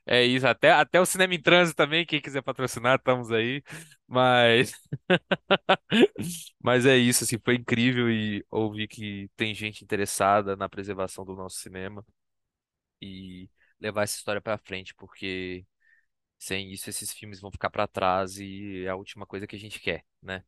[0.06, 3.62] é isso, até, até o Cinema em Trânsito também, quem quiser patrocinar, estamos aí.
[4.06, 4.74] Mas
[6.62, 11.34] mas é isso, assim, foi incrível e ouvir que tem gente interessada na preservação do
[11.34, 12.04] nosso cinema
[13.02, 13.48] e
[13.80, 15.66] levar essa história para frente, porque
[16.38, 19.58] sem isso esses filmes vão ficar para trás e é a última coisa que a
[19.60, 20.44] gente quer, né?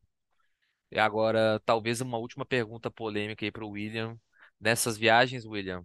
[0.90, 4.18] E agora, talvez uma última pergunta polêmica aí para o William.
[4.60, 5.84] Nessas viagens, William,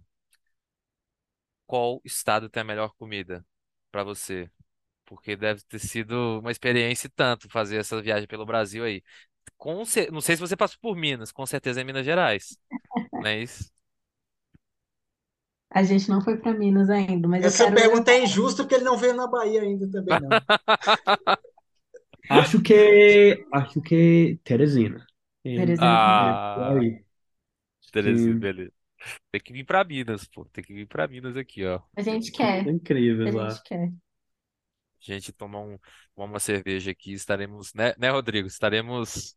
[1.66, 3.44] qual estado tem a melhor comida
[3.92, 4.50] para você?
[5.06, 9.02] Porque deve ter sido uma experiência e tanto fazer essa viagem pelo Brasil aí.
[9.58, 9.76] Com
[10.12, 12.58] Não sei se você passou por Minas, com certeza é Minas Gerais,
[13.20, 13.70] não é isso?
[15.70, 18.76] A gente não foi para Minas ainda, mas eu Essa quero pergunta é injusta porque
[18.76, 20.40] ele não veio na Bahia ainda também, não.
[22.28, 25.06] Acho que acho que Teresina.
[25.54, 26.86] Teresina Ah,
[28.02, 28.72] Sim, beleza.
[29.30, 30.44] Tem que vir pra Minas, pô.
[30.46, 31.80] Tem que vir pra Minas aqui, ó.
[31.96, 32.30] A gente
[32.64, 33.48] é quer, incrível a lá.
[33.48, 33.90] gente quer.
[35.00, 35.78] Gente, tomar um,
[36.14, 38.46] tomar uma cerveja aqui, estaremos, né, né, Rodrigo?
[38.46, 39.36] Estaremos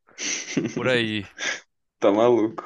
[0.74, 1.26] por aí.
[2.00, 2.64] Tá maluco.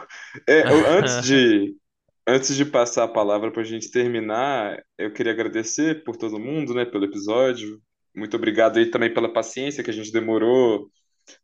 [0.47, 1.75] É, eu- antes de,
[2.27, 6.73] antes de passar a palavra para a gente terminar, eu queria agradecer por todo mundo,
[6.73, 7.81] né, pelo episódio.
[8.15, 10.89] Muito obrigado aí também pela paciência que a gente demorou.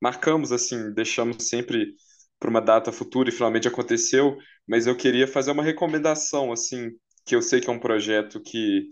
[0.01, 1.93] Marcamos, assim, deixamos sempre
[2.39, 4.37] para uma data futura e finalmente aconteceu.
[4.67, 6.91] Mas eu queria fazer uma recomendação, assim,
[7.25, 8.87] que eu sei que é um projeto que,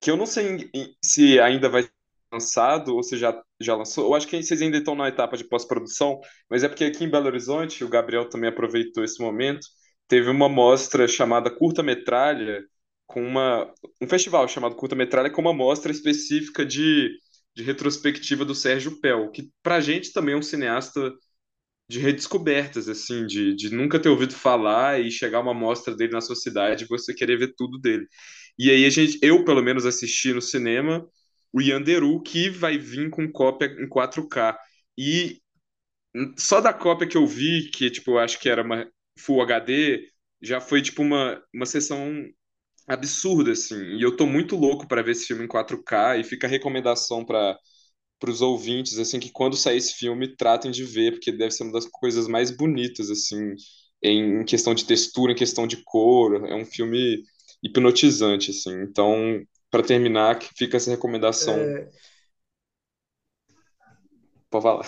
[0.00, 0.70] que eu não sei
[1.04, 1.92] se ainda vai ser
[2.32, 4.06] lançado ou se já, já lançou.
[4.06, 6.20] Eu acho que vocês ainda estão na etapa de pós-produção,
[6.50, 9.66] mas é porque aqui em Belo Horizonte, o Gabriel também aproveitou esse momento,
[10.06, 12.62] teve uma mostra chamada Curta-Metralha,
[13.06, 17.10] com uma, um festival chamado Curta-Metralha, com uma mostra específica de,
[17.54, 21.12] de retrospectiva do Sérgio Pel, que pra gente também é um cineasta
[21.88, 26.20] de redescobertas, assim, de, de nunca ter ouvido falar e chegar uma mostra dele na
[26.20, 28.06] sua cidade e você querer ver tudo dele.
[28.58, 31.06] E aí a gente, eu pelo menos assisti no cinema
[31.52, 34.58] o Yanderu, que vai vir com cópia em 4K.
[34.98, 35.40] E
[36.38, 38.86] só da cópia que eu vi, que tipo, eu acho que era uma
[39.18, 40.08] Full HD,
[40.42, 42.24] já foi tipo uma, uma sessão
[42.88, 43.76] absurda, assim.
[43.98, 47.24] E eu tô muito louco para ver esse filme em 4K e fica a recomendação
[47.24, 47.58] para
[48.18, 51.64] para os ouvintes, assim, que quando sair esse filme, tratem de ver, porque deve ser
[51.64, 53.54] uma das coisas mais bonitas, assim,
[54.02, 56.44] em questão de textura, em questão de cor.
[56.46, 57.22] É um filme
[57.62, 58.82] hipnotizante, assim.
[58.82, 59.40] Então,
[59.70, 61.54] para terminar, que fica essa recomendação.
[61.54, 61.88] É,
[64.50, 64.86] Pode falar.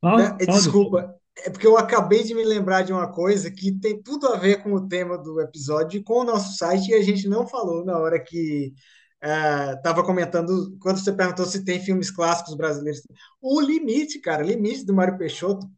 [0.00, 3.72] Fala, né, fala, desculpa, é porque eu acabei de me lembrar de uma coisa que
[3.72, 6.94] tem tudo a ver com o tema do episódio e com o nosso site e
[6.94, 8.72] a gente não falou na hora que
[9.20, 13.02] estava comentando, quando você perguntou se tem filmes clássicos brasileiros.
[13.40, 15.68] O Limite, cara, Limite do Mário Peixoto,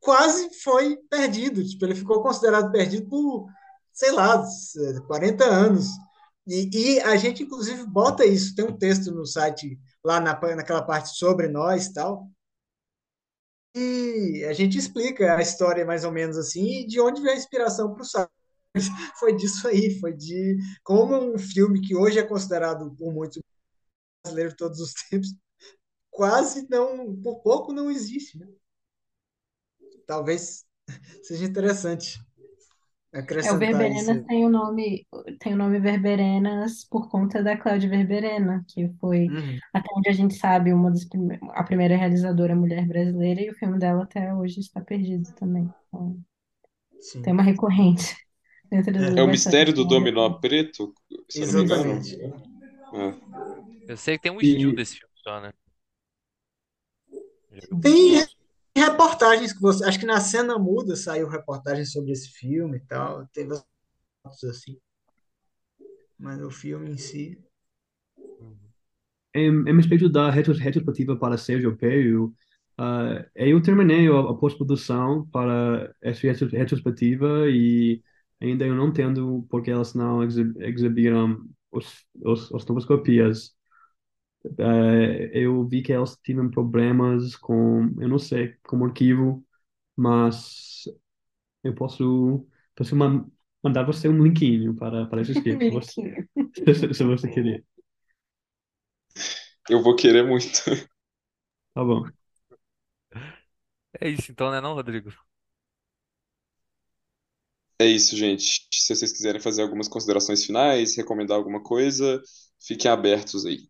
[0.00, 1.64] quase foi perdido.
[1.66, 3.46] Tipo, ele ficou considerado perdido por,
[3.92, 4.44] sei lá,
[5.06, 5.88] 40 anos.
[6.46, 8.54] E, e a gente, inclusive, bota isso.
[8.54, 12.28] Tem um texto no site, lá na, naquela parte sobre nós e tal.
[13.74, 17.38] E a gente explica a história mais ou menos assim, e de onde veio a
[17.38, 18.39] inspiração para o site.
[19.18, 23.40] Foi disso aí, foi de como um filme que hoje é considerado por muitos
[24.24, 25.34] brasileiros de todos os tempos,
[26.10, 28.38] quase não, por pouco não existe.
[28.38, 28.48] Né?
[30.06, 30.66] Talvez
[31.22, 32.20] seja interessante
[33.42, 34.12] É, o acrescentar isso.
[34.12, 35.06] Verberenas tem o nome,
[35.40, 39.60] tem o nome Verberenas por conta da Cláudia Verberena, que foi, Uhum.
[39.72, 43.54] até onde a gente sabe, uma das prime- a primeira realizadora mulher brasileira, e o
[43.54, 45.74] filme dela até hoje está perdido também.
[45.88, 46.20] Então,
[47.22, 48.16] tem uma recorrente
[48.70, 50.94] é, É o mistério do da dominó preto,
[51.28, 51.84] se eu não me engano.
[51.92, 52.20] exatamente.
[52.22, 52.32] É.
[53.88, 55.52] Eu sei que tem um estilo E desse filme só, né?
[57.82, 58.24] Tem
[58.76, 59.84] reportagens que você.
[59.84, 63.26] Acho que na cena muda saiu reportagem sobre esse filme e tal.
[63.32, 63.64] Teve as
[64.22, 64.78] fotos assim.
[66.18, 67.38] Mas o filme em si.
[69.34, 72.34] Em, em respeito da retro- retrospectiva para Sérgio Pello,
[72.76, 78.02] ah, eu terminei a, a pós-produção para essa retro- retrospectiva e
[78.40, 83.54] ainda eu não entendo porque elas não exi- exibiram os, os, as novas copias.
[84.58, 89.44] Eh, eu vi que elas tiveram problemas com, eu não sei, com o arquivo,
[89.96, 90.84] mas
[91.64, 92.46] eu posso,
[92.76, 93.26] posso uma,
[93.64, 96.00] mandar você um linkinho para, para assistir, se você,
[96.94, 97.64] se você querer.
[99.68, 100.62] Eu vou querer muito.
[101.74, 102.10] Tá bom.
[104.00, 105.10] É isso então, né, não, Rodrigo?
[107.80, 108.68] É isso, gente.
[108.72, 112.22] Se vocês quiserem fazer algumas considerações finais, recomendar alguma coisa,
[112.60, 113.68] fiquem abertos aí.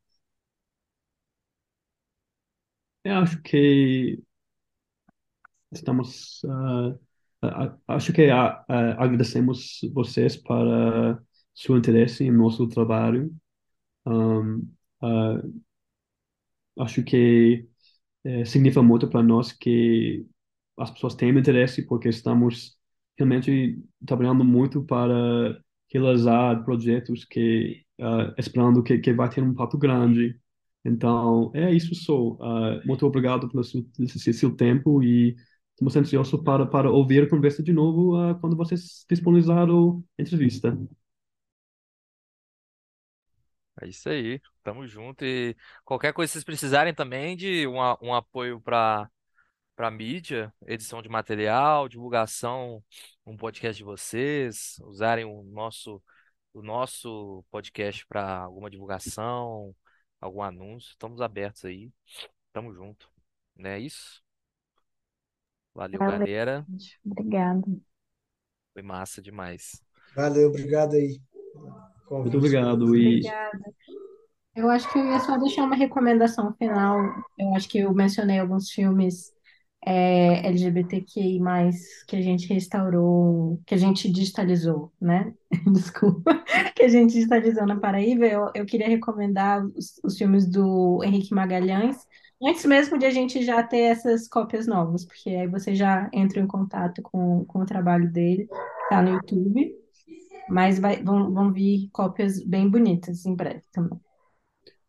[3.05, 4.23] Eu acho que
[5.73, 6.41] estamos.
[7.43, 8.65] ah, acho que ah,
[8.99, 11.21] agradecemos vocês para
[11.55, 13.35] seu interesse em nosso trabalho.
[14.07, 14.69] Um,
[16.79, 17.69] acho que
[18.25, 20.27] eh, significa muito para nós que
[20.79, 22.80] as pessoas têm interesse, porque estamos
[23.21, 25.61] realmente trabalhando muito para
[25.93, 30.39] realizar projetos que ah, esperando que, que vai ter um impacto grande.
[30.85, 32.37] Então, é isso só.
[32.41, 33.85] Ah, muito obrigado pelo seu,
[34.33, 35.37] seu, tempo e
[35.73, 39.75] estamos ansiosos para, para ouvir a conversa de novo ah, quando vocês disponibilizarem
[40.19, 40.79] a entrevista.
[43.83, 44.41] É isso aí.
[44.63, 45.25] Tamo junto.
[45.25, 49.11] E qualquer coisa vocês precisarem também de um, um apoio para
[49.81, 52.85] para mídia, edição de material, divulgação,
[53.25, 56.03] um podcast de vocês, usarem o nosso
[56.53, 59.75] o nosso podcast para alguma divulgação,
[60.21, 61.91] algum anúncio, estamos abertos aí.
[62.53, 63.11] Tamo junto.
[63.57, 64.23] Não é isso?
[65.75, 66.67] Valeu, Valeu, galera.
[66.69, 67.01] gente.
[67.03, 67.67] Obrigada.
[68.75, 69.83] Foi massa demais.
[70.15, 71.19] Valeu, obrigado aí.
[71.55, 72.37] Muito Convite.
[72.37, 73.75] obrigado e Obrigada.
[74.55, 76.99] Eu acho que eu ia só deixar uma recomendação final.
[77.39, 79.33] Eu acho que eu mencionei alguns filmes
[79.85, 81.41] é, LGBTQI+,
[82.07, 85.35] que a gente restaurou, que a gente digitalizou, né?
[85.73, 86.45] Desculpa,
[86.77, 88.27] que a gente digitalizou na Paraíba.
[88.27, 91.97] Eu, eu queria recomendar os, os filmes do Henrique Magalhães,
[92.43, 96.41] antes mesmo de a gente já ter essas cópias novas, porque aí você já entra
[96.41, 98.49] em contato com, com o trabalho dele,
[98.89, 99.75] tá no YouTube,
[100.49, 104.01] mas vai, vão, vão vir cópias bem bonitas em breve também.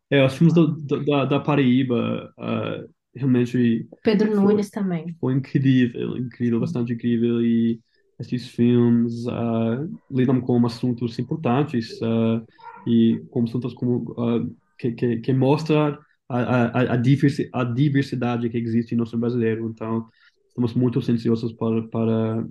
[0.10, 2.84] é, os filmes do, do- da, da Paraíba ah,
[3.16, 5.16] realmente Pedro foi, Nunes também.
[5.20, 7.80] foi incrível, incrível, bastante incrível e
[8.20, 12.44] esses filmes ah, lidam com assuntos importantes ah,
[12.86, 14.48] e com assuntos como ah,
[14.78, 19.70] que, que, que mostra a, a, a, diversi, a diversidade que existe no nosso brasileiro.
[19.70, 20.08] Então,
[20.48, 22.48] estamos muito ansiosos para, para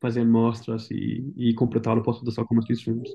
[0.00, 3.10] fazer mostras e, e completar o produção com esses filmes.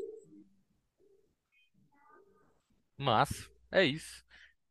[2.98, 4.24] Mas é isso.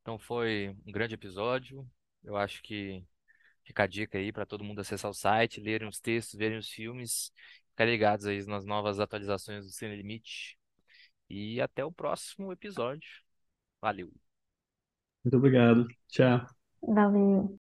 [0.03, 1.87] Então foi um grande episódio.
[2.25, 3.05] Eu acho que
[3.65, 6.71] fica a dica aí para todo mundo acessar o site, lerem os textos, verem os
[6.71, 7.33] filmes,
[7.71, 10.59] ficarem ligados aí nas novas atualizações do Cine Limite.
[11.31, 13.09] E até o próximo episódio.
[13.81, 14.13] Valeu.
[15.25, 15.87] Muito obrigado.
[16.09, 16.59] Tchau.
[16.97, 17.58] Valeu.